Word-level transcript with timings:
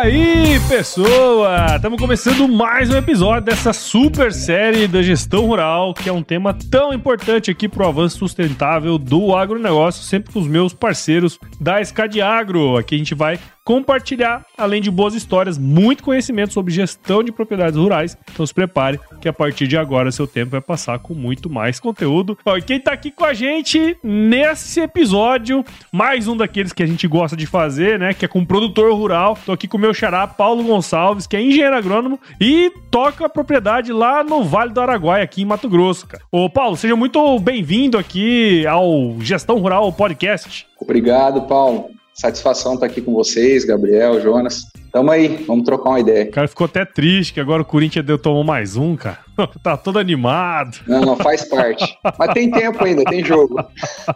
Aí, 0.00 0.58
pessoa! 0.66 1.76
Estamos 1.76 2.00
começando 2.00 2.48
mais 2.48 2.88
um 2.88 2.96
episódio 2.96 3.42
dessa 3.42 3.70
super 3.70 4.32
série 4.32 4.88
da 4.88 5.02
gestão 5.02 5.44
rural, 5.44 5.92
que 5.92 6.08
é 6.08 6.12
um 6.12 6.22
tema 6.22 6.56
tão 6.70 6.90
importante 6.94 7.50
aqui 7.50 7.68
para 7.68 7.84
o 7.84 7.88
avanço 7.88 8.16
sustentável 8.16 8.96
do 8.96 9.36
agronegócio, 9.36 10.02
sempre 10.02 10.32
com 10.32 10.40
os 10.40 10.46
meus 10.46 10.72
parceiros 10.72 11.38
da 11.60 11.82
Escadiagro. 11.82 12.78
Aqui 12.78 12.94
a 12.94 12.98
gente 12.98 13.14
vai 13.14 13.38
compartilhar, 13.70 14.44
além 14.58 14.82
de 14.82 14.90
boas 14.90 15.14
histórias, 15.14 15.56
muito 15.56 16.02
conhecimento 16.02 16.52
sobre 16.52 16.74
gestão 16.74 17.22
de 17.22 17.30
propriedades 17.30 17.78
rurais. 17.78 18.18
Então 18.32 18.44
se 18.44 18.52
prepare 18.52 18.98
que 19.20 19.28
a 19.28 19.32
partir 19.32 19.68
de 19.68 19.76
agora 19.76 20.10
seu 20.10 20.26
tempo 20.26 20.50
vai 20.50 20.60
passar 20.60 20.98
com 20.98 21.14
muito 21.14 21.48
mais 21.48 21.78
conteúdo. 21.78 22.36
Ó, 22.44 22.56
e 22.56 22.62
quem 22.62 22.80
tá 22.80 22.90
aqui 22.90 23.12
com 23.12 23.24
a 23.24 23.32
gente 23.32 23.96
nesse 24.02 24.80
episódio, 24.80 25.64
mais 25.92 26.26
um 26.26 26.36
daqueles 26.36 26.72
que 26.72 26.82
a 26.82 26.86
gente 26.86 27.06
gosta 27.06 27.36
de 27.36 27.46
fazer, 27.46 27.96
né, 27.96 28.12
que 28.12 28.24
é 28.24 28.28
com 28.28 28.44
produtor 28.44 28.92
rural. 28.92 29.38
Tô 29.46 29.52
aqui 29.52 29.68
com 29.68 29.76
o 29.76 29.80
meu 29.80 29.94
xará 29.94 30.26
Paulo 30.26 30.64
Gonçalves, 30.64 31.28
que 31.28 31.36
é 31.36 31.40
engenheiro 31.40 31.76
agrônomo 31.76 32.18
e 32.40 32.72
toca 32.90 33.26
a 33.26 33.28
propriedade 33.28 33.92
lá 33.92 34.24
no 34.24 34.42
Vale 34.42 34.72
do 34.72 34.80
Araguaia, 34.80 35.22
aqui 35.22 35.42
em 35.42 35.46
Mato 35.46 35.68
Grosso, 35.68 36.08
cara. 36.08 36.24
Ô 36.32 36.50
Paulo, 36.50 36.76
seja 36.76 36.96
muito 36.96 37.38
bem-vindo 37.38 37.96
aqui 37.96 38.66
ao 38.66 39.14
Gestão 39.20 39.60
Rural 39.60 39.92
Podcast. 39.92 40.66
Obrigado, 40.76 41.42
Paulo. 41.42 41.99
Satisfação 42.20 42.74
estar 42.74 42.84
aqui 42.84 43.00
com 43.00 43.14
vocês, 43.14 43.64
Gabriel, 43.64 44.20
Jonas. 44.20 44.66
Tamo 44.92 45.10
aí, 45.10 45.42
vamos 45.46 45.64
trocar 45.64 45.88
uma 45.88 46.00
ideia. 46.00 46.26
O 46.26 46.30
cara 46.30 46.46
ficou 46.46 46.66
até 46.66 46.84
triste 46.84 47.32
que 47.32 47.40
agora 47.40 47.62
o 47.62 47.64
Corinthians 47.64 48.04
deu 48.04 48.18
tomou 48.18 48.44
mais 48.44 48.76
um, 48.76 48.94
cara. 48.94 49.20
tá 49.62 49.74
todo 49.74 49.98
animado. 49.98 50.80
Não, 50.86 51.00
não 51.00 51.16
faz 51.16 51.46
parte. 51.46 51.96
Mas 52.18 52.34
tem 52.34 52.50
tempo 52.50 52.84
ainda, 52.84 53.04
tem 53.04 53.24
jogo. 53.24 53.64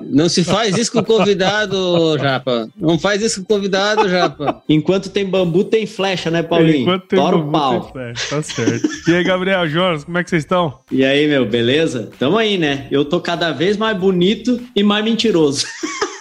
Não 0.03 0.29
se 0.29 0.45
faz 0.45 0.77
isso 0.77 0.93
com 0.93 0.99
o 0.99 1.05
convidado, 1.05 2.19
Japa. 2.19 2.69
Não 2.77 2.99
faz 2.99 3.23
isso 3.23 3.37
com 3.37 3.55
o 3.55 3.57
convidado, 3.57 4.07
Japa. 4.07 4.63
Enquanto 4.69 5.09
tem 5.09 5.25
bambu, 5.25 5.65
tem 5.65 5.87
flecha, 5.87 6.31
né, 6.31 6.43
Paulinho? 6.43 6.83
Enquanto 6.83 7.07
tem 7.07 7.19
Tora 7.19 7.37
o 7.37 7.43
bambu, 7.45 7.53
pau. 7.53 7.81
tem 7.81 7.93
flecha, 7.93 8.37
Tá 8.37 8.43
certo. 8.43 8.89
E 9.09 9.15
aí, 9.15 9.25
Gabriel, 9.25 9.67
Jonas, 9.67 10.05
como 10.05 10.19
é 10.19 10.23
que 10.23 10.29
vocês 10.29 10.43
estão? 10.43 10.81
E 10.93 11.03
aí, 11.07 11.27
meu, 11.27 11.47
beleza? 11.47 12.11
Tamo 12.19 12.37
aí, 12.37 12.59
né? 12.59 12.87
Eu 12.91 13.03
tô 13.03 13.19
cada 13.19 13.51
vez 13.51 13.79
mais 13.79 13.97
bonito 13.97 14.61
e 14.77 14.83
mais 14.83 15.03
mentiroso. 15.03 15.65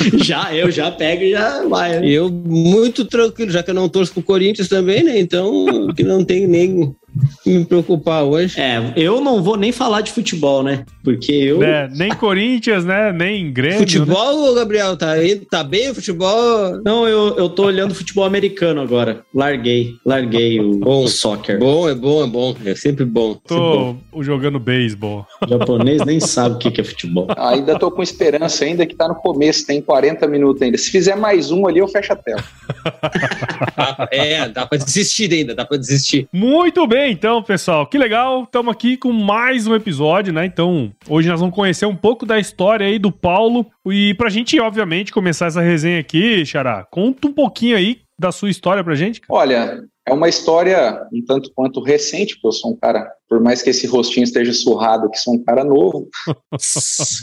já, 0.22 0.54
eu 0.54 0.70
já 0.70 0.90
pego 0.90 1.22
e 1.22 1.30
já 1.32 1.66
vai. 1.66 2.00
né? 2.00 2.08
Eu 2.08 2.30
muito 2.30 3.04
tranquilo, 3.04 3.50
já 3.50 3.62
que 3.62 3.70
eu 3.70 3.74
não 3.74 3.88
torço 3.88 4.12
pro 4.12 4.22
Corinthians 4.22 4.68
também, 4.68 5.02
né? 5.02 5.18
Então, 5.18 5.88
que 5.94 6.02
não 6.02 6.24
tem 6.24 6.46
nem 6.46 6.94
me 7.44 7.64
preocupar 7.64 8.22
hoje. 8.24 8.60
É, 8.60 8.92
eu 8.96 9.20
não 9.20 9.42
vou 9.42 9.56
nem 9.56 9.72
falar 9.72 10.00
de 10.00 10.12
futebol, 10.12 10.62
né? 10.62 10.84
Porque 11.02 11.32
eu. 11.32 11.58
Né, 11.58 11.88
Nem 11.94 12.10
Corinthians, 12.10 12.84
né? 12.84 13.12
Nem 13.12 13.52
Grêmio. 13.52 13.80
né? 13.80 13.86
futebol, 13.86 14.54
Gabriel, 14.54 14.96
tá, 14.96 15.12
aí, 15.12 15.36
tá 15.36 15.62
bem 15.64 15.90
o 15.90 15.94
futebol? 15.94 16.80
Não, 16.84 17.08
eu, 17.08 17.36
eu 17.36 17.48
tô 17.48 17.64
olhando 17.64 17.94
futebol 17.94 18.24
americano 18.24 18.80
agora. 18.80 19.22
Larguei, 19.34 19.94
larguei 20.04 20.60
o, 20.60 20.76
Bom. 20.78 21.04
o 21.04 21.08
soccer. 21.08 21.58
Bom, 21.58 21.88
é 21.88 21.94
bom, 21.94 22.24
é 22.24 22.26
bom. 22.26 22.56
É 22.64 22.74
sempre 22.74 23.04
bom. 23.04 23.34
Tô 23.46 23.96
jogando 24.20 24.58
beisebol. 24.58 25.26
O 25.44 25.48
japonês 25.48 26.04
nem 26.04 26.20
sabe 26.20 26.54
o 26.56 26.58
que 26.58 26.80
é 26.80 26.84
futebol. 26.84 27.26
Ainda 27.36 27.78
tô 27.78 27.90
com 27.90 28.02
esperança 28.02 28.64
ainda 28.64 28.86
que 28.86 28.94
tá 28.94 29.08
no 29.08 29.14
começo, 29.14 29.66
tem 29.66 29.80
40 29.80 30.26
minutos 30.26 30.62
ainda. 30.62 30.76
Se 30.78 30.90
fizer 30.90 31.16
mais 31.16 31.50
um 31.50 31.66
ali, 31.66 31.78
eu 31.78 31.88
fecho 31.88 32.12
a 32.12 32.16
tela. 32.16 32.44
É, 34.10 34.48
dá 34.48 34.66
pra 34.66 34.78
desistir 34.78 35.32
ainda, 35.32 35.54
dá 35.54 35.64
pra 35.64 35.76
desistir. 35.76 36.28
Muito 36.32 36.86
bem, 36.86 36.99
então, 37.08 37.42
pessoal. 37.42 37.86
Que 37.86 37.96
legal. 37.96 38.44
Estamos 38.44 38.72
aqui 38.72 38.96
com 38.96 39.12
mais 39.12 39.66
um 39.66 39.74
episódio, 39.74 40.32
né? 40.32 40.44
Então, 40.44 40.92
hoje 41.08 41.28
nós 41.28 41.40
vamos 41.40 41.54
conhecer 41.54 41.86
um 41.86 41.96
pouco 41.96 42.26
da 42.26 42.38
história 42.38 42.86
aí 42.86 42.98
do 42.98 43.12
Paulo. 43.12 43.66
E 43.86 44.14
pra 44.14 44.28
gente, 44.28 44.58
obviamente, 44.60 45.12
começar 45.12 45.46
essa 45.46 45.60
resenha 45.60 46.00
aqui, 46.00 46.44
Xará, 46.44 46.86
conta 46.90 47.28
um 47.28 47.32
pouquinho 47.32 47.76
aí 47.76 47.98
da 48.18 48.30
sua 48.32 48.50
história 48.50 48.84
pra 48.84 48.94
gente. 48.94 49.20
cara. 49.20 49.38
Olha, 49.40 49.82
é 50.06 50.12
uma 50.12 50.28
história 50.28 51.00
um 51.12 51.24
tanto 51.24 51.50
quanto 51.54 51.80
recente, 51.82 52.34
porque 52.34 52.48
eu 52.48 52.52
sou 52.52 52.72
um 52.72 52.76
cara, 52.76 53.08
por 53.28 53.40
mais 53.40 53.62
que 53.62 53.70
esse 53.70 53.86
rostinho 53.86 54.24
esteja 54.24 54.52
surrado, 54.52 55.08
que 55.10 55.18
sou 55.18 55.34
um 55.34 55.44
cara 55.44 55.64
novo, 55.64 56.08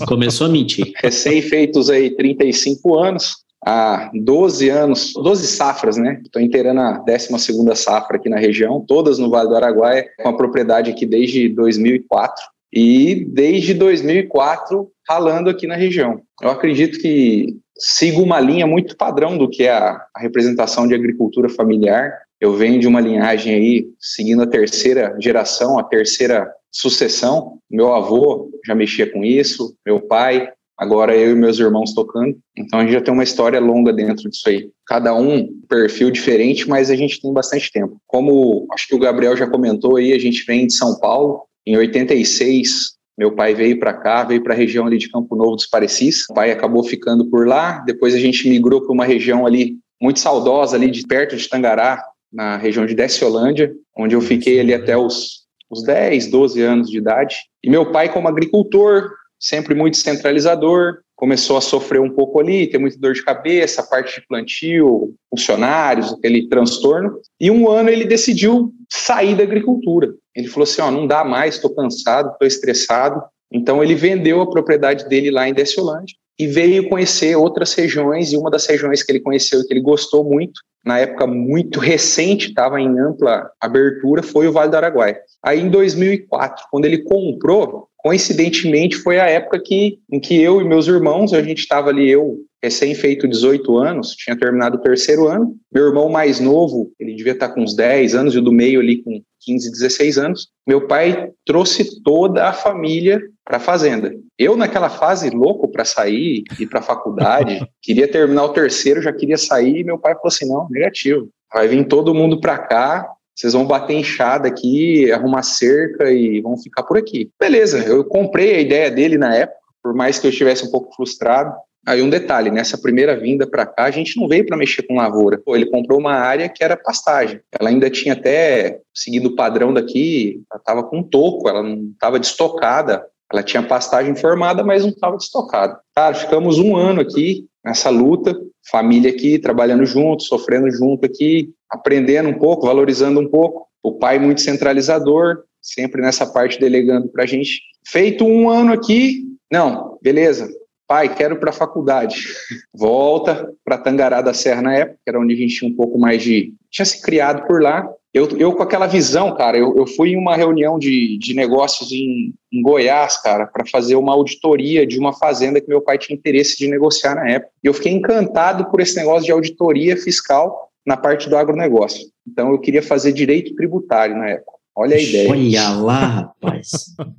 Começou 0.07 0.47
a 0.47 0.49
mentir. 0.49 0.91
recém-feitos 0.97 1.89
aí 1.89 2.15
35 2.15 2.97
anos, 2.97 3.35
há 3.67 4.09
12 4.13 4.69
anos, 4.69 5.11
12 5.13 5.45
safras, 5.45 5.97
né? 5.97 6.21
Estou 6.23 6.41
inteirando 6.41 6.79
a 6.79 7.03
12ª 7.03 7.75
safra 7.75 8.15
aqui 8.15 8.29
na 8.29 8.37
região, 8.37 8.83
todas 8.87 9.19
no 9.19 9.29
Vale 9.29 9.49
do 9.49 9.55
Araguaia, 9.57 10.07
com 10.21 10.29
a 10.29 10.37
propriedade 10.37 10.89
aqui 10.89 11.05
desde 11.05 11.49
2004 11.49 12.45
e 12.71 13.25
desde 13.25 13.73
2004 13.73 14.89
ralando 15.09 15.49
aqui 15.49 15.67
na 15.67 15.75
região. 15.75 16.21
Eu 16.41 16.49
acredito 16.49 16.97
que 16.99 17.57
sigo 17.77 18.21
uma 18.21 18.39
linha 18.39 18.65
muito 18.65 18.95
padrão 18.95 19.37
do 19.37 19.49
que 19.49 19.63
é 19.63 19.71
a, 19.71 20.01
a 20.15 20.21
representação 20.21 20.87
de 20.87 20.95
agricultura 20.95 21.49
familiar. 21.49 22.11
Eu 22.39 22.53
venho 22.53 22.79
de 22.79 22.87
uma 22.87 23.01
linhagem 23.01 23.53
aí 23.53 23.87
seguindo 23.99 24.43
a 24.43 24.47
terceira 24.47 25.15
geração, 25.19 25.77
a 25.77 25.83
terceira 25.83 26.49
sucessão. 26.71 27.57
Meu 27.69 27.93
avô 27.93 28.49
já 28.65 28.73
mexia 28.73 29.11
com 29.11 29.25
isso, 29.25 29.75
meu 29.85 29.99
pai, 29.99 30.49
agora 30.77 31.15
eu 31.15 31.31
e 31.31 31.35
meus 31.35 31.59
irmãos 31.59 31.93
tocando. 31.93 32.37
Então 32.55 32.79
a 32.79 32.83
gente 32.83 32.93
já 32.93 33.01
tem 33.01 33.13
uma 33.13 33.23
história 33.23 33.59
longa 33.59 33.91
dentro 33.91 34.29
disso 34.29 34.47
aí. 34.47 34.69
Cada 34.85 35.13
um 35.15 35.47
perfil 35.67 36.11
diferente, 36.11 36.69
mas 36.69 36.89
a 36.91 36.95
gente 36.95 37.19
tem 37.19 37.33
bastante 37.33 37.71
tempo. 37.71 37.97
Como 38.05 38.67
acho 38.71 38.87
que 38.87 38.95
o 38.95 38.99
Gabriel 38.99 39.35
já 39.35 39.47
comentou 39.47 39.97
aí, 39.97 40.13
a 40.13 40.19
gente 40.19 40.45
vem 40.45 40.67
de 40.67 40.73
São 40.73 40.99
Paulo. 40.99 41.41
Em 41.65 41.75
86, 41.75 42.97
meu 43.17 43.35
pai 43.35 43.55
veio 43.55 43.79
para 43.79 43.93
cá, 43.93 44.23
veio 44.23 44.43
para 44.43 44.53
a 44.53 44.57
região 44.57 44.85
ali 44.85 44.97
de 44.97 45.09
Campo 45.09 45.35
Novo 45.35 45.55
dos 45.55 45.65
Parecis. 45.65 46.29
O 46.29 46.33
pai 46.33 46.51
acabou 46.51 46.83
ficando 46.83 47.25
por 47.29 47.47
lá. 47.47 47.79
Depois 47.79 48.13
a 48.13 48.19
gente 48.19 48.47
migrou 48.47 48.81
para 48.81 48.93
uma 48.93 49.05
região 49.05 49.45
ali 49.45 49.75
muito 49.99 50.19
saudosa, 50.19 50.75
ali 50.75 50.91
de 50.91 51.05
perto 51.07 51.35
de 51.35 51.49
Tangará, 51.49 52.03
na 52.31 52.57
região 52.57 52.85
de 52.85 52.93
Desciolândia, 52.93 53.73
onde 53.97 54.15
eu 54.15 54.21
fiquei 54.21 54.59
ali 54.59 54.73
até 54.73 54.95
os, 54.95 55.47
os 55.69 55.83
10, 55.83 56.27
12 56.27 56.61
anos 56.61 56.89
de 56.89 56.97
idade. 56.97 57.37
E 57.63 57.69
meu 57.69 57.91
pai, 57.91 58.11
como 58.11 58.27
agricultor, 58.27 59.09
sempre 59.39 59.75
muito 59.75 59.97
centralizador, 59.97 60.99
começou 61.15 61.57
a 61.57 61.61
sofrer 61.61 61.99
um 61.99 62.09
pouco 62.09 62.39
ali, 62.39 62.67
ter 62.67 62.77
muita 62.77 62.97
dor 62.99 63.13
de 63.13 63.23
cabeça, 63.23 63.83
parte 63.83 64.19
de 64.19 64.27
plantio, 64.27 65.13
funcionários, 65.29 66.13
aquele 66.13 66.47
transtorno. 66.47 67.19
E 67.39 67.49
um 67.49 67.69
ano 67.69 67.89
ele 67.89 68.05
decidiu 68.05 68.71
sair 68.89 69.35
da 69.35 69.43
agricultura. 69.43 70.13
Ele 70.35 70.47
falou 70.47 70.63
assim: 70.63 70.81
ó, 70.81 70.91
não 70.91 71.07
dá 71.07 71.25
mais, 71.25 71.55
estou 71.55 71.73
cansado, 71.73 72.31
estou 72.31 72.47
estressado. 72.47 73.21
Então 73.51 73.83
ele 73.83 73.95
vendeu 73.95 74.41
a 74.41 74.49
propriedade 74.49 75.07
dele 75.09 75.31
lá 75.31 75.49
em 75.49 75.53
Desciolândia 75.53 76.15
e 76.39 76.45
veio 76.45 76.87
conhecer 76.87 77.35
outras 77.35 77.73
regiões. 77.73 78.31
E 78.31 78.37
uma 78.37 78.51
das 78.51 78.67
regiões 78.67 79.01
que 79.01 79.11
ele 79.11 79.19
conheceu 79.19 79.61
e 79.61 79.65
que 79.65 79.73
ele 79.73 79.81
gostou 79.81 80.23
muito, 80.23 80.61
na 80.85 80.99
época 80.99 81.25
muito 81.25 81.79
recente, 81.79 82.49
estava 82.49 82.79
em 82.79 82.99
ampla 82.99 83.49
abertura, 83.59 84.21
foi 84.21 84.47
o 84.47 84.51
Vale 84.51 84.69
do 84.69 84.77
Araguaia. 84.77 85.19
Aí 85.43 85.59
em 85.59 85.69
2004, 85.69 86.65
quando 86.69 86.85
ele 86.85 86.99
comprou, 86.99 87.87
coincidentemente 87.97 88.95
foi 88.97 89.19
a 89.19 89.25
época 89.25 89.61
que, 89.63 89.99
em 90.11 90.19
que 90.19 90.41
eu 90.41 90.61
e 90.61 90.63
meus 90.63 90.87
irmãos, 90.87 91.33
a 91.33 91.41
gente 91.41 91.59
estava 91.59 91.89
ali, 91.89 92.09
eu 92.09 92.37
recém-feito 92.63 93.27
18 93.27 93.77
anos, 93.77 94.15
tinha 94.15 94.37
terminado 94.37 94.77
o 94.77 94.81
terceiro 94.81 95.27
ano, 95.27 95.55
meu 95.71 95.87
irmão 95.87 96.09
mais 96.09 96.39
novo, 96.39 96.91
ele 96.99 97.15
devia 97.15 97.33
estar 97.33 97.49
com 97.49 97.61
uns 97.61 97.75
10 97.75 98.15
anos, 98.15 98.33
e 98.33 98.39
o 98.39 98.41
do 98.41 98.51
meio 98.51 98.79
ali 98.79 99.01
com 99.03 99.21
15, 99.41 99.71
16 99.71 100.17
anos, 100.17 100.47
meu 100.67 100.87
pai 100.87 101.31
trouxe 101.45 102.01
toda 102.03 102.47
a 102.47 102.53
família 102.53 103.21
para 103.45 103.57
a 103.57 103.61
fazenda. 103.61 104.13
Eu, 104.37 104.57
naquela 104.57 104.89
fase, 104.89 105.29
louco 105.29 105.67
para 105.67 105.85
sair, 105.85 106.43
ir 106.59 106.67
para 106.67 106.79
a 106.79 106.83
faculdade, 106.83 107.65
queria 107.81 108.07
terminar 108.07 108.43
o 108.43 108.53
terceiro, 108.53 109.01
já 109.01 109.13
queria 109.13 109.37
sair, 109.37 109.79
e 109.79 109.83
meu 109.83 109.97
pai 109.97 110.13
falou 110.15 110.27
assim, 110.27 110.47
não, 110.47 110.67
negativo, 110.69 111.29
vai 111.53 111.67
vir 111.67 111.87
todo 111.87 112.13
mundo 112.13 112.41
para 112.41 112.57
cá, 112.57 113.07
vocês 113.37 113.53
vão 113.53 113.67
bater 113.67 113.93
enxada 113.93 114.47
aqui, 114.47 115.11
arrumar 115.11 115.43
cerca 115.43 116.11
e 116.11 116.41
vão 116.41 116.57
ficar 116.57 116.81
por 116.81 116.97
aqui. 116.97 117.29
Beleza, 117.39 117.77
eu 117.85 118.03
comprei 118.03 118.55
a 118.55 118.59
ideia 118.59 118.89
dele 118.89 119.15
na 119.15 119.35
época, 119.35 119.59
por 119.83 119.93
mais 119.93 120.17
que 120.17 120.25
eu 120.25 120.31
estivesse 120.31 120.65
um 120.65 120.71
pouco 120.71 120.93
frustrado. 120.95 121.53
Aí 121.85 122.01
um 122.01 122.09
detalhe, 122.09 122.49
nessa 122.49 122.77
primeira 122.79 123.15
vinda 123.15 123.45
para 123.45 123.65
cá, 123.65 123.85
a 123.85 123.91
gente 123.91 124.19
não 124.19 124.27
veio 124.27 124.45
para 124.45 124.57
mexer 124.57 124.81
com 124.81 124.95
lavoura. 124.95 125.37
Pô, 125.37 125.55
ele 125.55 125.67
comprou 125.67 125.99
uma 125.99 126.15
área 126.15 126.49
que 126.49 126.63
era 126.63 126.75
pastagem. 126.75 127.39
Ela 127.57 127.69
ainda 127.69 127.89
tinha 127.91 128.13
até 128.13 128.79
seguido 128.93 129.29
o 129.29 129.35
padrão 129.35 129.71
daqui, 129.71 130.41
ela 130.51 130.59
estava 130.59 130.83
com 130.83 131.03
toco, 131.03 131.47
ela 131.47 131.61
não 131.61 131.91
estava 131.93 132.19
destocada 132.19 133.05
Ela 133.31 133.43
tinha 133.43 133.61
pastagem 133.61 134.15
formada, 134.15 134.63
mas 134.63 134.81
não 134.81 134.89
estava 134.89 135.15
destocada. 135.15 135.79
Cara, 135.95 136.15
ficamos 136.15 136.57
um 136.57 136.75
ano 136.75 137.01
aqui 137.01 137.47
nessa 137.67 137.89
luta, 137.89 138.33
família 138.71 139.11
aqui, 139.11 139.37
trabalhando 139.37 139.85
junto, 139.85 140.23
sofrendo 140.23 140.71
junto 140.71 141.05
aqui, 141.05 141.49
aprendendo 141.69 142.29
um 142.29 142.39
pouco, 142.39 142.65
valorizando 142.65 143.19
um 143.19 143.27
pouco. 143.27 143.67
O 143.83 143.93
pai 143.93 144.17
muito 144.17 144.39
centralizador, 144.39 145.43
sempre 145.61 146.01
nessa 146.01 146.25
parte 146.25 146.59
delegando 146.59 147.09
para 147.09 147.23
a 147.23 147.27
gente. 147.27 147.61
Feito 147.85 148.25
um 148.25 148.49
ano 148.49 148.71
aqui, 148.71 149.25
não, 149.51 149.97
beleza, 150.01 150.49
pai, 150.87 151.13
quero 151.13 151.37
para 151.37 151.49
a 151.49 151.53
faculdade. 151.53 152.25
Volta 152.73 153.53
para 153.65 153.77
Tangará 153.77 154.21
da 154.21 154.33
Serra 154.33 154.61
na 154.61 154.73
época, 154.73 154.99
que 155.03 155.09
era 155.09 155.19
onde 155.19 155.33
a 155.33 155.37
gente 155.37 155.55
tinha 155.55 155.69
um 155.69 155.75
pouco 155.75 155.99
mais 155.99 156.23
de. 156.23 156.53
tinha 156.71 156.85
se 156.85 157.01
criado 157.01 157.45
por 157.45 157.61
lá. 157.61 157.85
Eu, 158.17 158.27
eu 158.39 158.51
com 158.51 158.63
aquela 158.63 158.87
visão, 158.87 159.35
cara, 159.35 159.59
eu, 159.59 159.77
eu 159.77 159.85
fui 159.85 160.09
em 160.09 160.17
uma 160.17 160.35
reunião 160.35 160.79
de, 160.79 161.19
de 161.19 161.35
negócios 161.35 161.91
em, 161.91 162.33
em 162.51 162.61
Goiás, 162.63 163.21
cara, 163.21 163.45
para 163.45 163.63
fazer 163.63 163.95
uma 163.95 164.11
auditoria 164.11 164.87
de 164.87 164.97
uma 164.97 165.13
fazenda 165.13 165.61
que 165.61 165.69
meu 165.69 165.81
pai 165.81 165.99
tinha 165.99 166.17
interesse 166.17 166.57
de 166.57 166.67
negociar 166.67 167.13
na 167.13 167.29
época. 167.29 167.51
E 167.63 167.67
eu 167.67 167.75
fiquei 167.75 167.91
encantado 167.91 168.71
por 168.71 168.81
esse 168.81 168.95
negócio 168.95 169.23
de 169.23 169.31
auditoria 169.31 169.95
fiscal 169.95 170.71
na 170.83 170.97
parte 170.97 171.29
do 171.29 171.37
agronegócio. 171.37 172.07
Então 172.27 172.49
eu 172.49 172.59
queria 172.59 172.81
fazer 172.81 173.11
direito 173.11 173.53
tributário 173.53 174.17
na 174.17 174.29
época. 174.29 174.56
Olha 174.77 174.95
a 174.95 175.01
ideia. 175.01 175.31
Olha 175.31 175.69
lá, 175.71 176.05
rapaz. 176.05 176.69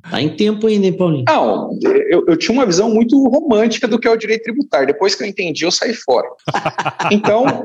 Tá 0.09 0.23
em 0.23 0.37
tempo 0.37 0.69
ainda, 0.69 0.87
hein, 0.87 0.93
Paulinho? 0.93 1.25
Não, 1.27 1.77
eu, 1.83 2.25
eu, 2.29 2.37
tinha 2.37 2.57
uma 2.57 2.65
visão 2.65 2.89
muito 2.89 3.21
romântica 3.27 3.89
do 3.89 3.99
que 3.99 4.07
é 4.07 4.11
o 4.13 4.17
direito 4.17 4.45
tributário. 4.45 4.87
Depois 4.87 5.17
que 5.17 5.25
eu 5.25 5.27
entendi, 5.27 5.65
eu 5.65 5.71
saí 5.73 5.93
fora. 5.93 6.29
Então, 7.11 7.65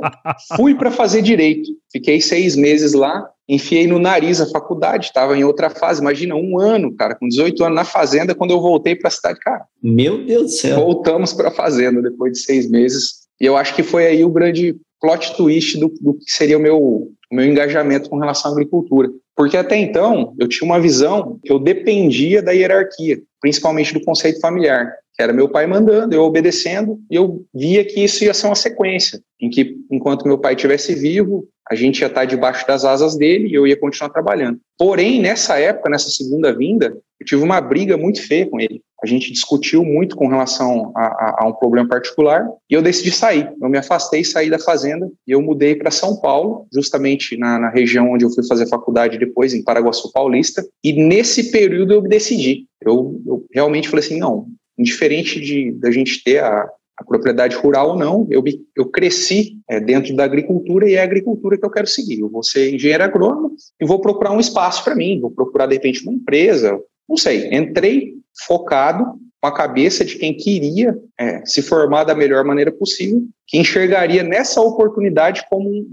fui 0.55 0.73
para 0.73 0.89
fazer 0.89 1.21
direito. 1.21 1.69
Fiquei 1.91 2.21
seis 2.21 2.55
meses 2.55 2.93
lá, 2.93 3.27
enfiei 3.47 3.85
no 3.85 3.99
nariz 3.99 4.39
a 4.39 4.49
faculdade, 4.49 5.07
estava 5.07 5.37
em 5.37 5.43
outra 5.43 5.69
fase. 5.69 6.01
Imagina, 6.01 6.33
um 6.35 6.59
ano, 6.59 6.95
cara, 6.95 7.15
com 7.15 7.27
18 7.27 7.63
anos 7.63 7.75
na 7.75 7.83
fazenda, 7.83 8.33
quando 8.33 8.51
eu 8.51 8.61
voltei 8.61 8.95
para 8.95 9.09
a 9.09 9.11
cidade, 9.11 9.39
cara. 9.39 9.65
Meu 9.81 10.25
Deus 10.25 10.43
do 10.43 10.49
céu. 10.49 10.75
Voltamos 10.77 11.33
para 11.33 11.49
a 11.49 11.51
fazenda 11.51 12.01
depois 12.01 12.33
de 12.33 12.39
seis 12.39 12.69
meses. 12.69 13.22
E 13.43 13.45
eu 13.45 13.57
acho 13.57 13.75
que 13.75 13.83
foi 13.83 14.07
aí 14.07 14.23
o 14.23 14.29
grande 14.29 14.73
plot 15.01 15.35
twist 15.35 15.77
do, 15.77 15.93
do 15.99 16.13
que 16.13 16.31
seria 16.31 16.57
o 16.57 16.61
meu, 16.61 16.77
o 16.79 17.13
meu 17.29 17.45
engajamento 17.45 18.09
com 18.09 18.17
relação 18.17 18.49
à 18.49 18.53
agricultura. 18.53 19.09
Porque 19.35 19.57
até 19.57 19.75
então 19.75 20.33
eu 20.39 20.47
tinha 20.47 20.65
uma 20.65 20.79
visão 20.79 21.37
que 21.43 21.51
eu 21.51 21.59
dependia 21.59 22.41
da 22.41 22.53
hierarquia, 22.53 23.21
principalmente 23.41 23.93
do 23.93 24.01
conceito 24.01 24.39
familiar, 24.39 24.93
que 25.13 25.21
era 25.21 25.33
meu 25.33 25.49
pai 25.49 25.67
mandando, 25.67 26.15
eu 26.15 26.23
obedecendo, 26.23 26.97
e 27.11 27.15
eu 27.15 27.43
via 27.53 27.83
que 27.83 27.99
isso 27.99 28.23
ia 28.23 28.33
ser 28.33 28.45
uma 28.45 28.55
sequência, 28.55 29.21
em 29.41 29.49
que 29.49 29.75
enquanto 29.91 30.25
meu 30.25 30.37
pai 30.37 30.53
estivesse 30.53 30.95
vivo, 30.95 31.45
a 31.69 31.75
gente 31.75 32.01
ia 32.01 32.07
estar 32.07 32.25
debaixo 32.25 32.67
das 32.67 32.83
asas 32.83 33.15
dele 33.15 33.47
e 33.47 33.53
eu 33.53 33.65
ia 33.65 33.79
continuar 33.79 34.09
trabalhando. 34.09 34.59
Porém, 34.77 35.21
nessa 35.21 35.57
época, 35.57 35.89
nessa 35.89 36.09
segunda 36.09 36.55
vinda, 36.55 36.95
eu 37.19 37.25
tive 37.25 37.41
uma 37.41 37.61
briga 37.61 37.97
muito 37.97 38.21
feia 38.21 38.45
com 38.45 38.59
ele. 38.59 38.81
A 39.01 39.05
gente 39.05 39.31
discutiu 39.31 39.83
muito 39.83 40.15
com 40.15 40.27
relação 40.27 40.91
a, 40.95 41.03
a, 41.03 41.35
a 41.39 41.47
um 41.47 41.53
problema 41.53 41.87
particular 41.87 42.47
e 42.69 42.73
eu 42.73 42.81
decidi 42.81 43.11
sair. 43.11 43.51
Eu 43.61 43.69
me 43.69 43.77
afastei, 43.77 44.23
saí 44.23 44.49
da 44.49 44.59
fazenda 44.59 45.09
e 45.27 45.31
eu 45.31 45.41
mudei 45.41 45.75
para 45.75 45.91
São 45.91 46.19
Paulo, 46.19 46.67
justamente 46.73 47.37
na, 47.37 47.59
na, 47.59 47.69
região 47.69 48.11
onde 48.11 48.23
eu 48.23 48.29
fui 48.29 48.45
fazer 48.45 48.67
faculdade 48.67 49.17
depois, 49.17 49.53
em 49.53 49.63
Paraguaçu 49.63 50.11
Paulista. 50.11 50.65
E 50.83 50.93
nesse 50.93 51.51
período 51.51 51.93
eu 51.93 52.01
decidi. 52.01 52.65
Eu, 52.81 53.21
eu 53.25 53.45
realmente 53.53 53.89
falei 53.89 54.05
assim: 54.05 54.19
não, 54.19 54.47
indiferente 54.77 55.39
de 55.39 55.71
da 55.73 55.91
gente 55.91 56.23
ter 56.23 56.41
a, 56.41 56.69
a 56.97 57.03
propriedade 57.03 57.55
rural 57.55 57.89
ou 57.89 57.97
não, 57.97 58.27
eu, 58.29 58.43
eu 58.75 58.85
cresci 58.85 59.57
é, 59.67 59.79
dentro 59.79 60.15
da 60.15 60.23
agricultura 60.23 60.87
e 60.87 60.93
é 60.93 61.01
a 61.01 61.03
agricultura 61.03 61.57
que 61.57 61.65
eu 61.65 61.71
quero 61.71 61.87
seguir. 61.87 62.19
Eu 62.19 62.29
vou 62.29 62.43
ser 62.43 62.73
engenheiro 62.73 63.03
agrônomo 63.03 63.55
e 63.81 63.85
vou 63.85 63.99
procurar 63.99 64.31
um 64.31 64.39
espaço 64.39 64.83
para 64.83 64.95
mim, 64.95 65.19
vou 65.19 65.31
procurar, 65.31 65.65
de 65.65 65.73
repente, 65.73 66.03
uma 66.03 66.13
empresa. 66.13 66.79
Não 67.09 67.17
sei, 67.17 67.49
entrei 67.53 68.13
focado 68.45 69.05
com 69.41 69.47
a 69.47 69.53
cabeça 69.53 70.05
de 70.05 70.17
quem 70.17 70.35
queria 70.35 70.97
é, 71.19 71.45
se 71.45 71.61
formar 71.61 72.03
da 72.03 72.15
melhor 72.15 72.45
maneira 72.45 72.71
possível, 72.71 73.23
que 73.47 73.57
enxergaria 73.57 74.23
nessa 74.23 74.61
oportunidade 74.61 75.43
como 75.49 75.69
um, 75.69 75.85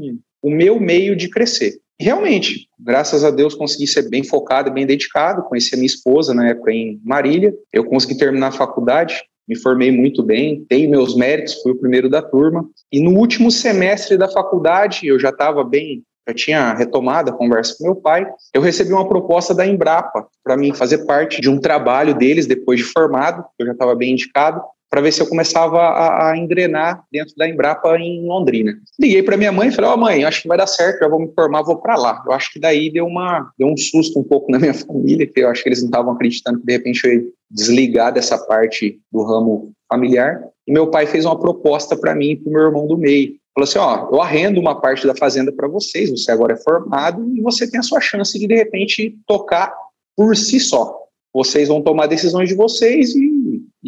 um, 0.00 0.18
o 0.42 0.50
meu 0.50 0.80
meio 0.80 1.14
de 1.14 1.28
crescer. 1.28 1.78
Realmente, 2.00 2.68
graças 2.78 3.24
a 3.24 3.30
Deus, 3.30 3.54
consegui 3.54 3.86
ser 3.86 4.08
bem 4.08 4.22
focado, 4.22 4.72
bem 4.72 4.86
dedicado. 4.86 5.42
Conheci 5.42 5.74
a 5.74 5.76
minha 5.76 5.86
esposa 5.86 6.32
na 6.32 6.48
época 6.48 6.70
em 6.70 7.00
Marília. 7.04 7.52
Eu 7.72 7.84
consegui 7.84 8.16
terminar 8.16 8.48
a 8.48 8.52
faculdade, 8.52 9.24
me 9.48 9.56
formei 9.56 9.90
muito 9.90 10.22
bem, 10.22 10.64
tenho 10.68 10.90
meus 10.90 11.16
méritos, 11.16 11.54
fui 11.62 11.72
o 11.72 11.78
primeiro 11.78 12.10
da 12.10 12.20
turma. 12.20 12.68
E 12.92 13.00
no 13.00 13.18
último 13.18 13.50
semestre 13.50 14.16
da 14.16 14.28
faculdade, 14.28 15.06
eu 15.06 15.18
já 15.18 15.30
estava 15.30 15.64
bem, 15.64 16.02
já 16.28 16.34
tinha 16.34 16.74
retomado 16.74 17.30
a 17.30 17.32
conversa 17.32 17.74
com 17.78 17.84
meu 17.84 17.96
pai, 17.96 18.26
eu 18.52 18.60
recebi 18.60 18.92
uma 18.92 19.08
proposta 19.08 19.54
da 19.54 19.66
Embrapa 19.66 20.26
para 20.44 20.56
mim 20.56 20.74
fazer 20.74 21.06
parte 21.06 21.40
de 21.40 21.48
um 21.48 21.58
trabalho 21.58 22.14
deles 22.14 22.46
depois 22.46 22.80
de 22.80 22.84
formado, 22.84 23.42
eu 23.58 23.66
já 23.66 23.72
estava 23.72 23.94
bem 23.94 24.12
indicado, 24.12 24.60
para 24.90 25.00
ver 25.00 25.12
se 25.12 25.20
eu 25.20 25.26
começava 25.26 25.78
a, 25.78 26.30
a, 26.30 26.36
engrenar 26.36 27.04
dentro 27.12 27.34
da 27.36 27.48
Embrapa 27.48 27.96
em 27.98 28.26
Londrina. 28.26 28.72
Liguei 28.98 29.22
para 29.22 29.36
minha 29.36 29.52
mãe 29.52 29.68
e 29.68 29.72
falei: 29.72 29.90
Ó, 29.90 29.94
oh, 29.94 29.96
mãe, 29.96 30.24
acho 30.24 30.42
que 30.42 30.48
vai 30.48 30.56
dar 30.56 30.66
certo, 30.66 31.00
já 31.00 31.08
vou 31.08 31.20
me 31.20 31.32
formar, 31.34 31.62
vou 31.62 31.76
para 31.76 31.96
lá. 31.96 32.22
Eu 32.26 32.32
acho 32.32 32.52
que 32.52 32.58
daí 32.58 32.90
deu, 32.90 33.06
uma, 33.06 33.50
deu 33.58 33.68
um 33.68 33.76
susto 33.76 34.18
um 34.18 34.24
pouco 34.24 34.50
na 34.52 34.58
minha 34.58 34.74
família, 34.74 35.26
que 35.26 35.40
eu 35.40 35.48
acho 35.48 35.62
que 35.62 35.68
eles 35.68 35.80
não 35.80 35.88
estavam 35.88 36.12
acreditando 36.12 36.60
que 36.60 36.66
de 36.66 36.72
repente 36.72 37.00
eu 37.04 37.12
ia 37.12 37.24
desligar 37.50 38.12
dessa 38.12 38.38
parte 38.38 38.98
do 39.12 39.22
ramo 39.22 39.72
familiar. 39.88 40.42
E 40.66 40.72
meu 40.72 40.88
pai 40.88 41.06
fez 41.06 41.24
uma 41.24 41.38
proposta 41.38 41.96
para 41.96 42.14
mim 42.14 42.30
e 42.30 42.36
para 42.36 42.50
o 42.50 42.52
meu 42.52 42.62
irmão 42.62 42.86
do 42.86 42.96
meio. 42.96 43.34
Falou 43.54 43.64
assim: 43.64 43.78
Ó, 43.78 44.08
eu 44.12 44.22
arrendo 44.22 44.60
uma 44.60 44.80
parte 44.80 45.06
da 45.06 45.14
fazenda 45.14 45.52
para 45.52 45.68
vocês, 45.68 46.10
você 46.10 46.30
agora 46.30 46.54
é 46.54 46.56
formado 46.56 47.30
e 47.36 47.42
você 47.42 47.70
tem 47.70 47.80
a 47.80 47.82
sua 47.82 48.00
chance 48.00 48.38
de 48.38 48.46
de 48.46 48.54
repente 48.54 49.16
tocar 49.26 49.74
por 50.16 50.36
si 50.36 50.58
só 50.58 51.08
vocês 51.38 51.68
vão 51.68 51.82
tomar 51.82 52.06
decisões 52.06 52.48
de 52.48 52.54
vocês 52.54 53.14
e, 53.14 53.37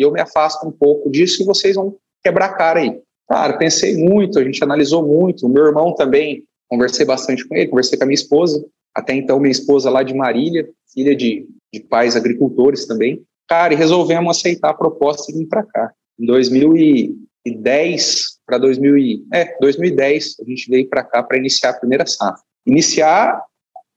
e 0.00 0.02
eu 0.02 0.10
me 0.10 0.18
afasto 0.18 0.66
um 0.66 0.72
pouco 0.72 1.10
disso 1.10 1.42
e 1.42 1.44
vocês 1.44 1.76
vão 1.76 1.94
quebrar 2.24 2.46
a 2.46 2.54
cara 2.54 2.80
aí. 2.80 2.98
Cara, 3.28 3.58
pensei 3.58 3.98
muito, 3.98 4.38
a 4.38 4.44
gente 4.44 4.64
analisou 4.64 5.06
muito. 5.06 5.46
O 5.46 5.48
meu 5.48 5.66
irmão 5.66 5.94
também, 5.94 6.42
conversei 6.68 7.04
bastante 7.04 7.46
com 7.46 7.54
ele, 7.54 7.68
conversei 7.68 7.98
com 7.98 8.04
a 8.04 8.06
minha 8.06 8.14
esposa. 8.14 8.64
Até 8.94 9.14
então, 9.14 9.38
minha 9.38 9.52
esposa 9.52 9.90
lá 9.90 10.02
de 10.02 10.14
Marília, 10.14 10.66
filha 10.94 11.14
de, 11.14 11.46
de 11.70 11.80
pais 11.80 12.16
agricultores 12.16 12.86
também. 12.86 13.22
Cara, 13.46 13.74
e 13.74 13.76
resolvemos 13.76 14.38
aceitar 14.38 14.70
a 14.70 14.74
proposta 14.74 15.30
e 15.30 15.36
vir 15.36 15.46
para 15.46 15.64
cá. 15.64 15.92
Em 16.18 16.24
2010 16.24 18.40
para 18.46 18.56
2000 18.56 19.26
é, 19.34 19.54
2010, 19.60 20.36
a 20.40 20.44
gente 20.44 20.70
veio 20.70 20.88
para 20.88 21.04
cá 21.04 21.22
para 21.22 21.36
iniciar 21.36 21.68
a 21.70 21.78
primeira 21.78 22.06
safra. 22.06 22.40
Iniciar 22.66 23.44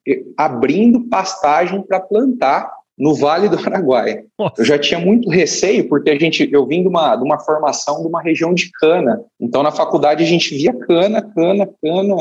eh, 0.06 0.22
abrindo 0.38 1.08
pastagem 1.08 1.82
para 1.82 2.02
plantar 2.02 2.70
no 2.98 3.16
Vale 3.16 3.50
do 3.50 3.58
Araguaia. 3.58 4.26
Nossa. 4.38 4.62
Eu 4.62 4.66
já 4.66 4.78
tinha 4.78 5.00
muito 5.00 5.30
receio, 5.30 5.88
porque 5.88 6.10
a 6.10 6.20
gente, 6.20 6.48
eu 6.52 6.66
vim 6.66 6.82
de 6.82 6.88
uma, 6.88 7.16
de 7.16 7.24
uma 7.24 7.40
formação 7.40 8.02
de 8.02 8.08
uma 8.08 8.22
região 8.22 8.54
de 8.54 8.70
cana. 8.72 9.24
Então, 9.40 9.64
na 9.64 9.72
faculdade, 9.72 10.24
a 10.24 10.28
gente 10.28 10.56
via 10.56 10.74
cana, 10.74 11.22
cana, 11.22 11.68
cana, 11.82 12.16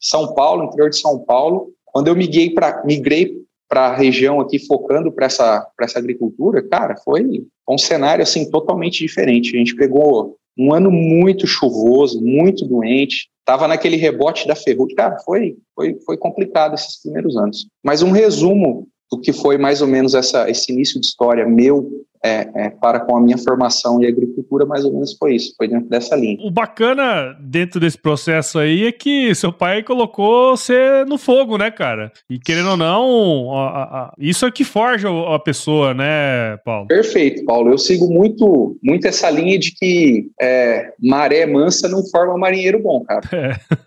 São 0.00 0.34
Paulo, 0.34 0.64
interior 0.64 0.90
de 0.90 0.98
São 0.98 1.18
Paulo. 1.18 1.70
Quando 1.84 2.08
eu 2.08 2.16
migrei 2.16 2.50
para 2.50 2.82
migrei 2.84 3.42
para 3.68 3.86
a 3.86 3.96
região 3.96 4.38
aqui, 4.38 4.58
focando 4.58 5.10
para 5.10 5.24
essa, 5.24 5.66
essa 5.80 5.98
agricultura, 5.98 6.62
cara, 6.62 6.94
foi 7.02 7.42
um 7.66 7.78
cenário 7.78 8.22
assim 8.22 8.50
totalmente 8.50 8.98
diferente. 8.98 9.56
A 9.56 9.58
gente 9.58 9.74
pegou 9.74 10.36
um 10.58 10.74
ano 10.74 10.90
muito 10.90 11.46
chuvoso, 11.46 12.22
muito 12.22 12.66
doente, 12.66 13.30
estava 13.38 13.66
naquele 13.66 13.96
rebote 13.96 14.46
da 14.46 14.54
ferrugem. 14.54 14.94
Cara, 14.94 15.18
foi, 15.24 15.56
foi, 15.74 15.98
foi 16.04 16.16
complicado 16.18 16.74
esses 16.74 17.00
primeiros 17.00 17.34
anos. 17.36 17.66
Mas 17.82 18.02
um 18.02 18.10
resumo 18.10 18.88
do 19.12 19.20
que 19.20 19.32
foi 19.32 19.58
mais 19.58 19.82
ou 19.82 19.86
menos 19.86 20.14
essa, 20.14 20.48
esse 20.50 20.72
início 20.72 20.98
de 20.98 21.06
história 21.06 21.46
meu 21.46 22.02
é, 22.24 22.48
é, 22.54 22.70
para 22.70 23.00
com 23.00 23.16
a 23.16 23.20
minha 23.20 23.36
formação 23.36 24.00
em 24.00 24.06
agricultura, 24.06 24.64
mais 24.64 24.84
ou 24.84 24.92
menos 24.92 25.12
foi 25.18 25.34
isso, 25.34 25.54
foi 25.56 25.66
dentro 25.66 25.88
dessa 25.88 26.14
linha. 26.14 26.38
O 26.40 26.50
bacana 26.50 27.36
dentro 27.40 27.80
desse 27.80 27.98
processo 27.98 28.60
aí 28.60 28.86
é 28.86 28.92
que 28.92 29.34
seu 29.34 29.52
pai 29.52 29.82
colocou 29.82 30.56
você 30.56 31.04
no 31.04 31.18
fogo, 31.18 31.58
né, 31.58 31.70
cara? 31.70 32.12
E 32.30 32.38
querendo 32.38 32.70
ou 32.70 32.76
não, 32.76 33.56
a, 33.56 33.82
a, 33.82 34.14
isso 34.18 34.46
é 34.46 34.52
que 34.52 34.62
forja 34.62 35.08
a 35.34 35.38
pessoa, 35.38 35.92
né, 35.92 36.56
Paulo? 36.64 36.86
Perfeito, 36.86 37.44
Paulo. 37.44 37.70
Eu 37.70 37.78
sigo 37.78 38.06
muito, 38.06 38.78
muito 38.82 39.06
essa 39.06 39.28
linha 39.28 39.58
de 39.58 39.74
que 39.74 40.30
é, 40.40 40.92
maré 41.02 41.44
mansa 41.44 41.88
não 41.88 42.06
forma 42.06 42.38
marinheiro 42.38 42.80
bom, 42.80 43.02
cara. 43.02 43.22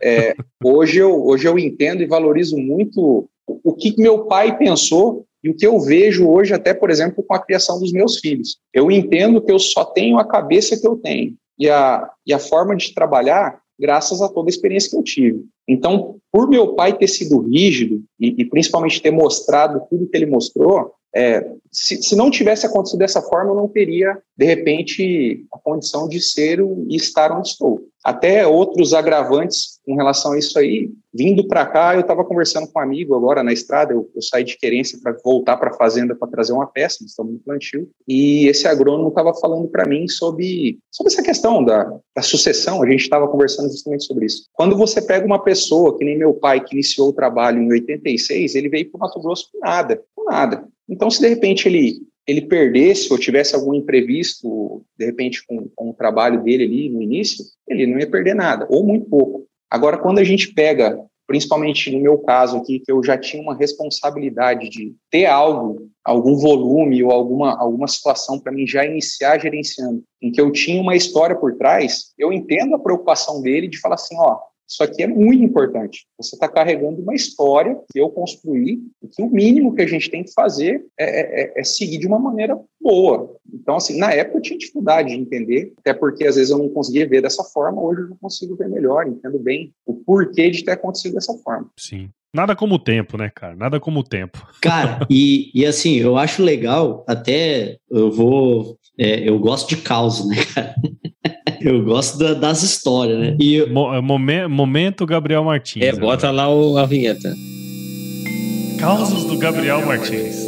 É. 0.02 0.30
é. 0.30 0.36
hoje, 0.64 0.98
eu, 0.98 1.26
hoje 1.26 1.48
eu 1.48 1.58
entendo 1.58 2.02
e 2.04 2.06
valorizo 2.06 2.58
muito 2.58 3.28
o 3.48 3.74
que 3.74 3.96
meu 3.98 4.26
pai 4.26 4.58
pensou 4.58 5.26
e 5.44 5.50
o 5.50 5.56
que 5.56 5.66
eu 5.66 5.80
vejo 5.80 6.28
hoje, 6.28 6.54
até, 6.54 6.74
por 6.74 6.90
exemplo, 6.90 7.24
com 7.24 7.36
a 7.36 7.40
criação 7.40 7.80
dos 7.80 7.92
meus 7.92 8.20
filhos. 8.20 8.58
Eu 8.74 8.90
entendo 8.90 9.42
que 9.42 9.52
eu 9.52 9.60
só 9.60 9.86
tenho 9.86 10.18
a 10.18 10.28
cabeça 10.28 10.80
que 10.80 10.88
eu 10.88 10.96
tenho 10.98 11.36
e 11.60 11.70
a, 11.70 12.10
e 12.26 12.34
a 12.34 12.40
forma 12.40 12.76
de 12.76 12.94
trabalhar 12.94 13.60
graças 13.80 14.22
a 14.22 14.30
toda 14.30 14.50
a 14.50 14.52
experiência 14.52 14.90
que 14.90 14.98
eu 14.98 15.04
tive. 15.04 15.46
Então, 15.68 16.18
por 16.32 16.50
meu 16.50 16.74
pai 16.74 16.98
ter 16.98 17.08
sido 17.08 17.40
rígido 17.42 18.02
e, 18.20 18.42
e 18.42 18.46
principalmente 18.46 19.02
ter 19.02 19.12
mostrado 19.12 19.82
tudo 19.90 20.08
que 20.08 20.18
ele 20.18 20.26
mostrou, 20.26 20.94
é, 21.16 21.50
se, 21.72 22.02
se, 22.04 22.16
não 22.16 22.30
tivesse 22.30 22.66
acontecido 22.66 23.00
dessa 23.00 23.22
forma, 23.22 23.52
eu 23.52 23.56
não 23.56 23.70
teria, 23.70 24.18
de 24.38 24.46
repente, 24.46 25.46
a 25.54 25.58
condição 25.58 26.10
de 26.10 26.20
ser 26.20 26.60
e 26.60 26.96
estar 26.96 27.32
onde 27.32 27.50
estou. 27.50 27.88
Até 28.04 28.46
outros 28.46 28.94
agravantes 28.94 29.80
com 29.86 29.96
relação 29.96 30.34
a 30.34 30.38
isso 30.38 30.60
aí. 30.60 30.92
Vindo 31.14 31.48
para 31.48 31.66
cá, 31.66 31.96
eu 31.96 32.02
estava 32.02 32.24
conversando 32.24 32.68
com 32.68 32.78
um 32.78 32.82
amigo 32.82 33.16
agora 33.16 33.42
na 33.42 33.54
estrada, 33.54 33.94
eu, 33.94 34.10
eu 34.14 34.22
saí 34.22 34.44
de 34.44 34.58
querência 34.58 35.00
para 35.02 35.18
voltar 35.24 35.58
para 35.58 35.72
a 35.72 35.74
fazenda 35.74 36.14
para 36.14 36.28
trazer 36.28 36.52
uma 36.54 36.68
peça, 36.68 37.04
estamos 37.04 37.34
no 37.34 37.40
plantio, 37.40 37.90
e 38.08 38.48
esse 38.48 38.68
agrônomo 38.68 39.10
estava 39.10 39.34
falando 39.34 39.68
para 39.70 39.88
mim 39.88 40.08
sobre, 40.08 40.78
sobre 40.92 41.14
essa 41.14 41.24
questão 41.24 41.64
da, 41.64 41.90
da 42.16 42.22
sucessão, 42.22 42.84
a 42.84 42.90
gente 42.90 43.02
estava 43.02 43.28
conversando 43.28 43.72
justamente 43.72 44.04
sobre 44.04 44.26
isso. 44.26 44.48
Quando 44.54 44.78
você 44.78 45.02
pega 45.02 45.26
uma 45.26 45.42
pessoa, 45.42 45.98
que 45.98 46.04
nem 46.04 46.18
meu 46.18 46.34
pai, 46.34 46.64
que 46.64 46.76
iniciou 46.76 47.10
o 47.10 47.14
trabalho 47.14 47.62
em 47.62 47.72
86, 47.72 48.56
ele 48.56 48.70
veio 48.70 48.92
para 48.92 48.98
o 48.98 49.02
Mato 49.02 49.22
Grosso 49.22 49.50
com 49.52 49.60
nada, 49.60 50.02
nada. 50.26 50.68
Então, 50.88 51.10
se 51.10 51.22
de 51.22 51.28
repente 51.28 51.68
ele 51.68 52.00
ele 52.28 52.42
perdesse 52.42 53.12
ou 53.12 53.20
tivesse 53.20 53.56
algum 53.56 53.74
imprevisto, 53.74 54.84
de 54.98 55.06
repente, 55.06 55.46
com, 55.46 55.70
com 55.76 55.92
o 55.92 55.94
trabalho 55.94 56.44
dele 56.44 56.64
ali 56.64 56.90
no 56.90 57.02
início, 57.02 57.46
ele 57.68 57.86
não 57.86 58.00
ia 58.00 58.10
perder 58.10 58.34
nada, 58.34 58.66
ou 58.70 58.84
muito 58.84 59.08
pouco. 59.08 59.46
Agora, 59.70 59.98
quando 59.98 60.20
a 60.20 60.24
gente 60.24 60.54
pega, 60.54 61.00
principalmente 61.28 61.92
no 61.92 62.00
meu 62.00 62.18
caso 62.20 62.58
aqui, 62.58 62.80
que 62.80 62.92
eu 62.92 63.04
já 63.04 63.18
tinha 63.18 63.42
uma 63.42 63.56
responsabilidade 63.56 64.70
de 64.70 64.96
ter 65.12 65.26
algo, 65.26 65.90
algum 66.04 66.36
volume 66.36 67.04
ou 67.04 67.12
alguma, 67.12 67.60
alguma 67.60 67.88
situação 67.88 68.40
para 68.40 68.52
mim 68.52 68.66
já 68.66 68.86
iniciar 68.86 69.40
gerenciando, 69.40 70.04
em 70.22 70.32
que 70.32 70.42
eu 70.42 70.52
tinha 70.52 70.82
uma 70.82 70.96
história 70.96 71.36
por 71.36 71.56
trás, 71.58 72.14
eu 72.18 72.34
entendo 72.34 72.76
a 72.76 72.80
preocupação 72.80 73.42
dele 73.42 73.68
de 73.68 73.80
falar 73.80 73.96
assim, 73.96 74.16
ó, 74.18 74.40
isso 74.68 74.84
aqui 74.84 75.04
é 75.04 75.08
muito 75.08 75.44
importante. 75.44 76.08
Você 76.18 76.36
está 76.36 76.48
carregando 76.48 77.02
uma 77.02 77.14
história 77.14 77.78
que 77.92 78.00
eu 78.00 78.10
construí 78.10 78.82
e 79.02 79.08
que 79.08 79.22
o 79.22 79.30
mínimo 79.30 79.76
que 79.76 79.82
a 79.82 79.88
gente 79.88 80.10
tem 80.10 80.24
que 80.24 80.34
fazer 80.34 80.86
é, 81.00 81.60
é, 81.60 81.60
é, 81.60 81.64
seguir 81.64 82.00
de 82.00 82.08
uma 82.08 82.20
maneira 82.20 82.60
boa. 82.82 83.36
Então, 83.54 83.76
assim, 83.76 83.98
na 83.98 84.12
época 84.12 84.38
eu 84.38 84.42
tinha 84.42 84.58
dificuldade 84.58 85.10
de 85.10 85.22
entender, 85.22 85.74
até 85.78 85.94
porque 85.94 86.26
às 86.26 86.36
vezes 86.36 86.50
eu 86.50 86.58
não 86.58 86.70
conseguia 86.70 87.08
ver 87.08 87.22
dessa 87.22 87.44
forma, 87.44 87.82
hoje 87.82 88.02
eu 88.02 88.18
consigo 88.20 88.56
ver 88.56 88.68
melhor, 88.68 89.08
entendo 89.08 89.40
bem 89.40 89.72
o 89.86 89.94
porquê 89.94 90.50
de 90.50 90.64
ter 90.64 90.72
acontecido 90.72 91.14
dessa 91.14 91.34
forma. 91.38 91.70
Sim. 91.78 92.10
Nada 92.34 92.54
como 92.54 92.76
o 92.76 92.80
tempo, 92.80 93.18
né, 93.18 93.32
cara? 93.34 93.56
Nada 93.56 93.80
como 93.80 94.02
o 94.02 94.04
tempo. 94.04 94.46
Cara, 94.62 95.08
e, 95.10 95.52
e 95.54 95.66
assim, 95.66 95.96
eu 95.96 96.18
acho 96.18 96.44
legal, 96.44 97.06
até 97.08 97.78
eu 97.90 98.12
vou. 98.12 98.78
É, 99.00 99.28
eu 99.28 99.40
gosto 99.40 99.70
de 99.70 99.78
caos, 99.78 100.28
né, 100.28 100.36
cara? 100.54 100.76
Eu 101.66 101.84
gosto 101.84 102.20
da, 102.20 102.36
das 102.36 102.62
histórias, 102.62 103.18
né? 103.18 103.36
E 103.40 103.66
Mo, 103.66 104.00
momen, 104.00 104.48
momento 104.48 105.04
Gabriel 105.04 105.44
Martins. 105.44 105.82
É, 105.82 105.92
bota 105.92 106.30
lá 106.30 106.48
o, 106.48 106.78
a 106.78 106.86
vinheta. 106.86 107.34
Causos 108.80 109.24
do 109.24 109.36
Gabriel 109.36 109.84
Martins. 109.84 110.46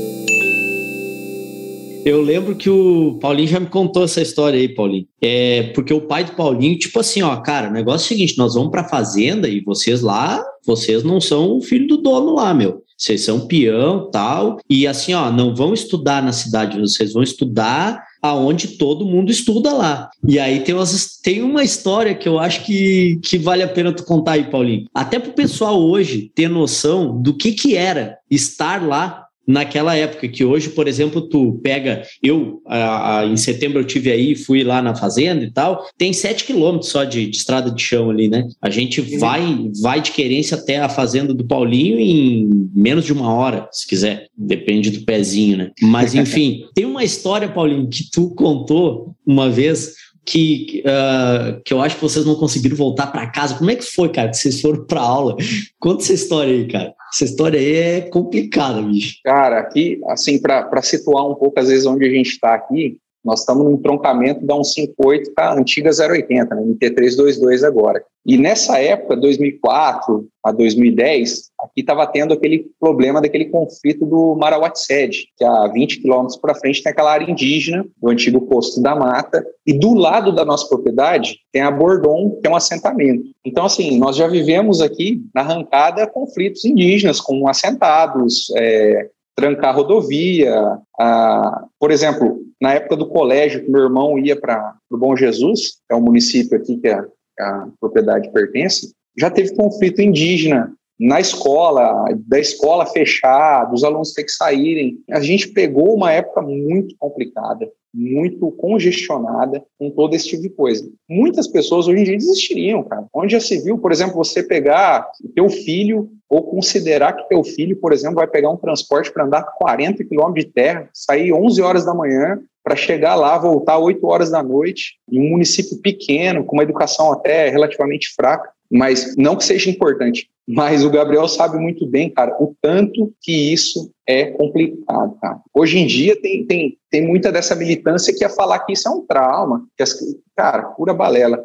Eu 2.05 2.21
lembro 2.21 2.55
que 2.55 2.69
o 2.69 3.17
Paulinho 3.19 3.47
já 3.47 3.59
me 3.59 3.65
contou 3.65 4.03
essa 4.03 4.21
história 4.21 4.59
aí, 4.59 4.69
Paulinho. 4.69 5.07
É, 5.19 5.63
porque 5.73 5.91
o 5.91 6.01
pai 6.01 6.23
do 6.23 6.33
Paulinho, 6.33 6.77
tipo 6.77 6.99
assim, 6.99 7.23
ó, 7.23 7.35
cara, 7.37 7.69
o 7.69 7.73
negócio 7.73 8.05
é 8.05 8.05
o 8.05 8.09
seguinte: 8.09 8.37
nós 8.37 8.53
vamos 8.53 8.69
pra 8.69 8.87
fazenda 8.87 9.49
e 9.49 9.59
vocês 9.61 10.01
lá, 10.01 10.45
vocês 10.67 11.03
não 11.03 11.19
são 11.19 11.57
o 11.57 11.61
filho 11.61 11.87
do 11.87 11.97
dono 11.97 12.35
lá, 12.35 12.53
meu. 12.53 12.83
Vocês 12.97 13.21
são 13.21 13.47
peão 13.47 14.09
tal. 14.09 14.59
E 14.69 14.87
assim, 14.87 15.13
ó, 15.13 15.31
não 15.31 15.55
vão 15.55 15.73
estudar 15.73 16.23
na 16.23 16.31
cidade, 16.31 16.79
vocês 16.79 17.13
vão 17.13 17.21
estudar 17.21 18.03
aonde 18.21 18.69
todo 18.69 19.05
mundo 19.05 19.31
estuda 19.31 19.71
lá. 19.73 20.09
E 20.27 20.39
aí 20.39 20.61
tem, 20.61 20.73
umas, 20.73 21.19
tem 21.21 21.43
uma 21.43 21.63
história 21.63 22.15
que 22.15 22.27
eu 22.27 22.39
acho 22.39 22.65
que, 22.65 23.19
que 23.23 23.37
vale 23.37 23.63
a 23.63 23.67
pena 23.67 23.93
tu 23.93 24.03
contar 24.03 24.33
aí, 24.33 24.49
Paulinho. 24.49 24.87
Até 24.93 25.19
pro 25.19 25.33
pessoal 25.33 25.79
hoje 25.79 26.31
ter 26.33 26.49
noção 26.49 27.21
do 27.21 27.33
que 27.35 27.51
que 27.51 27.75
era 27.75 28.17
estar 28.29 28.83
lá 28.83 29.26
naquela 29.47 29.95
época, 29.95 30.27
que 30.27 30.43
hoje, 30.43 30.69
por 30.69 30.87
exemplo, 30.87 31.21
tu 31.21 31.59
pega, 31.63 32.03
eu 32.21 32.61
a, 32.65 33.19
a, 33.19 33.25
em 33.25 33.37
setembro 33.37 33.79
eu 33.79 33.85
tive 33.85 34.11
aí, 34.11 34.35
fui 34.35 34.63
lá 34.63 34.81
na 34.81 34.93
fazenda 34.93 35.43
e 35.43 35.51
tal, 35.51 35.87
tem 35.97 36.11
sete 36.11 36.43
quilômetros 36.43 36.91
só 36.91 37.03
de, 37.03 37.27
de, 37.27 37.37
estrada 37.37 37.71
de 37.71 37.81
chão 37.81 38.09
ali, 38.09 38.27
né? 38.27 38.47
A 38.61 38.69
gente 38.69 38.99
vai 39.17 39.69
vai 39.81 40.01
de 40.01 40.11
querência 40.11 40.57
até 40.57 40.79
a 40.79 40.89
fazenda 40.89 41.33
do 41.33 41.45
Paulinho 41.45 41.99
em 41.99 42.69
menos 42.75 43.05
de 43.05 43.13
uma 43.13 43.33
hora, 43.33 43.69
se 43.71 43.87
quiser, 43.87 44.27
depende 44.37 44.91
do 44.91 45.05
pezinho, 45.05 45.57
né? 45.57 45.71
Mas 45.81 46.13
enfim, 46.15 46.65
tem 46.75 46.85
uma 46.85 47.03
história, 47.03 47.47
Paulinho, 47.47 47.89
que 47.89 48.09
tu 48.11 48.29
contou 48.35 49.15
uma 49.25 49.49
vez 49.49 49.93
que, 50.27 50.83
uh, 50.85 51.61
que 51.63 51.73
eu 51.73 51.81
acho 51.81 51.95
que 51.95 52.01
vocês 52.01 52.25
não 52.25 52.35
conseguiram 52.35 52.75
voltar 52.75 53.07
para 53.07 53.31
casa. 53.31 53.55
Como 53.55 53.71
é 53.71 53.75
que 53.75 53.85
foi, 53.85 54.09
cara, 54.09 54.29
que 54.29 54.35
vocês 54.35 54.59
foram 54.59 54.85
para 54.85 54.99
aula? 54.99 55.37
Conta 55.79 56.03
essa 56.03 56.13
história 56.13 56.53
aí, 56.53 56.67
cara. 56.67 56.93
Essa 57.13 57.23
história 57.23 57.57
aí 57.57 57.75
é 57.75 58.01
complicada, 58.01 58.81
bicho. 58.81 59.19
Cara, 59.23 59.59
aqui, 59.59 60.01
assim, 60.09 60.37
para 60.37 60.81
situar 60.81 61.25
um 61.25 61.35
pouco, 61.35 61.57
às 61.57 61.69
vezes, 61.69 61.85
onde 61.85 62.05
a 62.05 62.09
gente 62.09 62.31
está 62.31 62.53
aqui, 62.53 62.97
nós 63.27 63.41
estamos 63.41 63.65
no 63.65 63.73
entroncamento 63.73 64.45
da 64.45 64.55
158 64.55 65.33
com 65.35 65.41
a 65.41 65.53
antiga 65.53 65.91
080, 65.91 66.55
né, 66.55 66.63
MT322 66.63 67.67
agora. 67.67 68.01
E 68.25 68.37
nessa 68.37 68.79
época, 68.79 69.17
2004 69.17 70.25
a 70.43 70.51
2010, 70.53 71.49
aqui 71.59 71.81
estava 71.81 72.07
tendo 72.07 72.33
aquele 72.33 72.71
problema 72.79 73.21
daquele 73.21 73.45
conflito 73.45 74.05
do 74.05 74.33
Marauatsed, 74.35 75.27
que 75.37 75.43
a 75.43 75.67
20 75.67 76.01
quilômetros 76.01 76.37
para 76.37 76.55
frente 76.55 76.81
tem 76.81 76.91
aquela 76.91 77.11
área 77.11 77.29
indígena, 77.29 77.85
do 78.01 78.09
antigo 78.09 78.39
posto 78.47 78.81
da 78.81 78.95
mata, 78.95 79.45
e 79.65 79.77
do 79.77 79.93
lado 79.93 80.33
da 80.33 80.45
nossa 80.45 80.65
propriedade 80.69 81.37
tem 81.51 81.61
a 81.61 81.71
Bordon, 81.71 82.39
que 82.41 82.47
é 82.47 82.49
um 82.49 82.55
assentamento. 82.55 83.23
Então, 83.45 83.65
assim, 83.65 83.97
nós 83.97 84.15
já 84.15 84.27
vivemos 84.27 84.81
aqui, 84.81 85.21
na 85.35 85.41
arrancada, 85.41 86.07
conflitos 86.07 86.63
indígenas 86.63 87.19
com 87.19 87.45
assentados, 87.47 88.53
é, 88.55 89.09
trancar 89.37 89.75
rodovia. 89.75 90.79
Ah, 90.99 91.65
por 91.79 91.91
exemplo, 91.91 92.46
na 92.61 92.73
época 92.73 92.95
do 92.95 93.07
colégio, 93.07 93.63
que 93.63 93.71
meu 93.71 93.83
irmão 93.83 94.17
ia 94.17 94.35
para 94.35 94.75
o 94.89 94.97
Bom 94.97 95.15
Jesus, 95.15 95.77
é 95.89 95.95
um 95.95 96.01
município 96.01 96.57
aqui 96.57 96.77
que 96.77 96.87
a, 96.87 97.05
a 97.39 97.67
propriedade 97.79 98.31
pertence, 98.31 98.93
já 99.17 99.29
teve 99.29 99.55
conflito 99.55 100.01
indígena 100.01 100.73
na 100.99 101.19
escola, 101.19 102.05
da 102.25 102.39
escola 102.39 102.85
fechar, 102.85 103.65
dos 103.65 103.83
alunos 103.83 104.13
ter 104.13 104.23
que 104.23 104.31
saírem. 104.31 104.97
A 105.11 105.21
gente 105.21 105.49
pegou 105.49 105.95
uma 105.95 106.11
época 106.11 106.41
muito 106.41 106.95
complicada, 106.97 107.69
muito 107.97 108.51
congestionada 108.51 109.63
com 109.79 109.89
todo 109.89 110.13
esse 110.13 110.27
tipo 110.27 110.43
de 110.43 110.49
coisa. 110.49 110.87
Muitas 111.09 111.47
pessoas 111.47 111.87
hoje 111.87 112.01
em 112.01 112.03
dia 112.03 112.17
desistiriam, 112.17 112.83
cara. 112.83 113.07
Onde 113.11 113.33
já 113.33 113.39
se 113.39 113.59
viu, 113.59 113.79
por 113.79 113.91
exemplo, 113.91 114.15
você 114.15 114.43
pegar 114.43 115.09
o 115.23 115.29
teu 115.29 115.49
filho 115.49 116.07
ou 116.29 116.43
considerar 116.43 117.13
que 117.13 117.27
teu 117.27 117.43
filho, 117.43 117.75
por 117.77 117.91
exemplo, 117.91 118.17
vai 118.17 118.27
pegar 118.27 118.51
um 118.51 118.57
transporte 118.57 119.11
para 119.11 119.25
andar 119.25 119.43
40 119.57 120.03
quilômetros 120.03 120.45
de 120.45 120.51
terra, 120.51 120.87
sair 120.93 121.33
11 121.33 121.61
horas 121.61 121.85
da 121.85 121.93
manhã 121.93 122.39
para 122.63 122.75
chegar 122.75 123.15
lá, 123.15 123.37
voltar 123.37 123.79
8 123.79 124.05
horas 124.05 124.29
da 124.29 124.43
noite, 124.43 124.97
em 125.11 125.19
um 125.19 125.31
município 125.31 125.81
pequeno, 125.81 126.43
com 126.43 126.55
uma 126.55 126.63
educação 126.63 127.11
até 127.11 127.49
relativamente 127.49 128.13
fraca 128.13 128.51
mas 128.71 129.15
não 129.17 129.35
que 129.35 129.43
seja 129.43 129.69
importante, 129.69 130.29
mas 130.47 130.85
o 130.85 130.89
Gabriel 130.89 131.27
sabe 131.27 131.57
muito 131.57 131.85
bem, 131.85 132.09
cara, 132.09 132.35
o 132.39 132.55
tanto 132.61 133.13
que 133.21 133.53
isso 133.53 133.91
é 134.07 134.27
complicado, 134.27 135.17
cara. 135.19 135.41
Hoje 135.53 135.77
em 135.77 135.85
dia 135.85 136.19
tem, 136.21 136.45
tem, 136.45 136.77
tem 136.89 137.05
muita 137.05 137.31
dessa 137.31 137.55
militância 137.55 138.13
que 138.13 138.23
ia 138.23 138.29
falar 138.29 138.59
que 138.59 138.73
isso 138.73 138.87
é 138.87 138.91
um 138.91 139.05
trauma, 139.05 139.67
que 139.75 139.83
as, 139.83 139.97
cara, 140.35 140.63
pura 140.63 140.93
balela. 140.93 141.43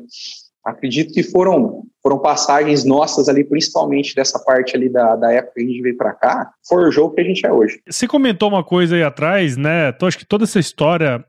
Acredito 0.64 1.12
que 1.12 1.24
foram 1.24 1.84
foram 2.02 2.18
passagens 2.18 2.84
nossas 2.84 3.28
ali, 3.28 3.44
principalmente 3.44 4.14
dessa 4.14 4.38
parte 4.38 4.76
ali 4.76 4.88
da, 4.88 5.14
da 5.16 5.32
época 5.32 5.54
que 5.54 5.62
a 5.62 5.66
gente 5.66 5.82
veio 5.82 5.96
para 5.96 6.12
cá, 6.12 6.50
forjou 6.68 7.06
o 7.06 7.10
que 7.10 7.20
a 7.20 7.24
gente 7.24 7.46
é 7.46 7.52
hoje. 7.52 7.80
Você 7.88 8.08
comentou 8.08 8.48
uma 8.48 8.64
coisa 8.64 8.96
aí 8.96 9.02
atrás, 9.02 9.56
né? 9.56 9.90
Então, 9.90 10.08
acho 10.08 10.18
que 10.18 10.26
toda 10.26 10.44
essa 10.44 10.58
história 10.58 11.24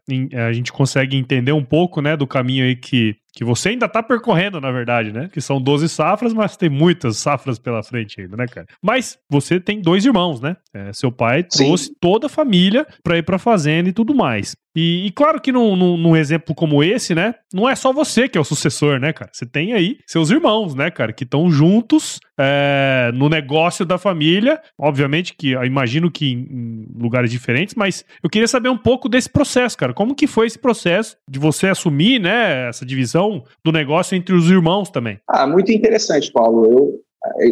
a 0.48 0.52
gente 0.52 0.74
consegue 0.74 1.16
entender 1.16 1.52
um 1.52 1.64
pouco, 1.64 2.02
né, 2.02 2.18
do 2.18 2.26
caminho 2.26 2.66
aí 2.66 2.76
que 2.76 3.16
que 3.36 3.44
você 3.44 3.70
ainda 3.70 3.90
tá 3.90 4.04
percorrendo, 4.04 4.62
na 4.62 4.72
verdade, 4.72 5.12
né? 5.12 5.28
Que 5.34 5.42
são 5.42 5.60
12 5.60 5.90
safras, 5.90 6.34
mas 6.34 6.56
tem 6.56 6.70
muitas 6.70 7.18
safras 7.18 7.58
pela 7.58 7.82
frente 7.82 8.22
ainda, 8.22 8.38
né, 8.38 8.46
cara? 8.46 8.68
Mas 8.82 9.18
você 9.28 9.60
tem 9.60 9.82
dois 9.82 10.06
irmãos, 10.06 10.40
né? 10.40 10.56
É, 10.72 10.94
seu 10.94 11.12
pai 11.12 11.44
trouxe 11.44 11.86
Sim. 11.86 11.94
toda 12.00 12.28
a 12.28 12.30
família 12.30 12.86
para 13.04 13.18
ir 13.18 13.24
pra 13.24 13.40
fazenda 13.40 13.90
e 13.90 13.94
tudo 13.94 14.14
mais. 14.14 14.56
E, 14.76 15.08
e 15.08 15.12
claro 15.12 15.42
que 15.42 15.52
num, 15.52 15.76
num, 15.76 15.98
num, 15.98 16.16
exemplo 16.16 16.54
como 16.54 16.84
esse, 16.84 17.16
né? 17.16 17.34
Não 17.52 17.68
é 17.68 17.76
só 17.76 17.92
você 17.92 18.30
que 18.30 18.38
é 18.38 18.42
o 18.42 18.46
sucessor, 18.46 19.00
né, 19.00 19.12
cara? 19.12 19.32
Você 19.34 19.46
tem 19.48 19.74
aí 19.74 19.98
seus 20.06 20.30
irmãos, 20.30 20.63
né, 20.74 20.90
cara? 20.90 21.12
Que 21.12 21.24
estão 21.24 21.52
juntos 21.52 22.20
é, 22.40 23.12
no 23.14 23.28
negócio 23.28 23.86
da 23.86 23.98
família. 23.98 24.62
Obviamente 24.80 25.36
que 25.36 25.52
imagino 25.52 26.10
que 26.10 26.32
em, 26.32 26.88
lugares 26.98 27.30
diferentes, 27.30 27.76
mas 27.76 28.06
eu 28.24 28.30
queria 28.30 28.48
saber 28.48 28.70
um 28.70 28.78
pouco 28.78 29.10
desse 29.10 29.30
processo, 29.30 29.78
cara. 29.78 29.94
Como 29.94 30.16
que 30.16 30.28
foi 30.28 30.48
esse 30.48 30.58
processo 30.58 31.18
de 31.28 31.40
você 31.40 31.68
assumir, 31.68 32.20
né, 32.20 32.70
essa 32.70 32.86
divisão 32.86 33.44
do 33.64 33.72
negócio 33.72 34.16
entre 34.16 34.34
os 34.34 34.50
irmãos 34.50 34.90
também. 34.90 35.20
Ah, 35.28 35.46
muito 35.46 35.72
interessante, 35.72 36.32
Paulo. 36.32 36.66
Eu, 36.66 37.04